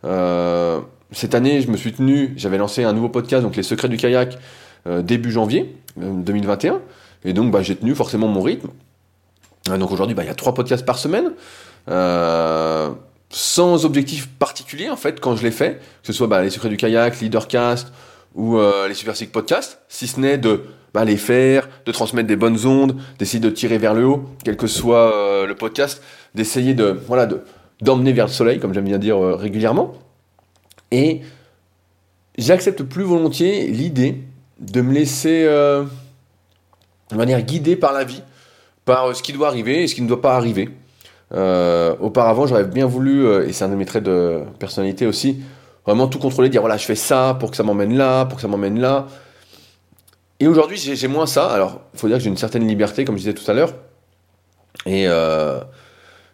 Euh, 0.05 0.81
cette 1.13 1.35
année, 1.35 1.61
je 1.61 1.71
me 1.71 1.77
suis 1.77 1.93
tenu, 1.93 2.33
j'avais 2.37 2.59
lancé 2.59 2.85
un 2.85 2.93
nouveau 2.93 3.09
podcast, 3.09 3.43
donc 3.43 3.57
Les 3.57 3.63
Secrets 3.63 3.89
du 3.89 3.97
kayak, 3.97 4.39
euh, 4.87 5.03
début 5.03 5.31
janvier 5.31 5.77
2021. 5.97 6.75
Euh, 6.75 6.79
et 7.25 7.33
donc, 7.33 7.51
bah, 7.51 7.63
j'ai 7.63 7.77
tenu 7.77 7.95
forcément 7.95 8.29
mon 8.29 8.43
rythme. 8.43 8.69
donc 9.67 9.91
aujourd'hui, 9.91 10.15
bah, 10.15 10.23
il 10.25 10.27
y 10.27 10.31
a 10.31 10.35
trois 10.35 10.55
podcasts 10.55 10.85
par 10.85 10.99
semaine. 10.99 11.33
sans 13.29 13.85
objectif 13.85 14.29
particulier 14.29 14.89
en 14.89 14.97
fait 14.97 15.19
quand 15.19 15.35
je 15.35 15.43
les 15.43 15.51
fais, 15.51 15.75
que 15.75 16.07
ce 16.07 16.13
soit 16.13 16.29
bah, 16.29 16.43
les 16.43 16.51
secrets 16.51 16.69
du 16.69 16.77
kayak, 16.77 17.21
Leadercast 17.21 17.93
ou 18.35 18.59
les 18.87 18.95
Super 18.95 19.17
Sick 19.17 19.33
Podcasts, 19.33 19.81
si 19.89 20.07
ce 20.07 20.21
n'est 20.21 20.39
de 20.39 20.65
bah, 20.95 21.05
les 21.05 21.17
faire, 21.17 21.69
de 21.87 21.93
transmettre 21.93 22.29
des 22.29 22.37
bonnes 22.37 22.65
ondes, 22.67 22.97
d'essayer 23.19 23.41
de 23.41 23.51
tirer 23.51 23.79
vers 23.79 23.95
le 23.95 24.07
haut, 24.07 24.25
quel 24.45 24.57
que 24.57 24.69
soit 24.69 25.45
le 25.47 25.55
podcast, 25.55 26.03
d'essayer 26.37 26.75
de 26.75 27.01
voilà 27.07 27.27
de 27.27 27.43
d'emmener 27.83 28.13
vers 28.13 28.27
le 28.27 28.33
soleil, 28.33 28.61
comme 28.61 28.73
j'aime 28.73 28.85
bien 28.85 28.99
dire 28.99 29.19
régulièrement. 29.21 29.93
Et 30.91 31.23
j'accepte 32.39 32.83
plus 32.83 33.03
volontiers 33.03 33.67
l'idée 33.67 34.23
de 34.61 34.81
me 34.81 34.93
laisser, 34.93 35.45
euh, 35.45 35.85
de 37.11 37.17
manière 37.17 37.43
guidée 37.43 37.77
par 37.77 37.93
la 37.93 38.05
vie, 38.05 38.23
par 38.85 39.07
euh, 39.07 39.13
ce 39.15 39.23
qui 39.23 39.33
doit 39.33 39.49
arriver 39.49 39.83
et 39.83 39.89
ce 39.89 39.95
qui 39.95 40.03
ne 40.03 40.09
doit 40.09 40.23
pas 40.23 40.37
arriver. 40.37 40.71
Euh, 41.35 41.95
auparavant, 42.01 42.47
j'aurais 42.47 42.65
bien 42.65 42.87
voulu, 42.87 43.27
et 43.45 43.53
c'est 43.53 43.65
un 43.65 43.69
de 43.69 43.75
mes 43.75 43.85
traits 43.85 44.05
de 44.05 44.43
personnalité 44.59 45.07
aussi, 45.07 45.43
vraiment 45.85 46.07
tout 46.07 46.19
contrôler, 46.19 46.49
dire 46.49 46.61
voilà, 46.61 46.77
je 46.77 46.85
fais 46.85 46.95
ça 46.95 47.37
pour 47.39 47.51
que 47.51 47.57
ça 47.57 47.65
m'emmène 47.65 47.97
là, 47.97 48.25
pour 48.27 48.37
que 48.37 48.43
ça 48.43 48.49
m'emmène 48.49 48.81
là. 48.81 49.07
Et 50.39 50.47
aujourd'hui, 50.47 50.77
j'ai 50.77 51.09
moins 51.09 51.27
ça. 51.27 51.49
Alors, 51.49 51.81
il 51.95 51.99
faut 51.99 52.09
dire 52.09 52.19
que 52.19 52.23
j'ai 52.23 52.29
une 52.29 52.37
certaine 52.37 52.67
liberté, 52.67 53.05
comme 53.05 53.17
je 53.17 53.23
disais 53.23 53.35
tout 53.35 53.51
à 53.51 53.55
l'heure, 53.55 53.73
et 54.85 55.07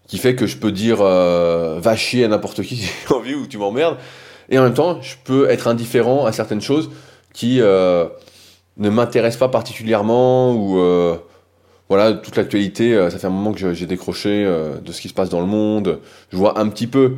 qui 0.06 0.18
fait 0.18 0.34
que 0.34 0.46
je 0.46 0.56
peux 0.56 0.72
dire 0.72 0.98
va 0.98 1.96
chier 1.96 2.24
à 2.24 2.28
n'importe 2.28 2.62
qui 2.62 2.76
si 2.76 2.90
j'ai 3.08 3.14
envie 3.14 3.34
ou 3.34 3.46
tu 3.46 3.58
m'emmerdes. 3.58 3.96
Et 4.48 4.58
en 4.58 4.62
même 4.62 4.74
temps, 4.74 5.00
je 5.00 5.14
peux 5.24 5.48
être 5.48 5.68
indifférent 5.68 6.26
à 6.26 6.32
certaines 6.32 6.60
choses 6.60 6.90
qui 7.32 7.60
euh, 7.60 8.06
ne 8.76 8.90
m'intéressent 8.90 9.38
pas 9.38 9.48
particulièrement 9.48 10.52
ou 10.52 10.78
euh, 10.78 11.16
voilà, 11.88 12.12
toute 12.12 12.36
l'actualité, 12.36 12.94
euh, 12.94 13.10
ça 13.10 13.18
fait 13.18 13.26
un 13.26 13.30
moment 13.30 13.52
que 13.52 13.72
j'ai 13.72 13.86
décroché 13.86 14.44
de 14.44 14.92
ce 14.92 15.00
qui 15.00 15.08
se 15.08 15.14
passe 15.14 15.28
dans 15.28 15.40
le 15.40 15.46
monde. 15.46 16.00
Je 16.30 16.36
vois 16.36 16.58
un 16.58 16.68
petit 16.68 16.86
peu 16.86 17.14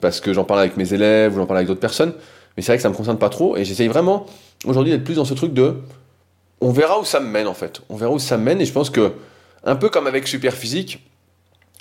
parce 0.00 0.20
que 0.20 0.32
j'en 0.32 0.44
parle 0.44 0.60
avec 0.60 0.76
mes 0.76 0.92
élèves 0.92 1.34
ou 1.34 1.36
j'en 1.38 1.46
parle 1.46 1.58
avec 1.58 1.68
d'autres 1.68 1.80
personnes, 1.80 2.12
mais 2.56 2.62
c'est 2.62 2.72
vrai 2.72 2.76
que 2.76 2.82
ça 2.82 2.90
me 2.90 2.94
concerne 2.94 3.18
pas 3.18 3.30
trop 3.30 3.56
et 3.56 3.64
j'essaye 3.64 3.88
vraiment 3.88 4.26
aujourd'hui 4.66 4.92
d'être 4.92 5.04
plus 5.04 5.16
dans 5.16 5.24
ce 5.24 5.34
truc 5.34 5.54
de 5.54 5.76
on 6.60 6.70
verra 6.70 7.00
où 7.00 7.04
ça 7.04 7.20
me 7.20 7.26
mène 7.26 7.46
en 7.46 7.54
fait. 7.54 7.80
On 7.88 7.96
verra 7.96 8.12
où 8.12 8.18
ça 8.18 8.36
me 8.36 8.44
mène 8.44 8.60
et 8.60 8.66
je 8.66 8.72
pense 8.72 8.90
que 8.90 9.12
un 9.64 9.76
peu 9.76 9.88
comme 9.88 10.06
avec 10.06 10.28
Superphysique 10.28 11.00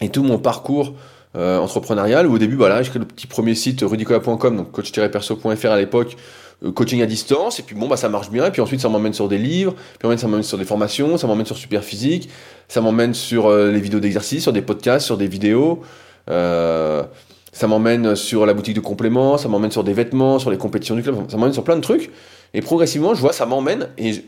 et 0.03 0.09
tout 0.09 0.23
mon 0.23 0.37
parcours 0.37 0.93
euh, 1.35 1.57
entrepreneurial 1.57 2.27
où 2.27 2.35
au 2.35 2.37
début 2.37 2.55
voilà 2.55 2.83
j'ai 2.83 2.89
créé 2.89 2.99
le 2.99 3.07
petit 3.07 3.25
premier 3.25 3.55
site 3.55 3.81
rudicola.com 3.81 4.55
donc 4.55 4.71
coach-perso.fr 4.71 5.65
à 5.65 5.77
l'époque 5.77 6.15
euh, 6.63 6.71
coaching 6.71 7.01
à 7.01 7.07
distance 7.07 7.59
et 7.59 7.63
puis 7.63 7.75
bon 7.75 7.87
bah 7.87 7.97
ça 7.97 8.07
marche 8.07 8.29
bien 8.29 8.45
et 8.45 8.51
puis 8.51 8.61
ensuite 8.61 8.81
ça 8.81 8.89
m'emmène 8.89 9.13
sur 9.13 9.27
des 9.27 9.39
livres 9.39 9.73
puis 9.97 10.19
ça 10.19 10.27
m'emmène 10.27 10.43
sur 10.43 10.59
des 10.59 10.65
formations 10.65 11.17
ça 11.17 11.25
m'emmène 11.25 11.47
sur 11.47 11.57
super 11.57 11.83
physique 11.83 12.29
ça 12.67 12.81
m'emmène 12.81 13.15
sur 13.15 13.47
euh, 13.47 13.71
les 13.71 13.79
vidéos 13.79 13.99
d'exercice 13.99 14.43
sur 14.43 14.53
des 14.53 14.61
podcasts 14.61 15.07
sur 15.07 15.17
des 15.17 15.27
vidéos 15.27 15.81
ça 16.27 17.67
m'emmène 17.67 18.15
sur 18.15 18.45
la 18.45 18.53
boutique 18.53 18.75
de 18.75 18.79
compléments 18.79 19.39
ça 19.39 19.47
m'emmène 19.47 19.71
sur 19.71 19.83
des 19.83 19.93
vêtements 19.93 20.37
sur 20.37 20.51
les 20.51 20.57
compétitions 20.57 20.95
du 20.95 21.01
club 21.01 21.15
ça 21.29 21.37
m'emmène 21.37 21.53
sur 21.53 21.63
plein 21.63 21.77
de 21.77 21.81
trucs 21.81 22.11
et 22.53 22.61
progressivement 22.61 23.15
je 23.15 23.21
vois 23.21 23.33
ça 23.33 23.47
m'emmène 23.47 23.89
et 23.97 24.23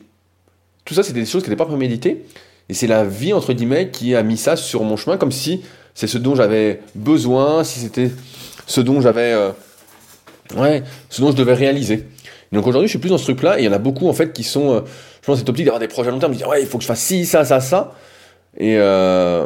tout 0.86 0.96
ça 0.96 1.04
c'est 1.04 1.14
des 1.14 1.26
choses 1.26 1.44
qui 1.44 1.50
n'étaient 1.52 1.64
pas 1.64 1.68
préméditées 1.68 2.26
et 2.70 2.74
c'est 2.74 2.88
la 2.88 3.04
vie 3.04 3.34
entre 3.34 3.54
guillemets 3.54 3.90
qui 3.90 4.16
a 4.16 4.24
mis 4.24 4.38
ça 4.38 4.56
sur 4.56 4.84
mon 4.84 4.98
chemin 4.98 5.18
comme 5.18 5.32
si 5.32 5.62
c'est 5.96 6.08
ce 6.08 6.18
dont 6.18 6.36
j'avais 6.36 6.82
besoin, 6.94 7.64
si 7.64 7.80
c'était 7.80 8.12
ce 8.68 8.82
dont 8.82 9.02
j'avais, 9.02 9.34
euh, 9.34 9.52
ouais, 10.58 10.84
ce 11.10 11.22
dont 11.22 11.32
je 11.32 11.38
devais 11.38 11.54
réaliser. 11.54 12.06
donc 12.52 12.68
aujourd'hui, 12.68 12.88
je 12.88 12.92
suis 12.92 13.00
plus 13.00 13.10
dans 13.10 13.18
ce 13.18 13.24
truc-là, 13.24 13.58
et 13.58 13.64
il 13.64 13.66
y 13.66 13.70
en 13.70 13.74
a 13.74 13.80
beaucoup 13.80 14.10
en 14.10 14.14
fait 14.14 14.34
qui 14.34 14.44
sont, 14.44 14.74
euh, 14.74 14.82
je 15.22 15.26
pense, 15.26 15.40
cette 15.40 15.50
optique 15.50 15.66
d'avoir 15.66 15.80
des 15.80 15.88
projets 15.88 16.10
à 16.10 16.12
long 16.12 16.20
terme, 16.20 16.34
de 16.34 16.38
dire 16.38 16.50
ouais, 16.50 16.62
il 16.62 16.68
faut 16.68 16.78
que 16.78 16.84
je 16.84 16.88
fasse 16.88 17.00
ci, 17.00 17.26
ça, 17.26 17.46
ça, 17.46 17.62
ça, 17.62 17.96
et 18.58 18.76
euh, 18.78 19.46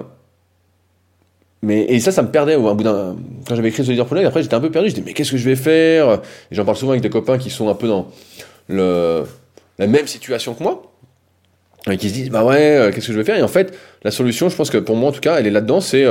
mais 1.62 1.82
et 1.82 1.99
ça, 1.99 2.12
ça 2.12 2.23
me 2.23 2.32
perdait 2.32 2.55
au 2.55 2.73
bout 2.73 2.84
d'un. 2.84 3.17
Quand 3.47 3.55
j'avais 3.55 3.69
écrit 3.69 3.86
ce 3.86 3.91
leader 3.91 4.05
projet, 4.05 4.25
après 4.25 4.41
j'étais 4.41 4.55
un 4.55 4.62
peu 4.62 4.71
perdu. 4.71 4.89
Je 4.89 4.95
disais 4.95 5.05
mais 5.05 5.13
qu'est-ce 5.13 5.32
que 5.32 5.38
je 5.38 5.43
vais 5.43 5.58
faire? 5.58 6.21
Et 6.51 6.55
j'en 6.55 6.63
parle 6.63 6.77
souvent 6.77 6.93
avec 6.93 7.01
des 7.01 7.10
copains 7.10 7.38
qui 7.38 7.49
sont 7.49 7.69
un 7.69 7.75
peu 7.75 7.88
dans 7.88 8.08
la 8.69 9.88
même 9.88 10.08
situation 10.08 10.53
que 10.53 10.63
moi 10.63 10.88
et 11.89 11.97
qui 11.97 12.09
se 12.09 12.13
disent 12.13 12.29
bah 12.29 12.43
ouais 12.43 12.91
qu'est-ce 12.93 13.07
que 13.07 13.13
je 13.13 13.17
vais 13.17 13.23
faire? 13.23 13.37
Et 13.37 13.43
en 13.43 13.47
fait 13.47 13.77
la 14.03 14.11
solution 14.11 14.49
je 14.49 14.55
pense 14.55 14.69
que 14.69 14.77
pour 14.77 14.95
moi 14.95 15.09
en 15.09 15.11
tout 15.11 15.21
cas 15.21 15.37
elle 15.37 15.47
est 15.47 15.51
là-dedans 15.51 15.81
c'est 15.81 16.05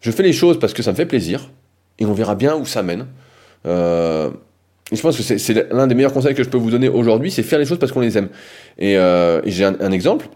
je 0.00 0.10
fais 0.10 0.22
les 0.22 0.32
choses 0.32 0.58
parce 0.58 0.72
que 0.72 0.82
ça 0.82 0.92
me 0.92 0.96
fait 0.96 1.06
plaisir, 1.06 1.50
et 1.98 2.06
on 2.06 2.12
verra 2.12 2.34
bien 2.34 2.56
où 2.56 2.64
ça 2.64 2.82
mène. 2.82 3.06
Euh, 3.66 4.30
et 4.90 4.96
je 4.96 5.02
pense 5.02 5.16
que 5.16 5.22
c'est 5.22 5.72
l'un 5.72 5.86
des 5.86 5.94
meilleurs 5.94 6.12
conseils 6.12 6.34
que 6.34 6.42
je 6.42 6.48
peux 6.48 6.58
vous 6.58 6.70
donner 6.70 6.88
aujourd'hui, 6.88 7.30
c'est 7.30 7.42
faire 7.42 7.58
les 7.58 7.66
choses 7.66 7.78
parce 7.78 7.92
qu'on 7.92 8.00
les 8.00 8.18
aime. 8.18 8.28
Et, 8.78 8.96
euh, 8.96 9.40
j'ai 9.44 9.64
un, 9.64 9.92
exemple. 9.92 10.26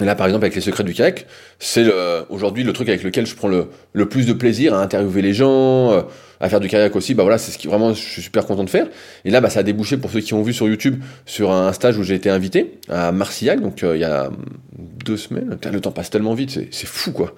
Là, 0.00 0.14
par 0.14 0.26
exemple, 0.26 0.44
avec 0.44 0.54
les 0.54 0.60
secrets 0.60 0.84
du 0.84 0.94
kayak, 0.94 1.26
c'est 1.58 1.84
aujourd'hui 2.28 2.62
le 2.62 2.72
truc 2.72 2.88
avec 2.88 3.02
lequel 3.02 3.26
je 3.26 3.34
prends 3.34 3.48
le, 3.48 3.66
le, 3.92 4.08
plus 4.08 4.26
de 4.26 4.32
plaisir 4.32 4.74
à 4.74 4.80
interviewer 4.80 5.22
les 5.22 5.34
gens, 5.34 5.90
euh, 5.90 6.02
à 6.38 6.48
faire 6.48 6.60
du 6.60 6.68
kayak 6.68 6.94
aussi. 6.94 7.14
Bah 7.14 7.24
voilà, 7.24 7.36
c'est 7.36 7.50
ce 7.50 7.58
qui 7.58 7.66
vraiment 7.66 7.92
je 7.92 8.00
suis 8.00 8.22
super 8.22 8.46
content 8.46 8.62
de 8.62 8.70
faire. 8.70 8.86
Et 9.24 9.30
là, 9.30 9.40
bah, 9.40 9.50
ça 9.50 9.60
a 9.60 9.62
débouché 9.64 9.96
pour 9.96 10.12
ceux 10.12 10.20
qui 10.20 10.34
ont 10.34 10.42
vu 10.42 10.52
sur 10.52 10.68
YouTube 10.68 11.02
sur 11.26 11.50
un 11.50 11.72
stage 11.72 11.98
où 11.98 12.04
j'ai 12.04 12.14
été 12.14 12.30
invité 12.30 12.78
à 12.88 13.10
Marcillac, 13.10 13.60
donc 13.60 13.82
euh, 13.82 13.96
il 13.96 14.00
y 14.00 14.04
a 14.04 14.30
deux 14.78 15.16
semaines. 15.16 15.58
Le 15.72 15.80
temps 15.80 15.90
passe 15.90 16.10
tellement 16.10 16.34
vite, 16.34 16.60
c'est 16.70 16.86
fou 16.86 17.10
quoi. 17.10 17.34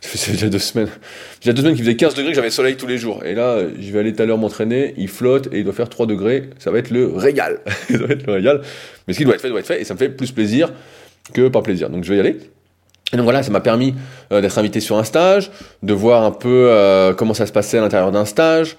C'est 0.00 0.32
déjà 0.32 0.48
deux 0.48 0.58
semaines. 0.58 0.88
Déjà 1.40 1.52
deux 1.52 1.62
semaines 1.62 1.76
qu'il 1.76 1.84
faisait 1.84 1.96
15 1.96 2.14
degrés, 2.14 2.30
que 2.32 2.36
j'avais 2.36 2.50
soleil 2.50 2.76
tous 2.76 2.88
les 2.88 2.98
jours. 2.98 3.24
Et 3.24 3.36
là, 3.36 3.60
je 3.78 3.92
vais 3.92 4.00
aller 4.00 4.12
tout 4.12 4.22
à 4.24 4.26
l'heure 4.26 4.38
m'entraîner, 4.38 4.94
il 4.96 5.06
flotte 5.06 5.48
et 5.52 5.58
il 5.58 5.64
doit 5.64 5.72
faire 5.72 5.88
3 5.88 6.06
degrés. 6.06 6.50
Ça 6.58 6.72
va 6.72 6.78
être 6.78 6.90
le 6.90 7.06
régal. 7.06 7.60
ça 7.88 7.98
va 7.98 8.14
être 8.14 8.26
le 8.26 8.32
régal. 8.32 8.62
Mais 9.06 9.14
ce 9.14 9.18
qui 9.18 9.24
doit 9.24 9.34
être 9.34 9.42
fait, 9.42 9.48
doit 9.48 9.60
être 9.60 9.66
fait. 9.66 9.80
Et 9.80 9.84
ça 9.84 9.94
me 9.94 9.98
fait 10.00 10.08
plus 10.08 10.32
plaisir 10.32 10.72
que 11.32 11.48
pas 11.48 11.62
plaisir. 11.62 11.90
Donc 11.90 12.04
je 12.04 12.10
vais 12.10 12.16
y 12.16 12.20
aller. 12.20 12.38
Et 13.12 13.16
donc 13.16 13.24
voilà, 13.24 13.42
ça 13.42 13.50
m'a 13.50 13.60
permis 13.60 13.94
euh, 14.32 14.40
d'être 14.40 14.56
invité 14.58 14.80
sur 14.80 14.96
un 14.96 15.04
stage, 15.04 15.50
de 15.82 15.92
voir 15.92 16.22
un 16.22 16.30
peu 16.30 16.68
euh, 16.70 17.12
comment 17.12 17.34
ça 17.34 17.46
se 17.46 17.52
passait 17.52 17.78
à 17.78 17.80
l'intérieur 17.80 18.12
d'un 18.12 18.24
stage. 18.24 18.76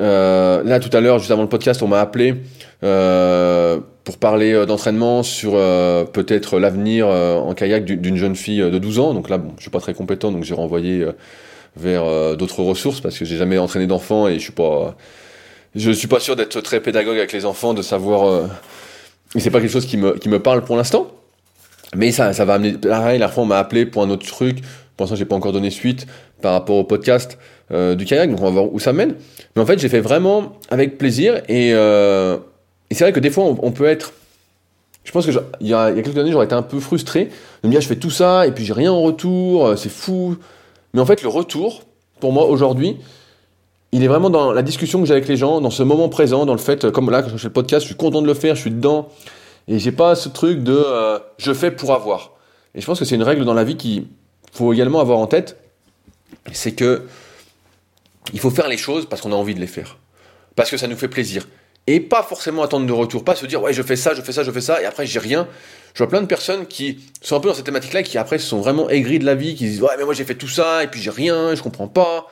Euh, 0.00 0.62
là, 0.62 0.78
tout 0.78 0.96
à 0.96 1.00
l'heure, 1.00 1.18
juste 1.18 1.32
avant 1.32 1.42
le 1.42 1.48
podcast, 1.48 1.82
on 1.82 1.88
m'a 1.88 2.00
appelé 2.00 2.34
pour 2.80 4.16
parler 4.18 4.64
d'entraînement 4.64 5.24
sur 5.24 5.52
peut-être 6.12 6.60
l'avenir 6.60 7.08
en 7.08 7.52
kayak 7.52 7.84
d'une 7.84 8.16
jeune 8.16 8.36
fille 8.36 8.60
de 8.60 8.78
12 8.78 9.00
ans. 9.00 9.14
Donc 9.14 9.28
là, 9.28 9.36
bon, 9.36 9.52
je 9.56 9.62
suis 9.62 9.70
pas 9.70 9.80
très 9.80 9.94
compétent, 9.94 10.30
donc 10.30 10.44
j'ai 10.44 10.54
renvoyé 10.54 11.04
vers 11.76 12.36
d'autres 12.36 12.62
ressources 12.62 13.00
parce 13.00 13.18
que 13.18 13.24
j'ai 13.24 13.36
jamais 13.36 13.58
entraîné 13.58 13.88
d'enfants 13.88 14.28
et 14.28 14.34
je 14.34 14.44
suis 14.44 14.52
pas, 14.52 14.96
je 15.74 15.90
suis 15.90 16.06
pas 16.06 16.20
sûr 16.20 16.36
d'être 16.36 16.60
très 16.60 16.80
pédagogue 16.80 17.18
avec 17.18 17.32
les 17.32 17.44
enfants, 17.44 17.74
de 17.74 17.82
savoir. 17.82 18.48
c'est 19.36 19.50
pas 19.50 19.60
quelque 19.60 19.72
chose 19.72 19.86
qui 19.86 19.96
me, 19.96 20.16
qui 20.16 20.28
me 20.28 20.38
parle 20.38 20.62
pour 20.62 20.76
l'instant. 20.76 21.10
Mais 21.94 22.12
ça, 22.12 22.32
ça 22.32 22.44
va 22.44 22.54
amener. 22.54 22.72
Pareil, 22.72 23.18
la 23.18 23.28
fois 23.28 23.44
on 23.44 23.46
m'a 23.46 23.58
appelé 23.58 23.86
pour 23.86 24.02
un 24.02 24.10
autre 24.10 24.26
truc. 24.26 24.60
Pour 24.96 25.04
l'instant, 25.04 25.16
j'ai 25.16 25.24
pas 25.24 25.36
encore 25.36 25.52
donné 25.52 25.70
suite 25.70 26.06
par 26.42 26.52
rapport 26.52 26.76
au 26.76 26.84
podcast 26.84 27.38
du 27.70 28.06
kayak, 28.06 28.30
donc 28.30 28.40
on 28.40 28.44
va 28.44 28.50
voir 28.50 28.72
où 28.72 28.78
ça 28.78 28.92
mène. 28.92 29.14
Mais 29.54 29.62
en 29.62 29.66
fait, 29.66 29.78
j'ai 29.78 29.90
fait 29.90 30.00
vraiment 30.00 30.58
avec 30.70 30.96
plaisir 30.96 31.42
et 31.48 31.74
et 32.90 32.94
c'est 32.94 33.04
vrai 33.04 33.12
que 33.12 33.20
des 33.20 33.30
fois, 33.30 33.44
on, 33.44 33.70
peut 33.70 33.84
être. 33.84 34.12
Je 35.04 35.12
pense 35.12 35.26
que 35.26 35.32
il 35.60 35.68
y, 35.68 35.74
a, 35.74 35.92
quelques 35.92 36.16
années, 36.16 36.32
j'aurais 36.32 36.46
été 36.46 36.54
un 36.54 36.62
peu 36.62 36.80
frustré 36.80 37.28
de 37.62 37.68
me 37.68 37.72
dire 37.72 37.80
je 37.80 37.88
fais 37.88 37.96
tout 37.96 38.10
ça 38.10 38.46
et 38.46 38.52
puis 38.52 38.64
j'ai 38.64 38.72
rien 38.72 38.92
en 38.92 39.02
retour, 39.02 39.66
euh, 39.66 39.76
c'est 39.76 39.90
fou. 39.90 40.36
Mais 40.94 41.00
en 41.00 41.06
fait, 41.06 41.22
le 41.22 41.28
retour, 41.28 41.82
pour 42.20 42.32
moi 42.32 42.46
aujourd'hui, 42.46 42.96
il 43.92 44.02
est 44.02 44.08
vraiment 44.08 44.30
dans 44.30 44.52
la 44.52 44.62
discussion 44.62 45.00
que 45.00 45.06
j'ai 45.06 45.12
avec 45.12 45.28
les 45.28 45.36
gens, 45.36 45.60
dans 45.60 45.70
ce 45.70 45.82
moment 45.82 46.08
présent, 46.08 46.46
dans 46.46 46.52
le 46.52 46.58
fait, 46.58 46.90
comme 46.90 47.10
là, 47.10 47.22
quand 47.22 47.30
je 47.30 47.36
fais 47.36 47.48
le 47.48 47.52
podcast, 47.52 47.82
je 47.82 47.88
suis 47.88 47.96
content 47.96 48.22
de 48.22 48.26
le 48.26 48.34
faire, 48.34 48.54
je 48.54 48.62
suis 48.62 48.70
dedans. 48.70 49.08
Et 49.68 49.78
j'ai 49.78 49.92
pas 49.92 50.14
ce 50.14 50.28
truc 50.28 50.62
de 50.62 50.74
euh, 50.74 51.18
je 51.36 51.52
fais 51.52 51.70
pour 51.70 51.92
avoir. 51.92 52.32
Et 52.74 52.80
je 52.80 52.86
pense 52.86 52.98
que 52.98 53.04
c'est 53.04 53.14
une 53.14 53.22
règle 53.22 53.44
dans 53.44 53.54
la 53.54 53.64
vie 53.64 53.76
qu'il 53.76 54.06
faut 54.52 54.72
également 54.72 55.00
avoir 55.00 55.18
en 55.18 55.26
tête. 55.26 55.58
C'est 56.52 56.72
que 56.72 57.06
il 58.32 58.40
faut 58.40 58.50
faire 58.50 58.68
les 58.68 58.76
choses 58.76 59.06
parce 59.06 59.22
qu'on 59.22 59.32
a 59.32 59.36
envie 59.36 59.54
de 59.54 59.60
les 59.60 59.66
faire. 59.66 59.98
Parce 60.56 60.70
que 60.70 60.76
ça 60.76 60.86
nous 60.88 60.96
fait 60.96 61.08
plaisir 61.08 61.46
et 61.88 62.00
pas 62.00 62.22
forcément 62.22 62.62
attendre 62.62 62.86
de 62.86 62.92
retour, 62.92 63.24
pas 63.24 63.34
se 63.34 63.46
dire 63.46 63.62
ouais 63.62 63.72
je 63.72 63.82
fais 63.82 63.96
ça, 63.96 64.12
je 64.12 64.20
fais 64.20 64.32
ça, 64.32 64.42
je 64.42 64.50
fais 64.50 64.60
ça, 64.60 64.82
et 64.82 64.84
après 64.84 65.06
j'ai 65.06 65.18
rien. 65.18 65.48
Je 65.94 65.98
vois 65.98 66.08
plein 66.08 66.20
de 66.20 66.26
personnes 66.26 66.66
qui 66.66 67.00
sont 67.22 67.34
un 67.34 67.40
peu 67.40 67.48
dans 67.48 67.54
cette 67.54 67.64
thématique-là, 67.64 68.02
qui 68.02 68.18
après 68.18 68.38
sont 68.38 68.60
vraiment 68.60 68.90
aigris 68.90 69.18
de 69.18 69.24
la 69.24 69.34
vie, 69.34 69.54
qui 69.54 69.64
disent 69.64 69.80
ouais 69.80 69.94
mais 69.96 70.04
moi 70.04 70.12
j'ai 70.12 70.24
fait 70.24 70.34
tout 70.34 70.48
ça, 70.48 70.84
et 70.84 70.88
puis 70.88 71.00
j'ai 71.00 71.10
rien, 71.10 71.54
je 71.54 71.62
comprends 71.62 71.88
pas. 71.88 72.26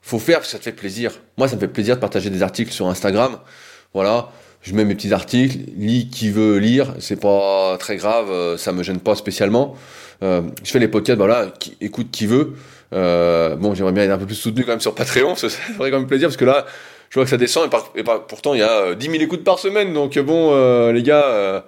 Faut 0.00 0.18
faire 0.18 0.38
parce 0.38 0.48
que 0.48 0.52
ça 0.52 0.58
te 0.58 0.64
fait 0.64 0.72
plaisir. 0.72 1.12
Moi 1.38 1.46
ça 1.46 1.54
me 1.54 1.60
fait 1.60 1.68
plaisir 1.68 1.94
de 1.94 2.00
partager 2.00 2.28
des 2.28 2.42
articles 2.42 2.72
sur 2.72 2.88
Instagram. 2.88 3.38
Voilà, 3.94 4.32
je 4.62 4.74
mets 4.74 4.84
mes 4.84 4.94
petits 4.94 5.12
articles, 5.12 5.58
lis 5.76 6.08
qui 6.08 6.30
veut 6.30 6.58
lire, 6.58 6.94
c'est 6.98 7.20
pas 7.20 7.76
très 7.78 7.96
grave, 7.96 8.30
euh, 8.30 8.56
ça 8.56 8.72
me 8.72 8.82
gêne 8.82 9.00
pas 9.00 9.14
spécialement. 9.14 9.76
Euh, 10.22 10.42
je 10.62 10.70
fais 10.70 10.78
les 10.78 10.88
podcasts, 10.88 11.18
voilà, 11.18 11.52
qui, 11.58 11.76
écoute 11.80 12.08
qui 12.10 12.26
veut. 12.26 12.54
Euh, 12.92 13.56
bon, 13.56 13.74
j'aimerais 13.74 13.92
bien 13.92 14.04
être 14.04 14.10
un 14.10 14.18
peu 14.18 14.26
plus 14.26 14.34
soutenu 14.34 14.64
quand 14.64 14.70
même 14.70 14.80
sur 14.80 14.94
Patreon, 14.94 15.34
ça 15.36 15.48
ferait 15.48 15.90
quand 15.90 15.98
même 15.98 16.06
plaisir 16.06 16.28
parce 16.28 16.36
que 16.36 16.44
là, 16.44 16.66
je 17.12 17.18
vois 17.18 17.24
que 17.24 17.30
ça 17.30 17.36
descend 17.36 17.70
et, 17.94 18.02
pourtant 18.26 18.54
il 18.54 18.60
y 18.60 18.62
a 18.62 18.94
10 18.94 19.06
euh, 19.06 19.10
000 19.12 19.22
écoutes 19.22 19.44
par 19.44 19.58
semaine. 19.58 19.92
Donc 19.92 20.18
bon, 20.20 20.54
euh, 20.54 20.92
les 20.92 21.02
gars, 21.02 21.26
euh, 21.26 21.60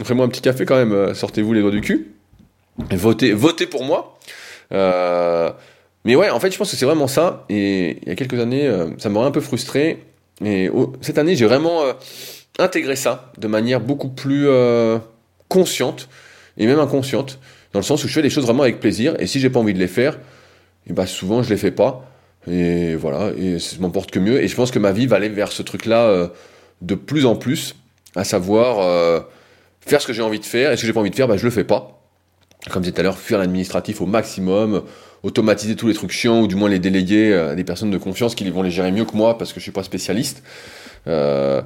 offrez-moi 0.00 0.24
un 0.24 0.28
petit 0.30 0.40
café 0.40 0.64
quand 0.64 0.76
même. 0.76 1.14
Sortez-vous 1.14 1.52
les 1.52 1.60
doigts 1.60 1.70
du 1.70 1.82
cul. 1.82 2.14
Et 2.90 2.96
votez, 2.96 3.34
votez 3.34 3.66
pour 3.66 3.84
moi. 3.84 4.18
mais 4.70 6.16
ouais, 6.16 6.30
en 6.30 6.40
fait, 6.40 6.50
je 6.50 6.56
pense 6.56 6.70
que 6.70 6.78
c'est 6.78 6.86
vraiment 6.86 7.08
ça. 7.08 7.44
Et 7.50 7.98
il 8.00 8.08
y 8.08 8.10
a 8.10 8.14
quelques 8.14 8.40
années, 8.40 8.70
ça 8.96 9.10
m'aurait 9.10 9.26
un 9.26 9.32
peu 9.32 9.42
frustré. 9.42 10.02
Et 10.42 10.70
cette 11.02 11.18
année, 11.18 11.36
j'ai 11.36 11.44
vraiment 11.44 11.82
intégré 12.58 12.96
ça 12.96 13.32
de 13.38 13.48
manière 13.48 13.80
beaucoup 13.80 14.08
plus 14.08 14.48
consciente 15.48 16.08
et 16.58 16.66
même 16.66 16.78
inconsciente. 16.78 17.38
dans 17.72 17.80
le 17.80 17.84
sens 17.84 18.04
où 18.04 18.08
je 18.08 18.12
fais 18.12 18.22
les 18.22 18.30
choses 18.30 18.44
vraiment 18.44 18.62
avec 18.62 18.80
plaisir, 18.80 19.14
et 19.18 19.26
si 19.26 19.40
j'ai 19.40 19.50
pas 19.50 19.60
envie 19.60 19.74
de 19.74 19.78
les 19.78 19.88
faire, 19.88 20.14
et 20.14 20.90
eh 20.90 20.92
bah 20.92 21.02
ben, 21.02 21.06
souvent 21.06 21.42
je 21.42 21.50
les 21.50 21.56
fais 21.56 21.70
pas, 21.70 22.10
et 22.50 22.94
voilà, 22.94 23.32
et 23.36 23.58
ça 23.58 23.76
m'emporte 23.80 24.10
que 24.10 24.18
mieux, 24.18 24.42
et 24.42 24.48
je 24.48 24.56
pense 24.56 24.70
que 24.70 24.78
ma 24.78 24.92
vie 24.92 25.06
va 25.06 25.16
aller 25.16 25.28
vers 25.28 25.52
ce 25.52 25.62
truc-là 25.62 26.04
euh, 26.04 26.28
de 26.80 26.94
plus 26.94 27.26
en 27.26 27.36
plus, 27.36 27.74
à 28.14 28.24
savoir 28.24 28.78
euh, 28.80 29.20
faire 29.80 30.00
ce 30.00 30.06
que 30.06 30.12
j'ai 30.12 30.22
envie 30.22 30.40
de 30.40 30.44
faire, 30.44 30.72
et 30.72 30.76
ce 30.76 30.82
que 30.82 30.86
j'ai 30.86 30.92
pas 30.92 31.00
envie 31.00 31.10
de 31.10 31.16
faire, 31.16 31.28
bah 31.28 31.36
je 31.36 31.44
le 31.44 31.50
fais 31.50 31.64
pas. 31.64 32.00
Comme 32.70 32.82
je 32.82 32.88
disais 32.88 32.92
tout 32.94 33.00
à 33.00 33.04
l'heure, 33.04 33.18
faire 33.18 33.38
l'administratif 33.38 34.00
au 34.00 34.06
maximum, 34.06 34.82
automatiser 35.22 35.76
tous 35.76 35.88
les 35.88 35.94
trucs 35.94 36.12
chiants, 36.12 36.40
ou 36.40 36.46
du 36.46 36.54
moins 36.54 36.68
les 36.68 36.78
déléguer 36.78 37.34
à 37.34 37.54
des 37.54 37.64
personnes 37.64 37.90
de 37.90 37.98
confiance 37.98 38.34
qui 38.34 38.48
vont 38.48 38.62
les 38.62 38.70
gérer 38.70 38.90
mieux 38.90 39.04
que 39.04 39.16
moi, 39.16 39.38
parce 39.38 39.52
que 39.52 39.60
je 39.60 39.64
suis 39.64 39.72
pas 39.72 39.82
spécialiste. 39.82 40.42
Euh, 41.08 41.62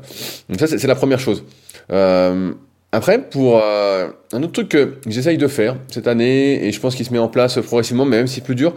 donc 0.49 0.61
ça, 0.61 0.67
c'est 0.67 0.87
la 0.87 0.95
première 0.95 1.21
chose. 1.21 1.45
Euh, 1.93 2.53
après, 2.93 3.23
pour 3.23 3.61
euh, 3.63 4.09
un 4.33 4.43
autre 4.43 4.53
truc 4.53 4.69
que 4.69 4.95
j'essaye 5.07 5.39
de 5.39 5.47
faire 5.47 5.77
cette 5.89 6.09
année, 6.09 6.67
et 6.67 6.73
je 6.73 6.81
pense 6.81 6.95
qu'il 6.95 7.07
se 7.07 7.13
met 7.13 7.19
en 7.19 7.29
place 7.29 7.59
progressivement, 7.61 8.05
mais 8.05 8.19
même 8.19 8.27
si 8.27 8.37
c'est 8.37 8.45
plus 8.45 8.55
dur, 8.55 8.75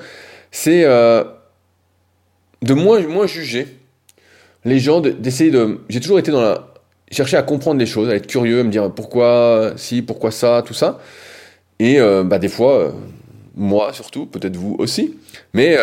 c'est 0.51 0.83
de 0.83 2.73
moins, 2.73 3.01
moins 3.07 3.27
juger 3.27 3.67
les 4.65 4.79
gens, 4.79 5.01
d'essayer 5.01 5.51
de... 5.51 5.79
J'ai 5.89 5.99
toujours 5.99 6.19
été 6.19 6.31
dans 6.31 6.41
la... 6.41 6.67
chercher 7.11 7.37
à 7.37 7.41
comprendre 7.41 7.79
les 7.79 7.85
choses, 7.85 8.07
à 8.09 8.15
être 8.15 8.27
curieux, 8.27 8.61
à 8.61 8.63
me 8.63 8.69
dire 8.69 8.91
pourquoi 8.93 9.73
si, 9.75 10.01
pourquoi 10.01 10.31
ça, 10.31 10.63
tout 10.65 10.73
ça. 10.73 10.99
Et 11.79 11.97
bah, 12.23 12.37
des 12.37 12.47
fois, 12.47 12.93
moi 13.55 13.91
surtout, 13.93 14.27
peut-être 14.27 14.55
vous 14.55 14.75
aussi, 14.77 15.17
mais 15.53 15.75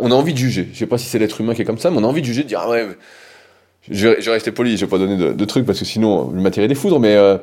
on 0.00 0.10
a 0.10 0.14
envie 0.14 0.32
de 0.32 0.38
juger. 0.38 0.68
Je 0.72 0.78
sais 0.78 0.86
pas 0.86 0.98
si 0.98 1.06
c'est 1.06 1.20
l'être 1.20 1.40
humain 1.40 1.54
qui 1.54 1.62
est 1.62 1.64
comme 1.64 1.78
ça, 1.78 1.90
mais 1.90 1.98
on 1.98 2.04
a 2.04 2.08
envie 2.08 2.20
de 2.20 2.26
juger, 2.26 2.42
de 2.42 2.48
dire 2.48 2.60
ah 2.62 2.68
ouais 2.68 2.88
je 3.88 4.08
vais, 4.08 4.30
rester 4.30 4.52
poli, 4.52 4.76
je 4.76 4.84
vais 4.84 4.90
pas 4.90 4.98
donner 4.98 5.16
de, 5.16 5.44
trucs 5.44 5.64
parce 5.64 5.78
que 5.78 5.84
sinon, 5.84 6.30
je 6.34 6.40
m'attirer 6.40 6.68
des 6.68 6.74
foudres, 6.74 7.00
mais 7.00 7.16
euh, 7.16 7.38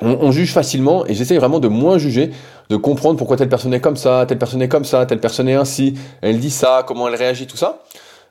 on, 0.00 0.30
juge 0.30 0.52
facilement 0.52 1.06
et 1.06 1.14
j'essaie 1.14 1.38
vraiment 1.38 1.58
de 1.58 1.68
moins 1.68 1.96
juger, 1.98 2.30
de 2.68 2.76
comprendre 2.76 3.16
pourquoi 3.16 3.36
telle 3.36 3.48
personne 3.48 3.72
est 3.72 3.80
comme 3.80 3.96
ça, 3.96 4.26
telle 4.26 4.38
personne 4.38 4.60
est 4.60 4.68
comme 4.68 4.84
ça, 4.84 5.06
telle 5.06 5.20
personne 5.20 5.48
est 5.48 5.54
ainsi, 5.54 5.94
elle 6.20 6.38
dit 6.38 6.50
ça, 6.50 6.84
comment 6.86 7.08
elle 7.08 7.14
réagit, 7.14 7.46
tout 7.46 7.56
ça. 7.56 7.82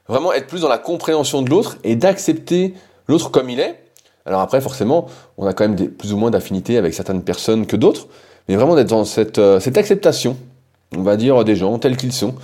Vraiment 0.07 0.31
être 0.31 0.47
plus 0.47 0.61
dans 0.61 0.69
la 0.69 0.77
compréhension 0.77 1.41
de 1.41 1.49
l'autre 1.49 1.77
et 1.83 1.95
d'accepter 1.95 2.75
l'autre 3.07 3.31
comme 3.31 3.49
il 3.49 3.59
est. 3.59 3.83
Alors 4.25 4.41
après, 4.41 4.61
forcément, 4.61 5.07
on 5.37 5.47
a 5.47 5.53
quand 5.53 5.67
même 5.67 5.89
plus 5.89 6.13
ou 6.13 6.17
moins 6.17 6.29
d'affinités 6.29 6.77
avec 6.77 6.93
certaines 6.93 7.23
personnes 7.23 7.65
que 7.65 7.75
d'autres, 7.75 8.07
mais 8.47 8.55
vraiment 8.55 8.75
d'être 8.75 8.89
dans 8.89 9.05
cette, 9.05 9.39
euh, 9.39 9.59
acceptation, 9.75 10.37
on 10.95 11.01
va 11.01 11.17
dire, 11.17 11.43
des 11.43 11.55
gens 11.55 11.79
tels 11.79 11.97
qu'ils 11.97 12.13
sont. 12.13 12.35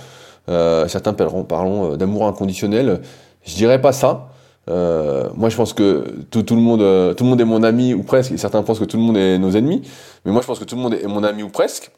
Euh, 0.48 0.88
certains 0.88 1.14
parleront, 1.14 1.44
parlons 1.44 1.96
d'amour 1.96 2.26
inconditionnel. 2.26 3.00
Je 3.46 3.54
dirais 3.54 3.80
pas 3.80 3.92
ça. 3.92 4.28
Euh, 4.70 5.28
moi, 5.34 5.48
je 5.48 5.56
pense 5.56 5.72
que 5.72 6.06
tout, 6.30 6.54
le 6.54 6.60
monde, 6.60 6.80
euh, 6.80 7.14
tout 7.14 7.24
le 7.24 7.30
monde 7.30 7.40
est 7.40 7.46
mon 7.46 7.62
ami 7.62 7.94
ou 7.94 8.02
presque. 8.02 8.32
Et 8.32 8.36
certains 8.36 8.62
pensent 8.62 8.78
que 8.78 8.84
tout 8.84 8.96
le 8.96 9.02
monde 9.02 9.16
est 9.16 9.38
nos 9.38 9.50
ennemis, 9.50 9.82
mais 10.24 10.32
moi, 10.32 10.40
je 10.42 10.46
pense 10.46 10.58
que 10.58 10.64
tout 10.64 10.76
le 10.76 10.82
monde 10.82 10.94
est 10.94 11.06
mon 11.06 11.22
ami 11.24 11.42
ou 11.42 11.48
presque. 11.48 11.90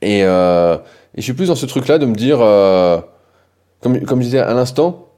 Et, 0.00 0.24
euh, 0.24 0.76
je 1.16 1.22
suis 1.22 1.34
plus 1.34 1.48
dans 1.48 1.54
ce 1.54 1.66
truc-là 1.66 1.98
de 1.98 2.06
me 2.06 2.14
dire, 2.14 2.38
comme, 3.80 3.98
je 4.20 4.24
disais 4.24 4.38
à 4.38 4.54
l'instant, 4.54 5.08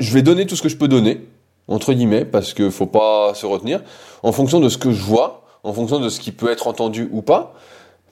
je 0.00 0.12
vais 0.12 0.22
donner 0.22 0.46
tout 0.46 0.56
ce 0.56 0.62
que 0.62 0.68
je 0.68 0.76
peux 0.76 0.88
donner 0.88 1.26
entre 1.68 1.92
guillemets, 1.92 2.24
parce 2.24 2.54
que 2.54 2.70
faut 2.70 2.86
pas 2.86 3.34
se 3.34 3.46
retenir, 3.46 3.82
en 4.24 4.32
fonction 4.32 4.58
de 4.58 4.68
ce 4.68 4.76
que 4.76 4.90
je 4.90 5.02
vois, 5.02 5.44
en 5.62 5.72
fonction 5.72 6.00
de 6.00 6.08
ce 6.08 6.18
qui 6.18 6.32
peut 6.32 6.50
être 6.50 6.66
entendu 6.66 7.08
ou 7.12 7.22
pas. 7.22 7.54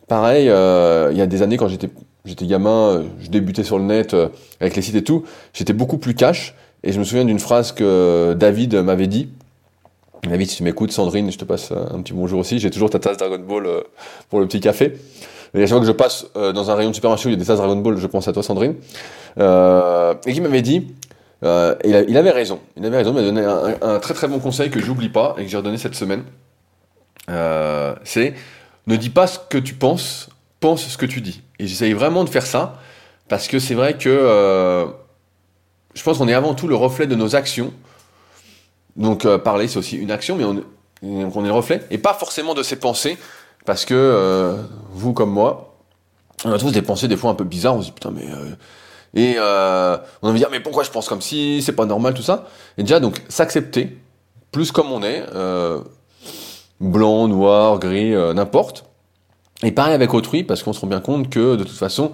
Pareil, 0.07 0.44
il 0.44 1.18
y 1.18 1.20
a 1.20 1.26
des 1.26 1.42
années 1.42 1.57
quand 1.57 1.66
j'étais 1.66 2.46
gamin, 2.46 3.03
je 3.18 3.29
débutais 3.29 3.64
sur 3.64 3.79
le 3.79 3.85
net 3.85 4.14
avec 4.61 4.76
les 4.76 4.83
sites 4.83 4.94
et 4.94 5.05
tout, 5.05 5.24
j'étais 5.53 5.72
beaucoup 5.72 5.98
plus 5.98 6.14
cash 6.14 6.55
et 6.83 6.93
je 6.93 6.99
me 6.99 7.05
souviens 7.05 7.25
d'une 7.25 7.38
phrase 7.38 7.73
que 7.73 8.35
David 8.38 8.75
m'avait 8.77 9.07
dit. 9.07 9.29
David, 10.29 10.51
si 10.51 10.57
tu 10.59 10.62
m'écoutes, 10.62 10.93
Sandrine, 10.93 11.31
je 11.31 11.38
te 11.38 11.45
passe 11.45 11.73
un 11.73 12.01
petit 12.03 12.12
bonjour 12.12 12.40
aussi. 12.40 12.59
J'ai 12.59 12.71
toujours 12.71 12.90
ta 12.90 12.99
tasse 12.99 13.16
Dragon 13.16 13.38
Ball 13.38 13.66
euh, 13.66 13.81
pour 14.29 14.40
le 14.40 14.47
petit 14.47 14.61
café. 14.61 14.95
Et 15.55 15.59
à 15.59 15.61
chaque 15.61 15.71
fois 15.71 15.81
que 15.81 15.87
je 15.87 15.93
passe 15.93 16.27
euh, 16.37 16.53
dans 16.53 16.71
un 16.71 16.75
rayon 16.75 16.90
de 16.90 16.95
supermarché 16.95 17.27
où 17.27 17.31
il 17.31 17.33
y 17.33 17.37
a 17.37 17.38
des 17.38 17.47
tasses 17.47 17.59
Dragon 17.59 17.77
Ball, 17.77 17.97
je 17.97 18.07
pense 18.07 18.29
à 18.29 18.33
toi, 18.33 18.43
Sandrine. 18.43 18.75
Euh, 19.38 20.14
et 20.27 20.33
qui 20.33 20.40
m'avait 20.40 20.62
dit, 20.62 20.95
il, 21.43 22.16
avait 22.16 22.31
raison. 22.31 22.61
Il 22.77 22.85
avait 22.85 22.99
raison, 22.99 23.11
il 23.11 23.14
m'a 23.14 23.23
donné 23.23 23.45
un, 23.81 23.99
très 23.99 24.12
très 24.12 24.29
bon 24.29 24.38
conseil 24.40 24.71
que 24.71 24.79
j'oublie 24.79 25.09
pas 25.09 25.35
et 25.38 25.45
que 25.45 25.49
j'ai 25.49 25.57
redonné 25.57 25.79
cette 25.79 25.95
semaine. 25.95 26.25
C'est 28.05 28.35
ne 28.87 28.97
dis 28.97 29.11
pas 29.11 29.27
ce 29.27 29.38
que 29.38 29.59
tu 29.59 29.75
penses, 29.75 30.29
pense 30.59 30.87
ce 30.87 30.99
que 30.99 31.07
tu 31.07 31.21
dis. 31.21 31.43
Et 31.59 31.66
j'essaye 31.66 31.93
vraiment 31.93 32.25
de 32.25 32.29
faire 32.29 32.45
ça 32.45 32.79
parce 33.29 33.49
que 33.49 33.59
c'est 33.59 33.75
vrai 33.75 33.97
que 33.97 34.87
je 35.94 36.03
pense 36.03 36.18
qu'on 36.18 36.29
est 36.29 36.35
avant 36.35 36.55
tout 36.55 36.68
le 36.68 36.74
reflet 36.74 37.07
de 37.07 37.14
nos 37.14 37.37
actions. 37.37 37.72
Donc 38.96 39.24
euh, 39.24 39.38
parler, 39.38 39.68
c'est 39.68 39.79
aussi 39.79 39.96
une 39.96 40.11
action, 40.11 40.37
mais 40.37 40.44
on, 40.44 41.44
est 41.44 41.48
le 41.48 41.53
reflet, 41.53 41.83
et 41.90 41.98
pas 41.98 42.14
forcément 42.14 42.55
de 42.55 42.62
ses 42.62 42.76
pensées, 42.76 43.18
parce 43.64 43.85
que 43.85 43.94
euh, 43.94 44.57
vous 44.92 45.12
comme 45.12 45.31
moi, 45.31 45.76
on 46.44 46.53
a 46.53 46.59
tous 46.59 46.72
des 46.72 46.83
pensées 46.83 47.09
des 47.09 47.16
fois 47.16 47.31
un 47.31 47.35
peu 47.35 47.44
bizarres, 47.44 47.76
on 47.76 47.81
se 47.81 47.87
dit 47.87 47.92
putain 47.92 48.11
mais... 48.11 48.26
Euh, 48.26 48.55
et 49.12 49.37
on 49.40 49.42
a 49.42 50.31
envie 50.31 50.35
de 50.35 50.38
dire 50.38 50.50
mais 50.53 50.61
pourquoi 50.61 50.85
je 50.85 50.90
pense 50.90 51.09
comme 51.09 51.20
si, 51.20 51.62
c'est 51.62 51.72
pas 51.72 51.85
normal 51.85 52.14
tout 52.14 52.22
ça. 52.22 52.46
Et 52.79 52.83
déjà 52.83 53.00
donc 53.00 53.20
s'accepter, 53.29 53.98
plus 54.53 54.70
comme 54.70 54.92
on 54.92 55.03
est, 55.03 55.24
blanc, 56.79 57.26
noir, 57.26 57.81
gris, 57.81 58.12
n'importe. 58.12 58.85
Et 59.64 59.72
pareil 59.72 59.94
avec 59.94 60.14
autrui, 60.14 60.44
parce 60.44 60.62
qu'on 60.62 60.72
se 60.72 60.81
rend 60.81 60.87
bien 60.87 61.00
compte 61.00 61.29
que 61.29 61.57
de 61.57 61.64
toute 61.64 61.76
façon, 61.76 62.12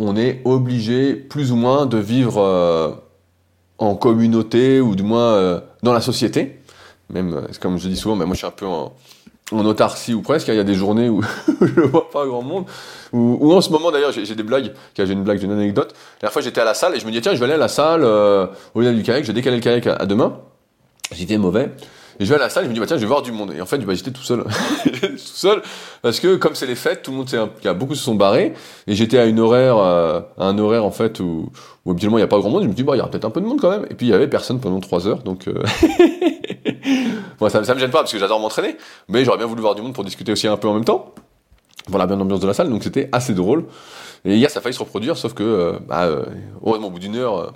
on 0.00 0.16
est 0.16 0.40
obligé 0.44 1.14
plus 1.14 1.52
ou 1.52 1.56
moins 1.56 1.86
de 1.86 1.98
vivre 1.98 2.40
euh, 2.40 2.90
en 3.78 3.94
communauté 3.94 4.80
ou 4.80 4.96
du 4.96 5.02
moins 5.02 5.34
euh, 5.34 5.60
dans 5.82 5.92
la 5.92 6.00
société. 6.00 6.58
Même, 7.10 7.34
euh, 7.34 7.42
comme 7.60 7.78
je 7.78 7.86
dis 7.86 7.96
souvent, 7.96 8.16
mais 8.16 8.24
moi 8.24 8.34
je 8.34 8.38
suis 8.38 8.46
un 8.46 8.50
peu 8.50 8.66
en, 8.66 8.92
autarcie 9.52 10.14
ou 10.14 10.22
presque. 10.22 10.48
Il 10.48 10.54
y 10.54 10.58
a 10.58 10.64
des 10.64 10.74
journées 10.74 11.10
où 11.10 11.22
je 11.60 11.80
vois 11.82 12.08
pas 12.08 12.24
grand 12.24 12.42
monde. 12.42 12.64
Ou, 13.12 13.52
en 13.52 13.60
ce 13.60 13.70
moment 13.70 13.90
d'ailleurs, 13.90 14.12
j'ai 14.12 14.34
des 14.34 14.42
blagues. 14.42 14.72
J'ai 14.96 15.12
une 15.12 15.22
blague, 15.22 15.38
j'ai 15.38 15.44
une 15.44 15.52
anecdote. 15.52 15.92
La 15.92 16.20
dernière 16.20 16.32
fois 16.32 16.42
j'étais 16.42 16.60
à 16.60 16.64
la 16.64 16.74
salle 16.74 16.94
et 16.94 17.00
je 17.00 17.06
me 17.06 17.10
dis 17.10 17.20
tiens, 17.20 17.34
je 17.34 17.38
vais 17.38 17.44
aller 17.44 17.54
à 17.54 17.58
la 17.58 17.68
salle 17.68 18.04
au 18.04 18.80
lieu 18.80 18.94
du 18.94 19.02
kayak. 19.02 19.24
Je 19.24 19.28
vais 19.28 19.34
décaler 19.34 19.56
le 19.56 19.62
kayak 19.62 19.86
à, 19.86 20.06
demain. 20.06 20.38
J'étais 21.12 21.36
mauvais. 21.36 21.70
Et 22.20 22.26
je 22.26 22.28
vais 22.28 22.36
à 22.36 22.38
la 22.38 22.50
salle, 22.50 22.64
je 22.64 22.68
me 22.68 22.74
dis, 22.74 22.80
bah 22.80 22.86
tiens, 22.86 22.98
je 22.98 23.00
vais 23.00 23.06
voir 23.06 23.22
du 23.22 23.32
monde. 23.32 23.54
Et 23.56 23.62
en 23.62 23.66
fait, 23.66 23.78
bah, 23.78 23.94
j'étais 23.94 24.10
tout 24.10 24.22
seul. 24.22 24.44
tout 25.00 25.16
seul, 25.16 25.62
parce 26.02 26.20
que 26.20 26.36
comme 26.36 26.54
c'est 26.54 26.66
les 26.66 26.74
fêtes, 26.74 27.02
tout 27.02 27.12
le 27.12 27.16
monde 27.16 27.28
s'est, 27.30 27.38
beaucoup 27.74 27.94
se 27.94 28.04
sont 28.04 28.14
barrés. 28.14 28.52
Et 28.86 28.94
j'étais 28.94 29.18
à 29.18 29.24
une 29.24 29.40
horaire, 29.40 29.78
euh, 29.78 30.20
à 30.36 30.44
un 30.44 30.58
horaire 30.58 30.84
en 30.84 30.90
fait 30.90 31.18
où, 31.20 31.50
où 31.86 31.90
habituellement 31.90 32.18
il 32.18 32.20
n'y 32.20 32.24
a 32.24 32.28
pas 32.28 32.38
grand 32.38 32.50
monde. 32.50 32.64
Je 32.64 32.68
me 32.68 32.74
dis, 32.74 32.82
bah 32.82 32.92
il 32.94 32.98
y 32.98 33.00
aura 33.00 33.10
peut-être 33.10 33.24
un 33.24 33.30
peu 33.30 33.40
de 33.40 33.46
monde 33.46 33.58
quand 33.58 33.70
même. 33.70 33.86
Et 33.88 33.94
puis 33.94 34.06
il 34.06 34.10
y 34.10 34.12
avait 34.12 34.28
personne 34.28 34.60
pendant 34.60 34.80
trois 34.80 35.08
heures, 35.08 35.22
donc 35.22 35.48
euh... 35.48 35.62
ça, 37.48 37.64
ça 37.64 37.74
me 37.74 37.80
gêne 37.80 37.90
pas 37.90 38.00
parce 38.00 38.12
que 38.12 38.18
j'adore 38.18 38.38
m'entraîner, 38.38 38.76
mais 39.08 39.24
j'aurais 39.24 39.38
bien 39.38 39.46
voulu 39.46 39.62
voir 39.62 39.74
du 39.74 39.80
monde 39.80 39.94
pour 39.94 40.04
discuter 40.04 40.30
aussi 40.30 40.46
un 40.46 40.58
peu 40.58 40.68
en 40.68 40.74
même 40.74 40.84
temps. 40.84 41.14
Voilà, 41.88 42.06
bien 42.06 42.16
l'ambiance 42.16 42.40
de 42.40 42.46
la 42.46 42.52
salle, 42.52 42.68
donc 42.68 42.82
c'était 42.82 43.08
assez 43.12 43.32
drôle. 43.32 43.64
Et 44.26 44.36
hier, 44.36 44.50
ça 44.50 44.58
a 44.58 44.62
failli 44.62 44.74
se 44.74 44.80
reproduire, 44.80 45.16
sauf 45.16 45.32
que, 45.32 45.42
euh, 45.42 45.78
bah, 45.88 46.06
heureusement, 46.62 46.88
au 46.88 46.90
bout 46.90 46.98
d'une 46.98 47.16
heure, 47.16 47.54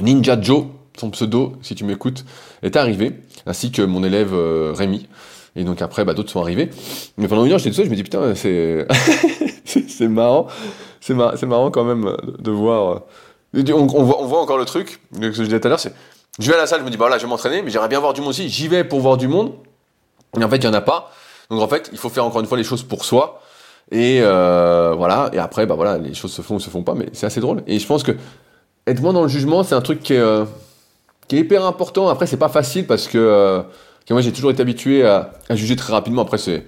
Ninja 0.00 0.40
Joe, 0.40 0.64
son 1.00 1.10
pseudo, 1.10 1.54
si 1.62 1.74
tu 1.74 1.84
m'écoutes, 1.84 2.24
est 2.62 2.76
arrivé, 2.76 3.12
ainsi 3.46 3.70
que 3.70 3.82
mon 3.82 4.04
élève 4.04 4.32
euh, 4.32 4.72
Rémi. 4.76 5.06
Et 5.56 5.64
donc 5.64 5.82
après, 5.82 6.04
bah, 6.04 6.14
d'autres 6.14 6.30
sont 6.30 6.40
arrivés. 6.40 6.70
Mais 7.16 7.28
pendant 7.28 7.44
une 7.44 7.52
heure, 7.52 7.58
j'étais 7.58 7.70
tout 7.70 7.76
seul, 7.76 7.86
je 7.86 7.90
me 7.90 7.96
dis, 7.96 8.04
putain, 8.04 8.34
c'est, 8.34 8.86
c'est 9.64 10.08
marrant. 10.08 10.46
C'est 11.00 11.14
marrant 11.14 11.70
quand 11.70 11.84
même 11.84 12.16
de 12.38 12.50
voir. 12.50 13.02
Euh, 13.54 13.72
on, 13.72 13.86
voit, 14.04 14.20
on 14.20 14.26
voit 14.26 14.40
encore 14.40 14.58
le 14.58 14.64
truc, 14.64 15.00
que 15.18 15.32
je 15.32 15.42
disais 15.42 15.58
tout 15.58 15.66
à 15.66 15.70
l'heure, 15.70 15.80
c'est, 15.80 15.94
je 16.38 16.48
vais 16.48 16.54
à 16.54 16.60
la 16.60 16.66
salle, 16.66 16.80
je 16.80 16.84
me 16.84 16.90
dis, 16.90 16.96
bah 16.96 17.08
là, 17.08 17.18
je 17.18 17.24
vais 17.24 17.28
m'entraîner, 17.28 17.62
mais 17.62 17.70
j'aimerais 17.70 17.88
bien 17.88 17.98
voir 17.98 18.12
du 18.12 18.20
monde 18.20 18.30
aussi. 18.30 18.48
J'y 18.48 18.68
vais 18.68 18.84
pour 18.84 19.00
voir 19.00 19.16
du 19.16 19.26
monde. 19.26 19.52
Et 20.38 20.44
en 20.44 20.48
fait, 20.48 20.56
il 20.56 20.64
y 20.64 20.68
en 20.68 20.74
a 20.74 20.80
pas. 20.80 21.10
Donc 21.50 21.60
en 21.60 21.68
fait, 21.68 21.88
il 21.92 21.98
faut 21.98 22.10
faire 22.10 22.24
encore 22.24 22.40
une 22.40 22.46
fois 22.46 22.58
les 22.58 22.64
choses 22.64 22.82
pour 22.82 23.04
soi. 23.04 23.40
Et 23.90 24.20
euh, 24.22 24.94
voilà. 24.96 25.30
Et 25.32 25.38
après, 25.38 25.66
bah 25.66 25.74
voilà, 25.74 25.98
les 25.98 26.14
choses 26.14 26.32
se 26.32 26.42
font 26.42 26.56
ou 26.56 26.60
se 26.60 26.70
font 26.70 26.82
pas, 26.82 26.94
mais 26.94 27.06
c'est 27.12 27.26
assez 27.26 27.40
drôle. 27.40 27.62
Et 27.66 27.78
je 27.78 27.86
pense 27.86 28.02
que 28.02 28.12
être 28.86 29.00
moins 29.00 29.12
dans 29.12 29.22
le 29.22 29.28
jugement, 29.28 29.62
c'est 29.64 29.74
un 29.74 29.80
truc 29.80 30.02
qui 30.02 30.14
est, 30.14 30.18
euh, 30.18 30.44
qui 31.28 31.36
est 31.36 31.40
hyper 31.40 31.64
important. 31.64 32.08
Après, 32.08 32.26
c'est 32.26 32.38
pas 32.38 32.48
facile 32.48 32.86
parce 32.86 33.06
que, 33.06 33.18
euh, 33.18 33.62
moi, 34.10 34.22
j'ai 34.22 34.32
toujours 34.32 34.50
été 34.50 34.62
habitué 34.62 35.04
à, 35.04 35.30
juger 35.50 35.76
très 35.76 35.92
rapidement. 35.92 36.22
Après, 36.22 36.38
c'est, 36.38 36.64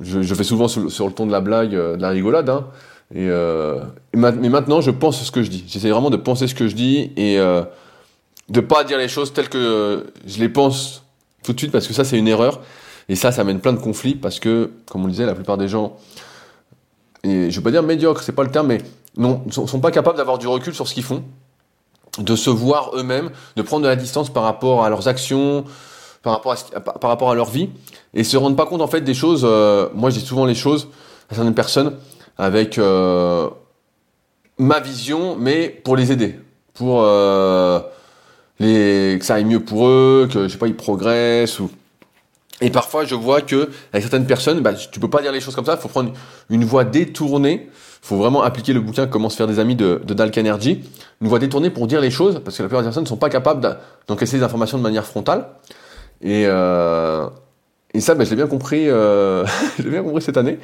je, 0.00 0.34
fais 0.34 0.44
souvent 0.44 0.68
sur, 0.68 1.06
le 1.06 1.12
ton 1.12 1.26
de 1.26 1.32
la 1.32 1.40
blague, 1.40 1.74
euh, 1.74 1.96
de 1.96 2.02
la 2.02 2.10
rigolade. 2.10 2.50
Hein. 2.50 2.66
Et, 3.14 3.28
euh, 3.28 3.78
mais 4.14 4.48
maintenant, 4.48 4.80
je 4.80 4.90
pense 4.90 5.22
ce 5.22 5.30
que 5.30 5.42
je 5.42 5.50
dis. 5.50 5.64
J'essaie 5.66 5.90
vraiment 5.90 6.10
de 6.10 6.16
penser 6.16 6.48
ce 6.48 6.54
que 6.54 6.68
je 6.68 6.74
dis 6.74 7.12
et 7.16 7.38
de 8.48 8.60
pas 8.60 8.84
dire 8.84 8.98
les 8.98 9.08
choses 9.08 9.32
telles 9.32 9.48
que 9.48 10.12
je 10.26 10.38
les 10.38 10.48
pense 10.48 11.04
tout 11.42 11.52
de 11.52 11.58
suite 11.58 11.72
parce 11.72 11.86
que 11.88 11.94
ça, 11.94 12.04
c'est 12.04 12.18
une 12.18 12.28
erreur. 12.28 12.60
Et 13.08 13.16
ça, 13.16 13.32
ça 13.32 13.40
amène 13.40 13.58
plein 13.58 13.72
de 13.72 13.80
conflits 13.80 14.14
parce 14.14 14.38
que, 14.38 14.70
comme 14.86 15.02
on 15.02 15.06
le 15.06 15.10
disait, 15.10 15.26
la 15.26 15.34
plupart 15.34 15.58
des 15.58 15.66
gens, 15.66 15.96
et 17.24 17.50
je 17.50 17.56
veux 17.56 17.62
pas 17.62 17.72
dire 17.72 17.82
médiocre, 17.82 18.22
c'est 18.22 18.32
pas 18.32 18.44
le 18.44 18.50
terme, 18.50 18.68
mais 18.68 18.78
non, 19.16 19.42
sont, 19.50 19.66
sont 19.66 19.80
pas 19.80 19.90
capables 19.90 20.16
d'avoir 20.16 20.38
du 20.38 20.46
recul 20.46 20.72
sur 20.72 20.86
ce 20.86 20.94
qu'ils 20.94 21.02
font 21.02 21.24
de 22.20 22.36
se 22.36 22.50
voir 22.50 22.92
eux-mêmes, 22.94 23.30
de 23.56 23.62
prendre 23.62 23.82
de 23.82 23.88
la 23.88 23.96
distance 23.96 24.30
par 24.30 24.42
rapport 24.42 24.84
à 24.84 24.90
leurs 24.90 25.08
actions, 25.08 25.64
par 26.22 26.34
rapport 26.34 26.52
à, 26.52 26.80
par 26.80 27.10
rapport 27.10 27.30
à 27.30 27.34
leur 27.34 27.50
vie, 27.50 27.70
et 28.14 28.24
se 28.24 28.36
rendre 28.36 28.56
pas 28.56 28.66
compte 28.66 28.82
en 28.82 28.86
fait 28.86 29.00
des 29.00 29.14
choses. 29.14 29.42
Euh, 29.44 29.88
moi, 29.94 30.10
dis 30.10 30.20
souvent 30.20 30.44
les 30.44 30.54
choses 30.54 30.88
à 31.30 31.34
certaines 31.34 31.54
personnes 31.54 31.96
avec 32.38 32.78
euh, 32.78 33.48
ma 34.58 34.80
vision, 34.80 35.36
mais 35.36 35.68
pour 35.68 35.96
les 35.96 36.12
aider, 36.12 36.38
pour 36.74 37.02
euh, 37.02 37.80
les, 38.58 39.16
que 39.18 39.24
ça 39.24 39.34
aille 39.34 39.44
mieux 39.44 39.60
pour 39.60 39.86
eux, 39.86 40.28
que 40.30 40.44
je 40.44 40.48
sais 40.48 40.58
pas, 40.58 40.66
ils 40.66 40.76
progressent 40.76 41.60
Et 42.60 42.70
parfois, 42.70 43.04
je 43.04 43.14
vois 43.14 43.40
que 43.40 43.70
avec 43.92 44.02
certaines 44.02 44.26
personnes, 44.26 44.60
bah, 44.60 44.74
tu 44.74 45.00
peux 45.00 45.10
pas 45.10 45.22
dire 45.22 45.32
les 45.32 45.40
choses 45.40 45.54
comme 45.54 45.66
ça. 45.66 45.74
Il 45.74 45.80
faut 45.80 45.88
prendre 45.88 46.12
une 46.50 46.64
voie 46.64 46.84
détournée. 46.84 47.70
Faut 48.02 48.16
vraiment 48.16 48.42
appliquer 48.42 48.72
le 48.72 48.80
bouquin 48.80 49.06
Comment 49.06 49.28
se 49.28 49.36
faire 49.36 49.46
des 49.46 49.58
amis 49.58 49.76
de, 49.76 50.00
de 50.04 50.14
Dal 50.14 50.30
Carnegie. 50.30 50.84
Une 51.20 51.28
voie 51.28 51.38
détournée 51.38 51.70
pour 51.70 51.86
dire 51.86 52.00
les 52.00 52.10
choses, 52.10 52.40
parce 52.44 52.56
que 52.56 52.62
la 52.62 52.68
plupart 52.68 52.82
des 52.82 52.86
personnes 52.86 53.04
ne 53.04 53.08
sont 53.08 53.16
pas 53.16 53.28
capables 53.28 53.78
d'encaisser 54.08 54.38
les 54.38 54.42
informations 54.42 54.78
de 54.78 54.82
manière 54.82 55.04
frontale. 55.04 55.48
Et, 56.22 56.44
euh, 56.46 57.26
et 57.92 58.00
ça, 58.00 58.14
bah, 58.14 58.24
je 58.24 58.30
l'ai 58.30 58.36
bien 58.36 58.46
compris. 58.46 58.88
Euh, 58.88 59.44
bien 59.78 60.02
compris 60.02 60.22
cette 60.22 60.36
année. 60.36 60.58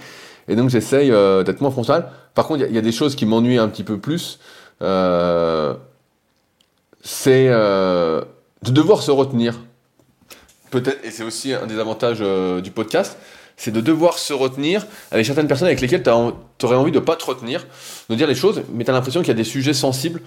Et 0.48 0.56
donc, 0.56 0.70
j'essaye 0.70 1.10
euh, 1.10 1.42
d'être 1.42 1.60
moins 1.60 1.70
frontal. 1.70 2.10
Par 2.34 2.46
contre, 2.46 2.64
il 2.64 2.70
y, 2.70 2.74
y, 2.74 2.78
a 2.78 2.82
des 2.82 2.92
choses 2.92 3.16
qui 3.16 3.26
m'ennuient 3.26 3.58
un 3.58 3.68
petit 3.68 3.84
peu 3.84 3.98
plus. 3.98 4.38
C'est 7.02 7.48
de 7.48 8.70
devoir 8.72 9.02
se 9.02 9.10
retenir 9.10 9.60
peut-être, 10.70 11.04
et 11.04 11.10
c'est 11.10 11.22
aussi 11.22 11.52
un 11.54 11.66
des 11.66 11.78
avantages 11.78 12.20
du 12.62 12.70
podcast, 12.70 13.16
c'est 13.56 13.70
de 13.70 13.80
devoir 13.80 14.18
se 14.18 14.32
retenir 14.32 14.86
avec 15.10 15.24
certaines 15.24 15.48
personnes 15.48 15.68
avec 15.68 15.80
lesquelles 15.80 16.02
tu 16.02 16.66
aurais 16.66 16.76
envie 16.76 16.92
de 16.92 16.98
pas 16.98 17.16
te 17.16 17.24
retenir, 17.24 17.66
de 18.10 18.14
dire 18.14 18.26
les 18.26 18.34
choses, 18.34 18.62
mais 18.72 18.84
tu 18.84 18.90
as 18.90 18.92
l'impression 18.94 19.20
qu'il 19.20 19.28
y 19.28 19.32
a 19.32 19.34
des 19.34 19.44
sujets 19.44 19.74
sensibles. 19.74 20.20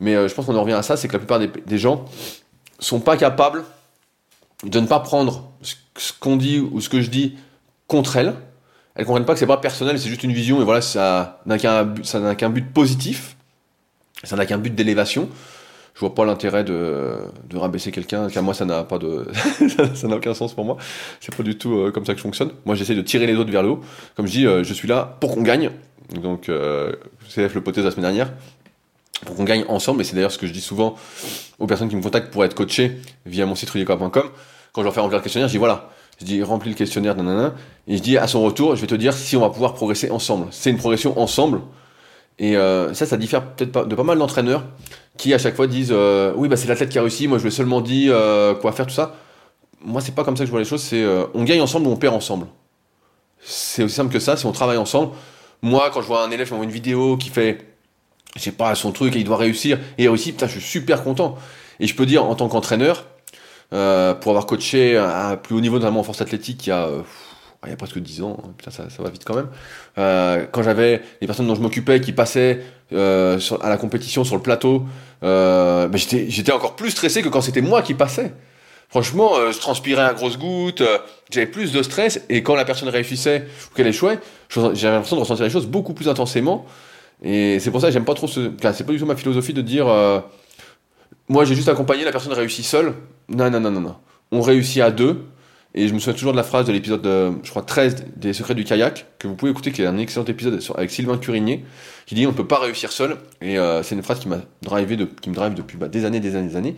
Mais 0.00 0.14
euh, 0.16 0.26
je 0.26 0.34
pense 0.34 0.46
qu'on 0.46 0.56
en 0.56 0.62
revient 0.62 0.72
à 0.72 0.82
ça, 0.82 0.96
c'est 0.96 1.06
que 1.06 1.12
la 1.12 1.18
plupart 1.18 1.38
des, 1.38 1.48
des, 1.48 1.78
gens 1.78 2.06
sont 2.78 2.98
pas 2.98 3.16
capables 3.16 3.64
de 4.64 4.80
ne 4.80 4.86
pas 4.86 5.00
prendre 5.00 5.52
ce 5.96 6.12
qu'on 6.18 6.36
dit 6.36 6.58
ou 6.58 6.80
ce 6.80 6.88
que 6.88 7.00
je 7.00 7.10
dis 7.10 7.36
contre 7.86 8.16
elles. 8.16 8.34
Elles 8.94 9.06
comprennent 9.06 9.24
pas 9.24 9.34
que 9.34 9.38
c'est 9.38 9.46
pas 9.46 9.58
personnel, 9.58 9.98
c'est 9.98 10.08
juste 10.08 10.22
une 10.22 10.32
vision 10.32 10.60
et 10.60 10.64
voilà, 10.64 10.80
ça 10.82 11.40
n'a 11.46 11.58
qu'un 11.58 11.94
qu'un 12.34 12.50
but 12.50 12.72
positif, 12.72 13.36
ça 14.22 14.36
n'a 14.36 14.44
qu'un 14.44 14.58
but 14.58 14.74
d'élévation 14.74 15.28
je 15.94 16.00
vois 16.00 16.14
pas 16.14 16.24
l'intérêt 16.24 16.64
de, 16.64 17.16
de 17.48 17.56
rabaisser 17.56 17.92
quelqu'un. 17.92 18.28
Car 18.28 18.42
moi, 18.42 18.54
ça 18.54 18.64
n'a 18.64 18.82
pas 18.84 18.98
de, 18.98 19.26
ça 19.94 20.08
n'a 20.08 20.16
aucun 20.16 20.34
sens 20.34 20.54
pour 20.54 20.64
moi. 20.64 20.76
C'est 21.20 21.34
pas 21.34 21.42
du 21.42 21.58
tout 21.58 21.74
euh, 21.74 21.90
comme 21.90 22.06
ça 22.06 22.12
que 22.12 22.18
je 22.18 22.22
fonctionne. 22.22 22.50
Moi, 22.64 22.74
j'essaie 22.74 22.94
de 22.94 23.02
tirer 23.02 23.26
les 23.26 23.34
autres 23.34 23.50
vers 23.50 23.62
le 23.62 23.70
haut. 23.70 23.80
Comme 24.16 24.26
je 24.26 24.32
dis, 24.32 24.46
euh, 24.46 24.64
je 24.64 24.72
suis 24.72 24.88
là 24.88 25.16
pour 25.20 25.34
qu'on 25.34 25.42
gagne. 25.42 25.70
Donc, 26.20 26.48
euh, 26.48 26.92
CF 27.28 27.54
l'hypothèse 27.54 27.84
la 27.84 27.90
semaine 27.90 28.04
dernière. 28.04 28.32
Pour 29.26 29.36
qu'on 29.36 29.44
gagne 29.44 29.64
ensemble. 29.68 30.00
Et 30.00 30.04
c'est 30.04 30.14
d'ailleurs 30.14 30.32
ce 30.32 30.38
que 30.38 30.46
je 30.46 30.52
dis 30.52 30.60
souvent 30.60 30.96
aux 31.58 31.66
personnes 31.66 31.88
qui 31.88 31.96
me 31.96 32.02
contactent 32.02 32.32
pour 32.32 32.44
être 32.44 32.54
coachées 32.54 32.98
via 33.26 33.46
mon 33.46 33.54
site 33.54 33.70
rudicoa.com. 33.70 34.10
Quand 34.72 34.80
je 34.80 34.84
leur 34.84 34.94
fais 34.94 35.00
remplir 35.00 35.18
le 35.18 35.22
questionnaire, 35.22 35.48
je 35.48 35.52
dis 35.52 35.58
voilà. 35.58 35.90
Je 36.18 36.24
dis 36.24 36.42
remplis 36.42 36.70
le 36.70 36.76
questionnaire, 36.76 37.16
nanana. 37.16 37.54
Et 37.86 37.96
je 37.98 38.02
dis 38.02 38.16
à 38.16 38.26
son 38.26 38.42
retour, 38.42 38.76
je 38.76 38.80
vais 38.80 38.86
te 38.86 38.94
dire 38.94 39.12
si 39.12 39.36
on 39.36 39.40
va 39.40 39.50
pouvoir 39.50 39.74
progresser 39.74 40.10
ensemble. 40.10 40.46
C'est 40.50 40.70
une 40.70 40.78
progression 40.78 41.20
ensemble. 41.20 41.60
Et 42.38 42.56
euh, 42.56 42.94
ça, 42.94 43.06
ça 43.06 43.16
diffère 43.16 43.44
peut-être 43.44 43.86
de 43.86 43.94
pas 43.94 44.02
mal 44.02 44.18
d'entraîneurs 44.18 44.64
qui 45.16 45.34
à 45.34 45.38
chaque 45.38 45.56
fois 45.56 45.66
disent 45.66 45.92
euh, 45.92 46.32
oui 46.36 46.48
bah 46.48 46.56
c'est 46.56 46.68
l'athlète 46.68 46.88
qui 46.88 46.98
a 46.98 47.02
réussi, 47.02 47.28
moi 47.28 47.38
je 47.38 47.42
lui 47.42 47.48
ai 47.48 47.54
seulement 47.54 47.80
dit 47.80 48.06
euh, 48.08 48.54
quoi 48.54 48.72
faire 48.72 48.86
tout 48.86 48.94
ça. 48.94 49.16
Moi 49.84 50.00
c'est 50.00 50.14
pas 50.14 50.24
comme 50.24 50.36
ça 50.36 50.44
que 50.44 50.46
je 50.46 50.50
vois 50.50 50.60
les 50.60 50.66
choses, 50.66 50.82
c'est 50.82 51.02
euh, 51.02 51.26
on 51.34 51.44
gagne 51.44 51.60
ensemble 51.60 51.86
ou 51.86 51.90
on 51.90 51.96
perd 51.96 52.14
ensemble. 52.14 52.46
C'est 53.40 53.82
aussi 53.82 53.94
simple 53.94 54.12
que 54.12 54.20
ça, 54.20 54.36
si 54.36 54.46
on 54.46 54.52
travaille 54.52 54.76
ensemble. 54.76 55.12
Moi 55.62 55.90
quand 55.92 56.02
je 56.02 56.06
vois 56.06 56.24
un 56.24 56.30
élève 56.30 56.48
qui 56.48 56.54
une 56.54 56.70
vidéo 56.70 57.16
qui 57.16 57.28
fait 57.28 57.58
je 58.36 58.40
sais 58.40 58.52
pas 58.52 58.74
son 58.74 58.92
truc 58.92 59.14
et 59.14 59.18
il 59.18 59.24
doit 59.24 59.36
réussir 59.36 59.78
et 59.98 60.08
réussit, 60.08 60.34
putain 60.34 60.46
je 60.46 60.52
suis 60.58 60.62
super 60.62 61.02
content. 61.04 61.36
Et 61.80 61.86
je 61.86 61.94
peux 61.94 62.06
dire 62.06 62.24
en 62.24 62.34
tant 62.34 62.48
qu'entraîneur 62.48 63.06
pour 63.70 64.30
avoir 64.30 64.46
coaché 64.46 64.96
à 64.96 65.36
plus 65.36 65.54
haut 65.54 65.60
niveau 65.60 65.78
notamment 65.78 66.00
en 66.00 66.02
force 66.02 66.20
athlétique 66.20 66.66
il 66.66 66.70
y 66.70 66.72
a 66.72 66.88
il 67.66 67.70
y 67.70 67.72
a 67.72 67.76
presque 67.76 67.98
10 67.98 68.22
ans, 68.22 68.36
putain, 68.56 68.70
ça, 68.70 68.84
va 68.98 69.10
vite 69.10 69.24
quand 69.24 69.36
même. 69.36 69.48
Euh, 69.98 70.46
quand 70.50 70.62
j'avais 70.62 71.00
les 71.20 71.26
personnes 71.26 71.46
dont 71.46 71.54
je 71.54 71.60
m'occupais 71.60 72.00
qui 72.00 72.12
passaient 72.12 72.60
euh, 72.92 73.38
à 73.60 73.68
la 73.68 73.76
compétition 73.76 74.24
sur 74.24 74.34
le 74.34 74.42
plateau, 74.42 74.84
euh, 75.22 75.86
ben 75.86 75.98
j'étais, 75.98 76.52
encore 76.52 76.74
plus 76.74 76.90
stressé 76.90 77.22
que 77.22 77.28
quand 77.28 77.40
c'était 77.40 77.60
moi 77.60 77.82
qui 77.82 77.94
passais. 77.94 78.32
Franchement, 78.88 79.32
je 79.50 79.58
transpirais 79.58 80.02
à 80.02 80.12
grosses 80.12 80.36
gouttes, 80.36 80.82
j'avais 81.30 81.46
plus 81.46 81.72
de 81.72 81.82
stress, 81.82 82.20
et 82.28 82.42
quand 82.42 82.54
la 82.54 82.66
personne 82.66 82.90
réussissait 82.90 83.46
ou 83.70 83.74
qu'elle 83.74 83.86
échouait, 83.86 84.18
j'avais 84.50 84.94
l'impression 84.94 85.16
de 85.16 85.20
ressentir 85.20 85.44
les 85.44 85.50
choses 85.50 85.66
beaucoup 85.66 85.94
plus 85.94 86.08
intensément. 86.08 86.66
Et 87.22 87.58
c'est 87.58 87.70
pour 87.70 87.80
ça 87.80 87.86
que 87.86 87.92
j'aime 87.94 88.04
pas 88.04 88.12
trop 88.12 88.26
ce. 88.26 88.50
c'est 88.74 88.84
pas 88.84 88.92
du 88.92 88.98
tout 88.98 89.06
ma 89.06 89.16
philosophie 89.16 89.54
de 89.54 89.62
dire 89.62 89.86
moi 91.28 91.46
j'ai 91.46 91.54
juste 91.54 91.68
accompagné, 91.70 92.04
la 92.04 92.12
personne 92.12 92.34
réussit 92.34 92.66
seule. 92.66 92.92
Non, 93.30 93.48
non, 93.48 93.60
non, 93.60 93.70
non, 93.70 93.80
non. 93.80 93.96
On 94.30 94.42
réussit 94.42 94.82
à 94.82 94.90
deux 94.90 95.24
et 95.74 95.88
je 95.88 95.94
me 95.94 95.98
souviens 95.98 96.12
toujours 96.12 96.32
de 96.32 96.36
la 96.36 96.42
phrase 96.42 96.66
de 96.66 96.72
l'épisode, 96.72 97.04
je 97.42 97.50
crois, 97.50 97.62
13 97.62 98.04
des 98.16 98.32
Secrets 98.32 98.54
du 98.54 98.64
kayak, 98.64 99.06
que 99.18 99.26
vous 99.26 99.34
pouvez 99.34 99.50
écouter, 99.50 99.72
qui 99.72 99.82
est 99.82 99.86
un 99.86 99.98
excellent 99.98 100.26
épisode 100.26 100.60
avec 100.76 100.90
Sylvain 100.90 101.16
Curigné, 101.16 101.64
qui 102.06 102.14
dit 102.14 102.26
on 102.26 102.32
ne 102.32 102.36
peut 102.36 102.46
pas 102.46 102.58
réussir 102.58 102.92
seul. 102.92 103.16
Et 103.40 103.58
euh, 103.58 103.82
c'est 103.82 103.94
une 103.94 104.02
phrase 104.02 104.18
qui 104.18 104.28
m'a 104.28 104.40
drivé, 104.62 104.96
de, 104.96 105.04
qui 105.04 105.30
me 105.30 105.34
drive 105.34 105.54
depuis 105.54 105.78
bah, 105.78 105.88
des 105.88 106.04
années, 106.04 106.20
des 106.20 106.36
années, 106.36 106.48
des 106.48 106.56
années. 106.56 106.76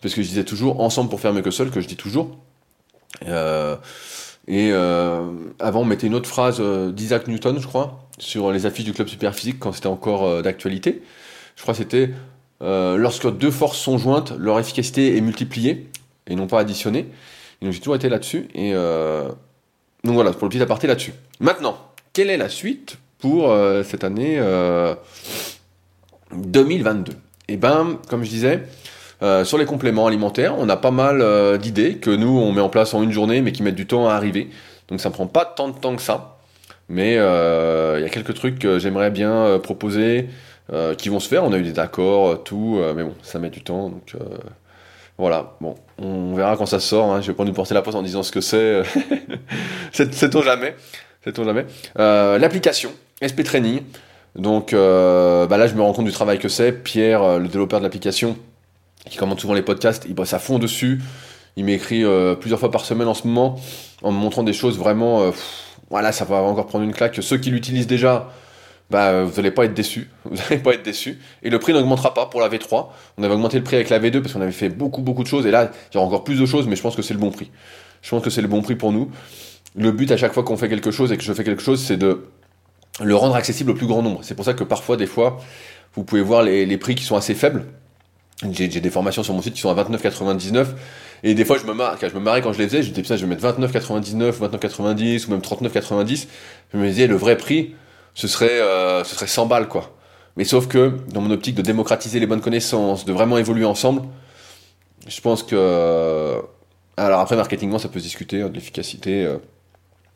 Parce 0.00 0.14
que 0.14 0.22
je 0.22 0.28
disais 0.28 0.44
toujours 0.44 0.80
ensemble 0.80 1.10
pour 1.10 1.20
faire 1.20 1.34
mieux 1.34 1.42
que 1.42 1.50
seul, 1.50 1.70
que 1.70 1.80
je 1.80 1.86
dis 1.86 1.96
toujours. 1.96 2.38
Euh, 3.28 3.76
et 4.48 4.70
euh, 4.72 5.30
avant, 5.60 5.82
on 5.82 5.84
mettait 5.84 6.08
une 6.08 6.14
autre 6.14 6.28
phrase 6.28 6.56
euh, 6.60 6.90
d'Isaac 6.90 7.28
Newton, 7.28 7.60
je 7.60 7.66
crois, 7.66 8.08
sur 8.18 8.50
les 8.50 8.66
affiches 8.66 8.84
du 8.84 8.92
club 8.92 9.06
super 9.06 9.32
physique 9.34 9.60
quand 9.60 9.72
c'était 9.72 9.86
encore 9.86 10.24
euh, 10.24 10.42
d'actualité. 10.42 11.02
Je 11.56 11.62
crois 11.62 11.72
que 11.72 11.78
c'était 11.78 12.10
lorsque 12.62 13.30
deux 13.38 13.50
forces 13.50 13.78
sont 13.78 13.96
jointes, 13.96 14.34
leur 14.38 14.58
efficacité 14.58 15.16
est 15.16 15.20
multipliée 15.22 15.88
et 16.26 16.34
non 16.34 16.46
pas 16.46 16.60
additionnée. 16.60 17.06
Et 17.60 17.66
donc 17.66 17.74
j'ai 17.74 17.80
toujours 17.80 17.96
été 17.96 18.08
là-dessus. 18.08 18.48
Et 18.54 18.72
euh... 18.74 19.28
donc 20.04 20.14
voilà, 20.14 20.32
pour 20.32 20.44
le 20.44 20.50
petit 20.50 20.62
aparté 20.62 20.86
là-dessus. 20.86 21.14
Maintenant, 21.40 21.78
quelle 22.12 22.30
est 22.30 22.36
la 22.36 22.48
suite 22.48 22.98
pour 23.18 23.50
euh, 23.50 23.82
cette 23.82 24.04
année 24.04 24.36
euh, 24.38 24.94
2022 26.34 27.12
Et 27.48 27.56
ben, 27.56 27.98
comme 28.08 28.24
je 28.24 28.30
disais, 28.30 28.62
euh, 29.22 29.44
sur 29.44 29.58
les 29.58 29.66
compléments 29.66 30.06
alimentaires, 30.06 30.54
on 30.58 30.68
a 30.68 30.76
pas 30.76 30.90
mal 30.90 31.20
euh, 31.20 31.58
d'idées 31.58 31.96
que 31.96 32.10
nous 32.10 32.38
on 32.38 32.52
met 32.52 32.62
en 32.62 32.70
place 32.70 32.94
en 32.94 33.02
une 33.02 33.12
journée, 33.12 33.42
mais 33.42 33.52
qui 33.52 33.62
mettent 33.62 33.74
du 33.74 33.86
temps 33.86 34.08
à 34.08 34.14
arriver. 34.14 34.48
Donc 34.88 35.00
ça 35.00 35.10
ne 35.10 35.14
prend 35.14 35.26
pas 35.26 35.44
tant 35.44 35.68
de 35.68 35.78
temps 35.78 35.94
que 35.94 36.02
ça. 36.02 36.38
Mais 36.88 37.16
euh, 37.18 37.96
il 37.98 38.02
y 38.02 38.06
a 38.06 38.08
quelques 38.08 38.34
trucs 38.34 38.58
que 38.58 38.78
j'aimerais 38.78 39.10
bien 39.10 39.58
proposer 39.62 40.28
qui 40.98 41.08
vont 41.08 41.18
se 41.18 41.28
faire. 41.28 41.42
On 41.42 41.52
a 41.52 41.58
eu 41.58 41.62
des 41.62 41.80
accords, 41.80 42.44
tout, 42.44 42.80
mais 42.94 43.02
bon, 43.02 43.14
ça 43.22 43.40
met 43.40 43.50
du 43.50 43.60
temps. 43.60 43.88
Donc 43.88 44.14
voilà, 45.20 45.52
bon, 45.60 45.74
on 45.98 46.34
verra 46.34 46.56
quand 46.56 46.64
ça 46.64 46.80
sort. 46.80 47.12
Hein. 47.12 47.20
Je 47.20 47.26
vais 47.26 47.36
pas 47.36 47.44
nous 47.44 47.52
porter 47.52 47.74
la 47.74 47.82
poste 47.82 47.94
en 47.94 48.02
disant 48.02 48.22
ce 48.22 48.32
que 48.32 48.40
c'est. 48.40 48.82
C'est-on 49.92 50.40
jamais. 50.40 50.74
C'est-on 51.22 51.44
jamais. 51.44 51.66
Euh, 51.98 52.38
L'application 52.38 52.90
SP 53.20 53.44
Training. 53.44 53.82
Donc 54.34 54.72
euh, 54.72 55.46
bah 55.46 55.58
là, 55.58 55.66
je 55.66 55.74
me 55.74 55.82
rends 55.82 55.92
compte 55.92 56.06
du 56.06 56.12
travail 56.12 56.38
que 56.38 56.48
c'est. 56.48 56.72
Pierre, 56.72 57.22
euh, 57.22 57.38
le 57.38 57.48
développeur 57.48 57.80
de 57.80 57.84
l'application, 57.84 58.34
qui 59.10 59.18
commente 59.18 59.40
souvent 59.40 59.52
les 59.52 59.60
podcasts, 59.60 60.06
il 60.08 60.14
bosse 60.14 60.32
à 60.32 60.38
fond 60.38 60.58
dessus. 60.58 61.02
Il 61.56 61.66
m'écrit 61.66 62.02
plusieurs 62.40 62.60
fois 62.60 62.70
par 62.70 62.86
semaine 62.86 63.08
en 63.08 63.12
ce 63.12 63.26
moment, 63.26 63.60
en 64.02 64.12
me 64.12 64.16
montrant 64.16 64.44
des 64.44 64.54
choses 64.54 64.78
vraiment. 64.78 65.32
Voilà, 65.90 66.12
ça 66.12 66.24
va 66.24 66.36
encore 66.36 66.66
prendre 66.66 66.84
une 66.84 66.94
claque. 66.94 67.18
Ceux 67.20 67.36
qui 67.36 67.50
l'utilisent 67.50 67.88
déjà, 67.88 68.30
bah, 68.90 69.22
vous 69.22 69.36
n'allez 69.36 69.52
pas 69.52 69.64
être 69.64 69.74
déçus. 69.74 70.10
Vous 70.24 70.36
n'allez 70.36 70.58
pas 70.58 70.74
être 70.74 70.82
déçus. 70.82 71.18
Et 71.42 71.50
le 71.50 71.58
prix 71.58 71.72
n'augmentera 71.72 72.12
pas 72.12 72.26
pour 72.26 72.40
la 72.40 72.48
V3. 72.48 72.88
On 73.18 73.22
avait 73.22 73.34
augmenté 73.34 73.56
le 73.56 73.64
prix 73.64 73.76
avec 73.76 73.88
la 73.88 74.00
V2 74.00 74.20
parce 74.20 74.34
qu'on 74.34 74.40
avait 74.40 74.50
fait 74.52 74.68
beaucoup, 74.68 75.00
beaucoup 75.00 75.22
de 75.22 75.28
choses. 75.28 75.46
Et 75.46 75.50
là, 75.50 75.70
il 75.90 75.94
y 75.94 75.98
aura 75.98 76.06
encore 76.06 76.24
plus 76.24 76.38
de 76.38 76.46
choses, 76.46 76.66
mais 76.66 76.76
je 76.76 76.82
pense 76.82 76.96
que 76.96 77.02
c'est 77.02 77.14
le 77.14 77.20
bon 77.20 77.30
prix. 77.30 77.50
Je 78.02 78.10
pense 78.10 78.22
que 78.22 78.30
c'est 78.30 78.42
le 78.42 78.48
bon 78.48 78.62
prix 78.62 78.74
pour 78.74 78.92
nous. 78.92 79.10
Le 79.76 79.92
but 79.92 80.10
à 80.10 80.16
chaque 80.16 80.32
fois 80.32 80.42
qu'on 80.42 80.56
fait 80.56 80.68
quelque 80.68 80.90
chose 80.90 81.12
et 81.12 81.16
que 81.16 81.22
je 81.22 81.32
fais 81.32 81.44
quelque 81.44 81.62
chose, 81.62 81.80
c'est 81.80 81.96
de 81.96 82.26
le 83.02 83.14
rendre 83.14 83.36
accessible 83.36 83.70
au 83.70 83.74
plus 83.74 83.86
grand 83.86 84.02
nombre. 84.02 84.20
C'est 84.22 84.34
pour 84.34 84.44
ça 84.44 84.54
que 84.54 84.64
parfois, 84.64 84.96
des 84.96 85.06
fois, 85.06 85.38
vous 85.94 86.02
pouvez 86.02 86.22
voir 86.22 86.42
les, 86.42 86.76
prix 86.78 86.96
qui 86.96 87.04
sont 87.04 87.16
assez 87.16 87.34
faibles. 87.34 87.66
J'ai 88.50 88.68
des 88.68 88.90
formations 88.90 89.22
sur 89.22 89.34
mon 89.34 89.42
site 89.42 89.54
qui 89.54 89.60
sont 89.60 89.70
à 89.70 89.84
29,99. 89.84 90.68
Et 91.22 91.34
des 91.34 91.44
fois, 91.44 91.58
je 91.58 91.66
me 91.66 91.74
marre, 91.74 91.98
je 92.00 92.14
me 92.14 92.20
marrais 92.20 92.40
quand 92.42 92.52
je 92.52 92.58
les 92.58 92.66
faisais. 92.66 92.82
Je 92.82 92.90
me 92.90 92.94
disais, 92.94 93.16
je 93.16 93.26
vais 93.26 93.28
mettre 93.28 93.46
29,99, 93.46 94.32
29,90 94.32 95.26
ou 95.26 95.30
même 95.30 95.40
39,90. 95.40 96.26
Je 96.72 96.78
me 96.78 96.88
disais, 96.88 97.06
le 97.06 97.16
vrai 97.16 97.36
prix, 97.36 97.74
ce 98.14 98.28
serait, 98.28 98.60
euh, 98.60 99.04
ce 99.04 99.14
serait 99.14 99.26
100 99.26 99.46
balles, 99.46 99.68
quoi. 99.68 99.96
Mais 100.36 100.44
sauf 100.44 100.68
que, 100.68 100.96
dans 101.08 101.20
mon 101.20 101.30
optique 101.30 101.54
de 101.54 101.62
démocratiser 101.62 102.20
les 102.20 102.26
bonnes 102.26 102.40
connaissances, 102.40 103.04
de 103.04 103.12
vraiment 103.12 103.38
évoluer 103.38 103.64
ensemble, 103.64 104.02
je 105.06 105.20
pense 105.20 105.42
que. 105.42 105.56
Euh, 105.56 106.40
alors 106.96 107.20
après, 107.20 107.36
marketingement, 107.36 107.78
ça 107.78 107.88
peut 107.88 107.98
se 107.98 108.04
discuter, 108.04 108.42
hein, 108.42 108.48
de 108.48 108.54
l'efficacité. 108.54 109.24
Euh, 109.24 109.38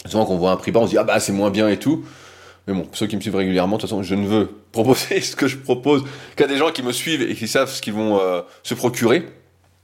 souvent, 0.07 0.27
qu'on 0.27 0.37
voit 0.37 0.51
un 0.51 0.57
prix 0.57 0.71
bas, 0.71 0.81
on 0.81 0.87
se 0.87 0.91
dit, 0.91 0.99
ah 0.99 1.05
bah, 1.05 1.19
c'est 1.21 1.33
moins 1.33 1.51
bien 1.51 1.69
et 1.69 1.79
tout. 1.79 2.05
Mais 2.67 2.75
bon, 2.75 2.87
ceux 2.93 3.07
qui 3.07 3.17
me 3.17 3.21
suivent 3.21 3.37
régulièrement, 3.37 3.77
de 3.77 3.83
toute 3.83 3.91
façon, 3.91 4.03
je 4.03 4.15
ne 4.15 4.27
veux 4.27 4.51
proposer 4.73 5.21
ce 5.21 5.37
que 5.37 5.47
je 5.47 5.57
propose 5.57 6.05
qu'à 6.37 6.47
des 6.47 6.57
gens 6.57 6.71
qui 6.71 6.83
me 6.83 6.93
suivent 6.93 7.23
et 7.23 7.35
qui 7.35 7.49
savent 7.49 7.71
ce 7.71 7.81
qu'ils 7.83 7.95
vont 7.95 8.21
euh, 8.21 8.43
se 8.63 8.75
procurer. 8.75 9.27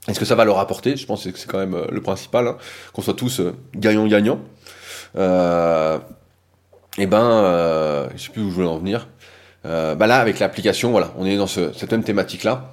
Est-ce 0.07 0.19
que 0.19 0.25
ça 0.25 0.35
va 0.35 0.45
leur 0.45 0.57
apporter? 0.57 0.95
Je 0.95 1.05
pense 1.05 1.25
que 1.25 1.37
c'est 1.37 1.47
quand 1.47 1.59
même 1.59 1.79
le 1.91 2.01
principal, 2.01 2.47
hein, 2.47 2.57
qu'on 2.93 3.03
soit 3.03 3.13
tous 3.13 3.41
gagnants-gagnants. 3.75 4.39
Euh, 5.15 5.99
et 6.97 7.05
ben, 7.05 7.21
euh, 7.21 8.09
je 8.15 8.23
sais 8.23 8.31
plus 8.31 8.41
où 8.41 8.49
je 8.49 8.55
voulais 8.55 8.67
en 8.67 8.77
venir. 8.77 9.07
Euh, 9.65 9.95
bah 9.95 10.07
là, 10.07 10.19
avec 10.19 10.39
l'application, 10.39 10.91
voilà, 10.91 11.13
on 11.17 11.25
est 11.25 11.37
dans 11.37 11.47
ce, 11.47 11.71
cette 11.73 11.91
même 11.91 12.03
thématique-là, 12.03 12.71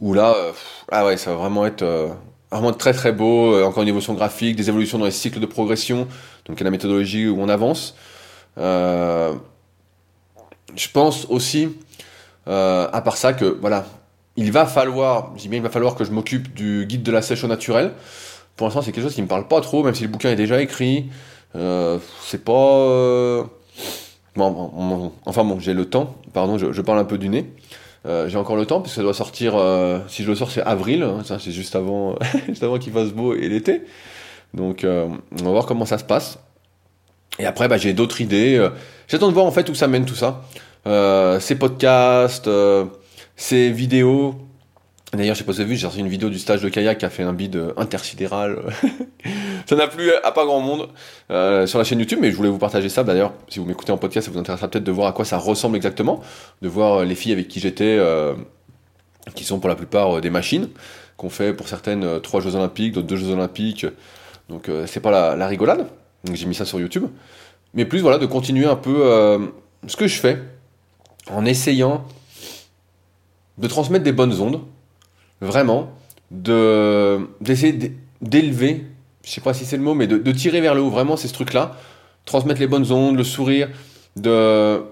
où 0.00 0.12
là, 0.12 0.34
euh, 0.36 0.52
ah 0.90 1.16
ça 1.16 1.30
va 1.30 1.36
vraiment 1.36 1.66
être 1.66 1.82
euh, 1.82 2.08
vraiment 2.50 2.72
très 2.72 2.92
très 2.92 3.12
beau, 3.12 3.62
encore 3.64 3.82
une 3.82 3.88
évolution 3.88 4.14
graphique, 4.14 4.56
des 4.56 4.68
évolutions 4.68 4.98
dans 4.98 5.04
les 5.04 5.10
cycles 5.10 5.40
de 5.40 5.46
progression, 5.46 6.08
donc 6.46 6.60
la 6.60 6.70
méthodologie 6.70 7.28
où 7.28 7.40
on 7.40 7.48
avance. 7.48 7.96
Je 8.56 9.38
pense 10.92 11.26
aussi, 11.30 11.68
à 12.46 13.02
part 13.04 13.16
ça, 13.16 13.32
que 13.32 13.44
voilà, 13.44 13.86
il 14.36 14.52
va 14.52 14.66
falloir, 14.66 15.32
dis 15.32 15.48
bien 15.48 15.58
il 15.58 15.62
va 15.62 15.70
falloir 15.70 15.94
que 15.94 16.04
je 16.04 16.10
m'occupe 16.10 16.54
du 16.54 16.86
guide 16.86 17.02
de 17.02 17.12
la 17.12 17.22
sèche 17.22 17.44
au 17.44 17.48
naturel, 17.48 17.92
pour 18.56 18.66
l'instant, 18.66 18.82
c'est 18.82 18.92
quelque 18.92 19.04
chose 19.04 19.14
qui 19.14 19.22
me 19.22 19.28
parle 19.28 19.46
pas 19.48 19.60
trop, 19.60 19.82
même 19.82 19.94
si 19.94 20.02
le 20.02 20.08
bouquin 20.08 20.30
est 20.30 20.36
déjà 20.36 20.60
écrit. 20.60 21.10
Euh, 21.56 21.98
c'est 22.22 22.44
pas. 22.44 22.52
euh, 22.52 23.44
enfin 24.36 25.44
bon, 25.44 25.58
j'ai 25.58 25.74
le 25.74 25.86
temps. 25.86 26.14
Pardon, 26.32 26.58
je, 26.58 26.80
parle 26.82 26.98
un 26.98 27.04
peu 27.04 27.18
du 27.18 27.28
nez. 27.28 27.50
Euh, 28.06 28.28
j'ai 28.28 28.36
encore 28.36 28.56
le 28.56 28.66
temps, 28.66 28.80
parce 28.80 28.92
que 28.92 28.96
ça 28.96 29.02
doit 29.02 29.14
sortir. 29.14 29.54
si 30.08 30.22
je 30.22 30.28
le 30.28 30.34
sors, 30.34 30.50
c'est 30.50 30.62
avril. 30.62 31.02
hein, 31.02 31.22
c'est 31.38 31.52
juste 31.52 31.76
avant, 31.76 32.16
juste 32.48 32.62
avant 32.62 32.78
qu'il 32.78 32.92
fasse 32.92 33.08
beau 33.08 33.34
et 33.34 33.48
l'été. 33.48 33.82
Donc, 34.54 34.84
on 34.84 35.44
va 35.44 35.50
voir 35.50 35.66
comment 35.66 35.86
ça 35.86 35.98
se 35.98 36.04
passe. 36.04 36.38
Et 37.38 37.46
après, 37.46 37.68
bah, 37.68 37.76
j'ai 37.76 37.92
d'autres 37.92 38.20
idées. 38.20 38.68
J'attends 39.08 39.28
de 39.28 39.34
voir 39.34 39.46
en 39.46 39.50
fait 39.50 39.68
où 39.68 39.74
ça 39.74 39.88
mène 39.88 40.04
tout 40.04 40.14
ça. 40.14 40.42
Ces 41.40 41.56
podcasts, 41.56 42.50
ces 43.36 43.70
vidéos. 43.70 44.45
D'ailleurs, 45.12 45.34
je 45.34 45.38
sais 45.38 45.44
pas 45.44 45.52
si 45.52 45.58
vous 45.58 45.62
avez 45.62 45.70
vu, 45.70 45.76
j'ai 45.76 45.86
reçu 45.86 46.00
une 46.00 46.08
vidéo 46.08 46.28
du 46.28 46.38
stage 46.38 46.62
de 46.62 46.68
kayak 46.68 46.98
qui 46.98 47.04
a 47.04 47.10
fait 47.10 47.22
un 47.22 47.32
bide 47.32 47.56
euh, 47.56 47.72
intersidéral. 47.76 48.58
ça 49.66 49.76
n'a 49.76 49.86
plu 49.86 50.10
à 50.22 50.32
pas 50.32 50.44
grand 50.44 50.60
monde 50.60 50.88
euh, 51.30 51.66
sur 51.66 51.78
la 51.78 51.84
chaîne 51.84 51.98
YouTube, 52.00 52.18
mais 52.20 52.30
je 52.30 52.36
voulais 52.36 52.48
vous 52.48 52.58
partager 52.58 52.88
ça. 52.88 53.04
D'ailleurs, 53.04 53.32
si 53.48 53.58
vous 53.58 53.66
m'écoutez 53.66 53.92
en 53.92 53.98
podcast, 53.98 54.26
ça 54.26 54.32
vous 54.32 54.38
intéressera 54.38 54.68
peut-être 54.68 54.84
de 54.84 54.92
voir 54.92 55.08
à 55.08 55.12
quoi 55.12 55.24
ça 55.24 55.38
ressemble 55.38 55.76
exactement, 55.76 56.22
de 56.60 56.68
voir 56.68 57.00
euh, 57.00 57.04
les 57.04 57.14
filles 57.14 57.32
avec 57.32 57.48
qui 57.48 57.60
j'étais, 57.60 57.96
euh, 57.98 58.34
qui 59.34 59.44
sont 59.44 59.60
pour 59.60 59.68
la 59.68 59.76
plupart 59.76 60.20
des 60.20 60.30
machines, 60.30 60.68
qu'on 61.16 61.30
fait 61.30 61.52
pour 61.52 61.68
certaines 61.68 62.20
trois 62.20 62.40
Jeux 62.40 62.56
Olympiques, 62.56 62.92
d'autres 62.92 63.06
deux 63.06 63.16
Jeux 63.16 63.30
Olympiques. 63.30 63.86
Donc 64.48 64.68
euh, 64.68 64.86
c'est 64.86 65.00
pas 65.00 65.10
la, 65.10 65.36
la 65.36 65.46
rigolade. 65.46 65.86
Donc 66.24 66.36
j'ai 66.36 66.46
mis 66.46 66.54
ça 66.54 66.64
sur 66.64 66.80
YouTube. 66.80 67.06
Mais 67.74 67.84
plus 67.84 68.00
voilà, 68.00 68.18
de 68.18 68.26
continuer 68.26 68.66
un 68.66 68.76
peu 68.76 69.38
ce 69.86 69.96
que 69.96 70.06
je 70.06 70.18
fais, 70.18 70.40
en 71.30 71.44
essayant 71.44 72.04
de 73.58 73.68
transmettre 73.68 74.04
des 74.04 74.12
bonnes 74.12 74.40
ondes, 74.40 74.62
vraiment, 75.40 75.90
de 76.30 77.28
d'essayer 77.40 77.92
d'élever, 78.20 78.84
je 79.24 79.30
sais 79.30 79.40
pas 79.40 79.54
si 79.54 79.64
c'est 79.64 79.76
le 79.76 79.82
mot, 79.82 79.94
mais 79.94 80.06
de, 80.06 80.32
tirer 80.32 80.60
vers 80.60 80.74
le 80.74 80.82
haut, 80.82 80.90
vraiment, 80.90 81.16
c'est 81.16 81.28
ce 81.28 81.32
truc-là, 81.32 81.76
transmettre 82.24 82.60
les 82.60 82.66
bonnes 82.66 82.90
ondes, 82.92 83.16
le 83.16 83.24
sourire, 83.24 83.68
de 84.16 84.82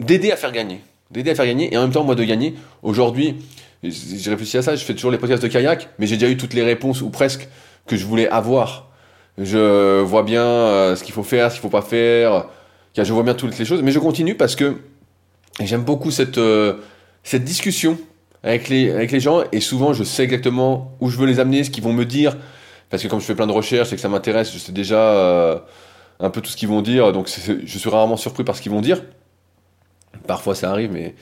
d'aider 0.00 0.32
à 0.32 0.36
faire 0.36 0.52
gagner, 0.52 0.80
d'aider 1.10 1.30
à 1.30 1.34
faire 1.34 1.46
gagner, 1.46 1.72
et 1.72 1.76
en 1.76 1.82
même 1.82 1.92
temps, 1.92 2.04
moi, 2.04 2.14
de 2.14 2.24
gagner. 2.24 2.54
Aujourd'hui, 2.82 3.36
j'ai 3.82 4.30
réfléchi 4.30 4.56
à 4.58 4.62
ça, 4.62 4.76
je 4.76 4.84
fais 4.84 4.94
toujours 4.94 5.10
les 5.10 5.18
podcasts 5.18 5.42
de 5.42 5.48
kayak, 5.48 5.88
mais 5.98 6.06
j'ai 6.06 6.16
déjà 6.16 6.30
eu 6.30 6.36
toutes 6.36 6.54
les 6.54 6.62
réponses, 6.62 7.02
ou 7.02 7.10
presque, 7.10 7.48
que 7.86 7.96
je 7.96 8.04
voulais 8.04 8.28
avoir. 8.28 8.90
Je 9.38 10.00
vois 10.00 10.22
bien 10.22 10.44
euh, 10.44 10.96
ce 10.96 11.04
qu'il 11.04 11.12
faut 11.12 11.22
faire, 11.22 11.50
ce 11.50 11.56
qu'il 11.56 11.62
faut 11.62 11.68
pas 11.68 11.82
faire, 11.82 12.46
je 12.96 13.12
vois 13.12 13.24
bien 13.24 13.34
toutes 13.34 13.58
les 13.58 13.64
choses, 13.64 13.82
mais 13.82 13.90
je 13.90 13.98
continue 13.98 14.36
parce 14.36 14.54
que 14.54 14.76
j'aime 15.60 15.82
beaucoup 15.82 16.10
cette, 16.10 16.38
euh, 16.38 16.74
cette 17.24 17.44
discussion 17.44 17.98
avec 18.44 18.68
les, 18.68 19.20
gens, 19.20 19.42
et 19.52 19.60
souvent 19.60 19.94
je 19.94 20.04
sais 20.04 20.22
exactement 20.22 20.96
où 21.00 21.08
je 21.08 21.16
veux 21.16 21.26
les 21.26 21.40
amener, 21.40 21.64
ce 21.64 21.70
qu'ils 21.70 21.82
vont 21.82 21.94
me 21.94 22.04
dire, 22.04 22.36
parce 22.90 23.02
que 23.02 23.08
comme 23.08 23.20
je 23.20 23.24
fais 23.24 23.34
plein 23.34 23.46
de 23.46 23.52
recherches 23.52 23.92
et 23.92 23.96
que 23.96 24.02
ça 24.02 24.10
m'intéresse, 24.10 24.52
je 24.52 24.58
sais 24.58 24.72
déjà 24.72 24.98
euh, 24.98 25.58
un 26.20 26.30
peu 26.30 26.40
tout 26.42 26.50
ce 26.50 26.56
qu'ils 26.56 26.68
vont 26.68 26.82
dire, 26.82 27.12
donc 27.12 27.28
je 27.28 27.78
suis 27.78 27.90
rarement 27.90 28.16
surpris 28.16 28.44
par 28.44 28.54
ce 28.54 28.62
qu'ils 28.62 28.72
vont 28.72 28.82
dire. 28.82 29.02
Parfois 30.26 30.54
ça 30.54 30.70
arrive, 30.70 30.92
mais, 30.92 31.14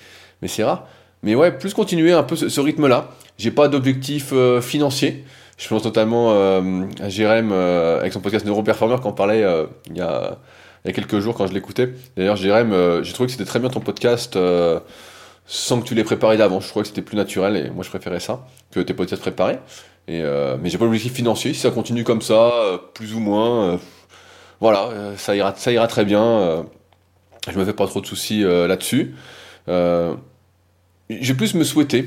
c'est 0.46 0.64
rare. 0.64 0.86
Mais 1.22 1.34
ouais, 1.34 1.52
plus 1.52 1.72
continuer 1.72 2.12
un 2.12 2.24
peu 2.24 2.34
ce, 2.36 2.60
rythme-là. 2.60 3.10
J'ai 3.38 3.52
pas 3.52 3.68
d'objectif 3.68 4.30
euh, 4.32 4.60
financier. 4.60 5.24
Je 5.56 5.68
pense 5.68 5.84
notamment 5.84 6.32
euh, 6.32 6.84
à 7.00 7.08
Jérém 7.08 7.50
euh, 7.52 8.00
avec 8.00 8.12
son 8.12 8.20
podcast 8.20 8.44
Neuroperformer 8.44 8.96
quand 9.00 9.10
on 9.10 9.12
parlait 9.12 9.44
il, 9.90 9.96
y 9.96 10.00
a, 10.00 10.38
il 10.84 10.88
y 10.88 10.90
a 10.90 10.92
quelques 10.92 11.20
jours 11.20 11.36
quand 11.36 11.46
je 11.46 11.52
l'écoutais. 11.52 11.90
D'ailleurs, 12.16 12.36
Jérém, 12.36 13.02
j'ai 13.02 13.12
trouvé 13.12 13.26
que 13.26 13.32
c'était 13.32 13.44
très 13.44 13.60
bien 13.60 13.68
ton 13.68 13.80
podcast 13.80 14.36
sans 15.46 15.80
que 15.80 15.86
tu 15.86 15.94
l'aies 15.94 16.04
préparé 16.04 16.36
d'avance. 16.36 16.64
Je 16.64 16.68
trouvais 16.68 16.82
que 16.82 16.88
c'était 16.88 17.02
plus 17.02 17.16
naturel 17.16 17.56
et 17.56 17.70
moi 17.70 17.84
je 17.84 17.90
préférais 17.90 18.20
ça 18.20 18.46
que 18.70 18.80
tes 18.80 18.94
podcasts 18.94 19.22
préparés. 19.22 19.58
Et, 20.08 20.20
euh, 20.22 20.56
mais 20.60 20.68
j'ai 20.68 20.78
pas 20.78 20.84
d'objectif 20.84 21.12
financier. 21.12 21.54
Si 21.54 21.60
ça 21.60 21.70
continue 21.70 22.04
comme 22.04 22.22
ça, 22.22 22.52
euh, 22.52 22.78
plus 22.94 23.14
ou 23.14 23.20
moins, 23.20 23.74
euh, 23.74 23.78
voilà, 24.60 24.86
euh, 24.88 25.16
ça, 25.16 25.36
ira, 25.36 25.54
ça 25.56 25.70
ira 25.72 25.86
très 25.86 26.04
bien. 26.04 26.64
je 27.48 27.58
me 27.58 27.64
fais 27.64 27.72
pas 27.72 27.86
trop 27.86 28.00
de 28.00 28.06
soucis 28.06 28.42
là-dessus. 28.42 29.14
Vais 29.66 31.34
plus 31.34 31.54
me 31.54 31.64
souhaiter, 31.64 32.06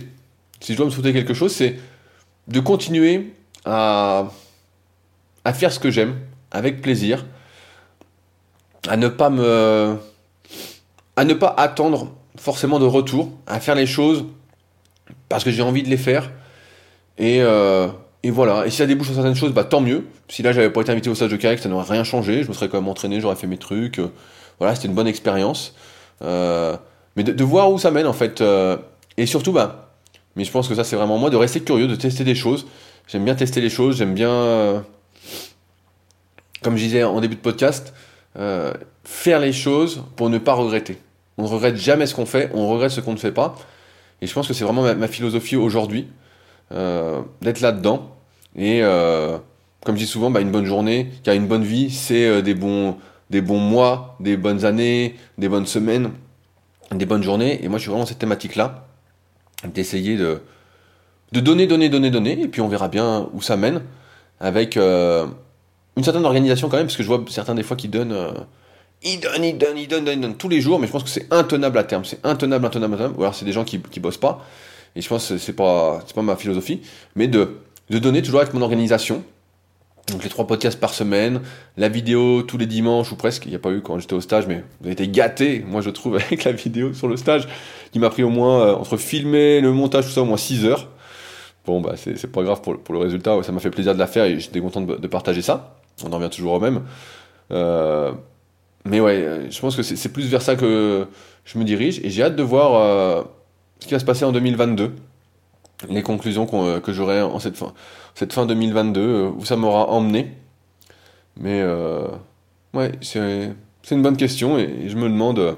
si 0.60 0.74
je 0.74 0.78
dois 0.78 0.88
me 0.88 0.92
souhaiter 0.92 1.14
quelque 1.14 1.34
chose, 1.34 1.54
c'est 1.54 1.78
de 2.48 2.60
continuer 2.60 3.34
à, 3.66 4.30
à 5.44 5.54
faire 5.54 5.72
ce 5.72 5.80
que 5.80 5.92
j'aime, 5.92 6.16
avec 6.52 6.82
plaisir, 6.82 7.26
à 8.88 8.98
ne 8.98 9.08
pas 9.08 9.30
me. 9.30 9.98
à 11.16 11.24
ne 11.24 11.34
pas 11.34 11.54
attendre 11.58 12.14
forcément 12.38 12.80
de 12.80 12.86
retour, 12.86 13.32
à 13.48 13.60
faire 13.60 13.76
les 13.76 13.86
choses 13.86 14.26
parce 15.30 15.44
que 15.44 15.52
j'ai 15.52 15.62
envie 15.62 15.84
de 15.84 15.90
les 15.90 15.98
faire. 15.98 16.32
Et, 17.18 17.42
euh, 17.42 17.88
et 18.24 18.32
voilà. 18.32 18.66
Et 18.66 18.70
si 18.70 18.78
ça 18.78 18.86
débouche 18.86 19.08
sur 19.08 19.16
certaines 19.16 19.36
choses, 19.36 19.54
bah 19.54 19.64
tant 19.64 19.82
mieux. 19.82 20.06
Si 20.28 20.44
là 20.44 20.52
j'avais 20.52 20.70
pas 20.70 20.82
été 20.82 20.92
invité 20.92 21.10
au 21.10 21.16
stage 21.16 21.32
de 21.32 21.38
kayak, 21.38 21.60
ça 21.60 21.70
n'aurait 21.70 21.92
rien 21.92 22.04
changé. 22.04 22.44
Je 22.44 22.50
me 22.50 22.54
serais 22.54 22.70
quand 22.70 22.80
même 22.80 22.90
entraîné, 22.90 23.20
j'aurais 23.22 23.36
fait 23.36 23.48
mes 23.48 23.58
trucs. 23.58 24.00
euh, 24.00 24.08
voilà, 24.60 24.76
c'était 24.76 24.88
une 24.88 24.94
bonne 24.94 25.08
expérience. 25.08 25.76
Euh, 26.22 26.78
mais 27.16 27.24
de, 27.24 27.32
de 27.32 27.44
voir 27.44 27.72
où 27.72 27.78
ça 27.78 27.92
mène 27.92 28.08
en 28.08 28.14
fait. 28.14 28.44
et 29.18 29.26
surtout, 29.26 29.52
bah, 29.52 29.92
mais 30.36 30.44
je 30.44 30.52
pense 30.52 30.68
que 30.68 30.76
ça 30.76 30.84
c'est 30.84 30.96
vraiment 30.96 31.18
moi, 31.18 31.30
de 31.30 31.38
rester 31.38 31.62
curieux, 31.62 31.88
de 31.88 31.96
tester 31.96 32.24
des 32.24 32.36
choses. 32.36 32.68
J'aime 33.08 33.24
bien 33.24 33.36
tester 33.36 33.62
les 33.62 33.70
choses, 33.70 33.98
j'aime 33.98 34.14
bien, 34.14 34.84
comme 36.64 36.76
je 36.76 36.84
disais 36.84 37.04
en 37.04 37.22
début 37.22 37.36
de 37.36 37.42
podcast, 37.42 37.94
faire 39.04 39.40
les 39.40 39.54
choses 39.54 40.04
pour 40.16 40.30
ne 40.30 40.38
pas 40.38 40.54
regretter. 40.54 40.98
On 41.38 41.44
ne 41.44 41.48
regrette 41.48 41.76
jamais 41.76 42.06
ce 42.06 42.16
qu'on 42.16 42.26
fait, 42.26 42.50
on 42.54 42.70
regrette 42.70 42.92
ce 42.92 43.02
qu'on 43.02 43.14
ne 43.14 43.18
fait 43.18 43.32
pas. 43.32 43.56
Et 44.22 44.28
je 44.28 44.34
pense 44.34 44.48
que 44.48 44.54
c'est 44.54 44.64
vraiment 44.64 44.84
ma, 44.96 45.08
philosophie 45.08 45.56
aujourd'hui, 45.56 46.08
euh, 46.72 47.22
d'être 47.42 47.62
là-dedans. 47.62 48.16
Et 48.56 48.82
euh, 48.82 49.38
comme 49.84 49.96
je 49.96 50.02
dis 50.02 50.08
souvent, 50.08 50.32
bah, 50.32 50.40
une 50.40 50.52
bonne 50.52 50.66
journée, 50.66 51.12
car 51.24 51.36
une 51.36 51.48
bonne 51.48 51.64
vie, 51.64 51.92
c'est 51.92 52.26
euh, 52.26 52.42
des, 52.42 52.54
bons, 52.54 52.98
mois, 53.60 54.16
des 54.22 54.38
bonnes 54.38 54.64
années, 54.64 55.16
des 55.38 55.50
bonnes 55.50 55.66
semaines, 55.66 56.12
des 56.92 57.06
bonnes 57.06 57.24
journées. 57.24 57.64
Et 57.64 57.68
moi, 57.68 57.78
je 57.78 57.84
suis 57.84 57.92
vraiment 57.92 58.06
cette 58.06 58.20
thématique-là, 58.20 58.88
d'essayer 59.66 60.16
de, 60.16 60.40
donner, 61.34 61.68
donner, 61.68 61.90
donner, 61.90 62.12
donner, 62.12 62.42
et 62.42 62.48
puis 62.48 62.62
on 62.62 62.70
verra 62.70 62.88
bien 62.88 63.28
où 63.34 63.42
ça 63.42 63.58
mène, 63.58 63.82
avec 64.40 64.78
une 64.78 66.04
certaine 66.04 66.26
organisation 66.26 66.70
quand 66.70 66.78
même, 66.78 66.88
parce 66.88 66.98
que 66.98 67.04
je 67.04 67.08
vois 67.08 67.24
certains 67.28 67.56
des 67.56 67.64
fois 67.64 67.76
qui 67.76 67.90
donnent... 67.90 68.16
ils 69.06 69.20
donnent, 69.20 69.44
ils 69.44 69.58
donnent, 69.58 69.78
ils 69.78 69.88
donnent, 69.88 70.08
ils 70.08 70.20
donnent 70.20 70.36
tous 70.36 70.50
les 70.50 70.60
jours, 70.60 70.80
mais 70.80 70.88
je 70.88 70.92
pense 70.92 71.04
que 71.04 71.10
c'est 71.10 71.32
intenable 71.32 71.78
à 71.78 71.84
terme. 71.84 72.04
C'est 72.04 72.26
intenable, 72.26 72.66
intenable, 72.66 72.96
intenable. 72.96 73.16
Ou 73.18 73.22
alors 73.22 73.36
c'est 73.36 73.46
des 73.46 73.52
gens 73.52 73.64
qui, 73.64 73.80
qui 73.80 74.00
bossent 74.00 74.18
pas. 74.18 74.44
Et 74.96 75.02
je 75.02 75.08
pense 75.08 75.30
que 75.30 75.38
c'est 75.38 75.54
pas, 75.54 76.02
c'est 76.08 76.16
pas 76.16 76.24
ma 76.24 76.36
philosophie. 76.36 76.82
Mais 77.16 77.28
de, 77.28 77.58
de 77.90 78.00
donner 78.00 78.22
toujours 78.22 78.42
avec 78.42 78.54
mon 78.54 78.62
organisation. 78.62 79.24
Donc 80.08 80.24
les 80.24 80.30
trois 80.30 80.46
podcasts 80.46 80.80
par 80.80 80.94
semaine, 80.94 81.42
la 81.78 81.90
vidéo 81.90 82.44
tous 82.44 82.58
les 82.58 82.66
dimanches 82.66 83.12
ou 83.12 83.16
presque. 83.16 83.46
Il 83.46 83.50
n'y 83.50 83.56
a 83.56 83.60
pas 83.60 83.72
eu 83.72 83.82
quand 83.82 84.00
j'étais 84.00 84.14
au 84.14 84.22
stage, 84.22 84.48
mais 84.48 84.64
vous 84.80 84.86
avez 84.86 84.94
été 84.94 85.08
gâtés, 85.08 85.64
moi 85.68 85.82
je 85.82 85.90
trouve, 85.92 86.16
avec 86.28 86.44
la 86.44 86.52
vidéo 86.52 86.94
sur 86.94 87.08
le 87.08 87.18
stage, 87.18 87.48
qui 87.92 88.00
m'a 88.00 88.10
pris 88.10 88.24
au 88.24 88.30
moins, 88.30 88.62
euh, 88.62 88.76
entre 88.76 88.98
filmer, 88.98 89.62
le 89.62 89.72
montage, 89.72 90.06
tout 90.06 90.12
ça, 90.12 90.22
au 90.22 90.26
moins 90.26 90.38
6 90.38 90.66
heures. 90.66 90.90
Bon, 91.66 91.82
bah 91.82 91.94
c'est 91.96 92.18
c'est 92.18 92.32
pas 92.32 92.44
grave 92.44 92.62
pour, 92.62 92.78
pour 92.80 92.94
le 92.94 93.02
résultat. 93.02 93.42
Ça 93.44 93.52
m'a 93.52 93.60
fait 93.60 93.72
plaisir 93.72 93.94
de 93.94 94.00
la 94.00 94.08
faire 94.08 94.26
et 94.26 94.40
j'étais 94.40 94.60
content 94.60 94.82
de, 94.82 94.96
de 94.96 95.08
partager 95.08 95.42
ça. 95.42 95.78
On 96.04 96.12
en 96.12 96.18
revient 96.18 96.30
toujours 96.30 96.54
au 96.54 96.60
même. 96.60 96.84
Euh, 97.52 98.12
mais 98.86 99.00
ouais, 99.00 99.16
euh, 99.16 99.50
je 99.50 99.60
pense 99.60 99.76
que 99.76 99.84
c'est 99.84 100.10
plus 100.10 100.28
vers 100.30 100.42
ça 100.42 100.56
que 100.56 101.08
je 101.44 101.58
me 101.58 101.64
dirige 101.64 102.00
et 102.04 102.10
j'ai 102.10 102.24
hâte 102.24 102.36
de 102.36 102.44
voir 102.44 102.76
euh, 102.76 103.24
ce 103.80 103.88
qui 103.88 103.94
va 103.94 104.00
se 104.00 104.06
passer 104.06 104.26
en 104.26 104.32
2022, 104.32 104.94
les 105.90 106.04
conclusions 106.04 106.46
qu'on, 106.46 106.66
euh, 106.66 106.80
que 106.80 106.94
j'aurai 106.94 107.22
en 107.22 107.40
cette 107.40 107.58
fin, 107.58 107.74
cette 108.14 108.34
fin 108.34 108.46
2022, 108.46 109.02
euh, 109.02 109.30
où 109.30 109.44
ça 109.46 109.56
m'aura 109.56 109.88
emmené. 109.90 110.32
Mais 111.38 111.62
euh, 111.62 112.08
ouais, 112.74 112.92
c'est 113.02 113.54
une 113.92 114.02
bonne 114.02 114.18
question 114.18 114.58
et, 114.58 114.88
je 114.88 114.96
me 114.96 115.10
demande 115.10 115.58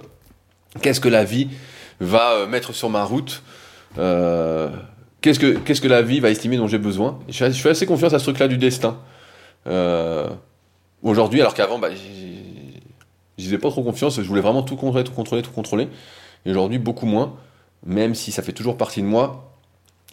qu'est-ce 0.82 1.00
que 1.00 1.10
la 1.10 1.24
vie 1.24 1.50
va 2.00 2.46
mettre 2.48 2.74
sur 2.74 2.90
ma 2.90 3.04
route? 3.04 3.44
Qu'est-ce 3.96 5.40
que, 5.40 5.58
qu'est-ce 5.58 5.82
que 5.82 5.88
la 5.88 6.02
vie 6.02 6.20
va 6.20 6.30
estimer 6.30 6.58
dont 6.58 6.68
j'ai 6.68 6.78
besoin? 6.78 7.20
Je, 7.28 7.52
suis- 7.52 7.70
assez 7.70 7.86
confiance 7.86 8.14
à 8.14 8.20
ce 8.20 8.24
truc-là 8.26 8.48
du 8.48 8.58
destin. 8.58 8.98
Aujourd'hui, 11.04 11.42
alors 11.42 11.54
qu'avant, 11.54 11.80
bah, 11.80 11.90
j'y 13.38 13.46
faisais 13.46 13.58
pas 13.58 13.70
trop 13.70 13.84
confiance, 13.84 14.16
je 14.16 14.28
voulais 14.28 14.42
vraiment 14.42 14.64
tout 14.64 14.76
contrôler, 14.76 15.04
tout 15.04 15.14
contrôler, 15.14 15.42
tout 15.42 15.52
contrôler. 15.52 15.88
Et 16.46 16.52
aujourd'hui, 16.52 16.80
beaucoup 16.80 17.06
moins, 17.06 17.36
même 17.86 18.16
si 18.16 18.32
ça 18.32 18.42
fait 18.42 18.54
toujours 18.54 18.78
partie 18.78 19.02
de 19.02 19.08
moi, 19.08 19.54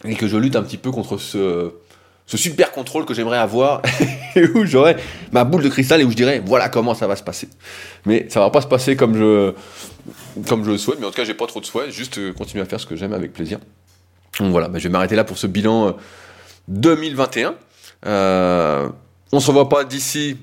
et 0.03 0.15
que 0.15 0.27
je 0.27 0.37
lutte 0.37 0.55
un 0.55 0.63
petit 0.63 0.77
peu 0.77 0.91
contre 0.91 1.17
ce, 1.17 1.71
super 2.27 2.71
contrôle 2.71 3.05
que 3.05 3.13
j'aimerais 3.13 3.37
avoir, 3.37 3.81
et 4.35 4.47
où 4.47 4.65
j'aurais 4.65 4.97
ma 5.31 5.43
boule 5.43 5.63
de 5.63 5.69
cristal 5.69 6.01
et 6.01 6.03
où 6.03 6.11
je 6.11 6.15
dirais, 6.15 6.41
voilà 6.45 6.69
comment 6.69 6.93
ça 6.93 7.07
va 7.07 7.15
se 7.15 7.23
passer. 7.23 7.49
Mais 8.05 8.27
ça 8.29 8.39
va 8.39 8.49
pas 8.49 8.61
se 8.61 8.67
passer 8.67 8.95
comme 8.95 9.15
je, 9.15 9.53
le 10.35 10.77
souhaite, 10.77 10.99
mais 10.99 11.05
en 11.05 11.09
tout 11.09 11.15
cas, 11.15 11.23
j'ai 11.23 11.33
pas 11.33 11.47
trop 11.47 11.61
de 11.61 11.65
souhaits, 11.65 11.91
juste 11.91 12.17
euh, 12.17 12.33
continuer 12.33 12.61
à 12.63 12.65
faire 12.65 12.79
ce 12.79 12.85
que 12.85 12.95
j'aime 12.95 13.13
avec 13.13 13.33
plaisir. 13.33 13.59
Donc 14.39 14.51
voilà, 14.51 14.67
bah, 14.67 14.79
je 14.79 14.83
vais 14.83 14.89
m'arrêter 14.89 15.15
là 15.15 15.23
pour 15.23 15.37
ce 15.37 15.47
bilan 15.47 15.87
euh, 15.87 15.91
2021. 16.67 17.55
Euh, 18.05 18.89
on 19.31 19.39
se 19.39 19.47
revoit 19.47 19.69
pas 19.69 19.83
d'ici, 19.83 20.37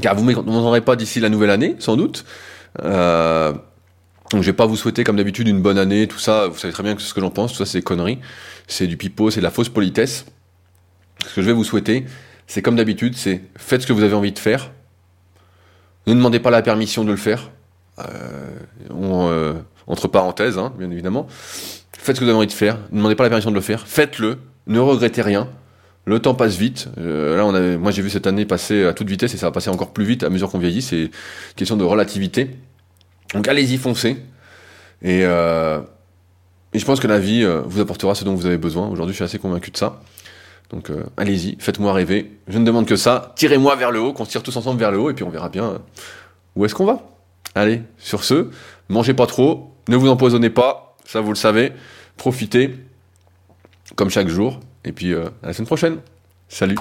car 0.00 0.14
vous 0.14 0.24
ne 0.24 0.34
m'entendrez 0.34 0.80
pas 0.80 0.96
d'ici 0.96 1.20
la 1.20 1.28
nouvelle 1.28 1.50
année, 1.50 1.76
sans 1.78 1.96
doute. 1.96 2.24
Euh, 2.82 3.52
donc 4.30 4.40
je 4.42 4.46
vais 4.46 4.56
pas 4.56 4.66
vous 4.66 4.76
souhaiter 4.76 5.04
comme 5.04 5.16
d'habitude 5.16 5.48
une 5.48 5.60
bonne 5.60 5.78
année, 5.78 6.06
tout 6.06 6.18
ça, 6.18 6.48
vous 6.48 6.58
savez 6.58 6.72
très 6.72 6.82
bien 6.82 6.94
que 6.94 7.02
ce 7.02 7.12
que 7.12 7.20
j'en 7.20 7.30
pense, 7.30 7.52
tout 7.52 7.58
ça 7.58 7.66
c'est 7.66 7.78
des 7.78 7.84
conneries, 7.84 8.18
c'est 8.66 8.86
du 8.86 8.96
pipeau, 8.96 9.30
c'est 9.30 9.40
de 9.40 9.44
la 9.44 9.50
fausse 9.50 9.68
politesse. 9.68 10.24
Ce 11.26 11.34
que 11.34 11.42
je 11.42 11.46
vais 11.46 11.52
vous 11.52 11.64
souhaiter, 11.64 12.06
c'est 12.46 12.62
comme 12.62 12.76
d'habitude, 12.76 13.16
c'est 13.16 13.42
faites 13.56 13.82
ce 13.82 13.86
que 13.86 13.92
vous 13.92 14.02
avez 14.02 14.14
envie 14.14 14.32
de 14.32 14.38
faire. 14.38 14.70
Ne 16.06 16.14
demandez 16.14 16.40
pas 16.40 16.50
la 16.50 16.62
permission 16.62 17.04
de 17.04 17.10
le 17.10 17.16
faire. 17.16 17.50
Euh, 17.98 19.54
entre 19.86 20.08
parenthèses, 20.08 20.58
hein, 20.58 20.72
bien 20.78 20.90
évidemment. 20.90 21.26
Faites 21.92 22.16
ce 22.16 22.20
que 22.20 22.24
vous 22.24 22.30
avez 22.30 22.38
envie 22.38 22.46
de 22.46 22.52
faire. 22.52 22.78
Ne 22.90 22.98
demandez 22.98 23.14
pas 23.14 23.24
la 23.24 23.28
permission 23.28 23.50
de 23.50 23.56
le 23.56 23.60
faire. 23.60 23.86
Faites-le. 23.86 24.38
Ne 24.66 24.78
regrettez 24.78 25.22
rien. 25.22 25.48
Le 26.04 26.18
temps 26.18 26.34
passe 26.34 26.56
vite. 26.56 26.88
Euh, 26.98 27.36
là, 27.36 27.46
on 27.46 27.54
a, 27.54 27.76
moi, 27.76 27.92
j'ai 27.92 28.02
vu 28.02 28.10
cette 28.10 28.26
année 28.26 28.44
passer 28.44 28.84
à 28.84 28.92
toute 28.92 29.08
vitesse 29.08 29.34
et 29.34 29.36
ça 29.36 29.46
va 29.46 29.52
passer 29.52 29.70
encore 29.70 29.92
plus 29.92 30.04
vite 30.04 30.24
à 30.24 30.30
mesure 30.30 30.50
qu'on 30.50 30.58
vieillit. 30.58 30.82
C'est 30.82 31.10
question 31.54 31.76
de 31.76 31.84
relativité. 31.84 32.50
Donc, 33.34 33.46
allez-y, 33.46 33.76
foncez. 33.76 34.16
Et, 35.02 35.24
euh, 35.24 35.80
je 36.74 36.84
pense 36.84 37.00
que 37.00 37.06
la 37.06 37.18
vie 37.18 37.44
euh, 37.44 37.62
vous 37.66 37.80
apportera 37.80 38.14
ce 38.14 38.24
dont 38.24 38.34
vous 38.34 38.46
avez 38.46 38.58
besoin. 38.58 38.88
Aujourd'hui, 38.88 39.12
je 39.12 39.16
suis 39.16 39.24
assez 39.24 39.38
convaincu 39.38 39.70
de 39.70 39.76
ça. 39.76 40.00
Donc, 40.70 40.90
allez-y, 41.18 41.56
faites-moi 41.58 41.92
rêver. 41.92 42.38
Je 42.48 42.58
ne 42.58 42.64
demande 42.64 42.86
que 42.86 42.96
ça. 42.96 43.34
Tirez-moi 43.36 43.76
vers 43.76 43.90
le 43.90 44.00
haut, 44.00 44.14
qu'on 44.14 44.24
se 44.24 44.30
tire 44.30 44.42
tous 44.42 44.56
ensemble 44.56 44.80
vers 44.80 44.90
le 44.90 44.98
haut, 44.98 45.10
et 45.10 45.12
puis 45.14 45.22
on 45.22 45.28
verra 45.28 45.50
bien 45.50 45.82
où 46.56 46.64
est-ce 46.64 46.74
qu'on 46.74 46.86
va. 46.86 47.02
Allez, 47.54 47.82
sur 47.98 48.24
ce, 48.24 48.48
mangez 48.88 49.12
pas 49.12 49.26
trop, 49.26 49.74
ne 49.88 49.96
vous 49.96 50.08
empoisonnez 50.08 50.48
pas, 50.48 50.96
ça 51.04 51.20
vous 51.20 51.28
le 51.28 51.36
savez. 51.36 51.72
Profitez, 52.16 52.74
comme 53.96 54.08
chaque 54.08 54.28
jour. 54.28 54.60
Et 54.84 54.92
puis, 54.92 55.14
à 55.14 55.30
la 55.42 55.52
semaine 55.52 55.66
prochaine. 55.66 55.98
Salut 56.48 56.76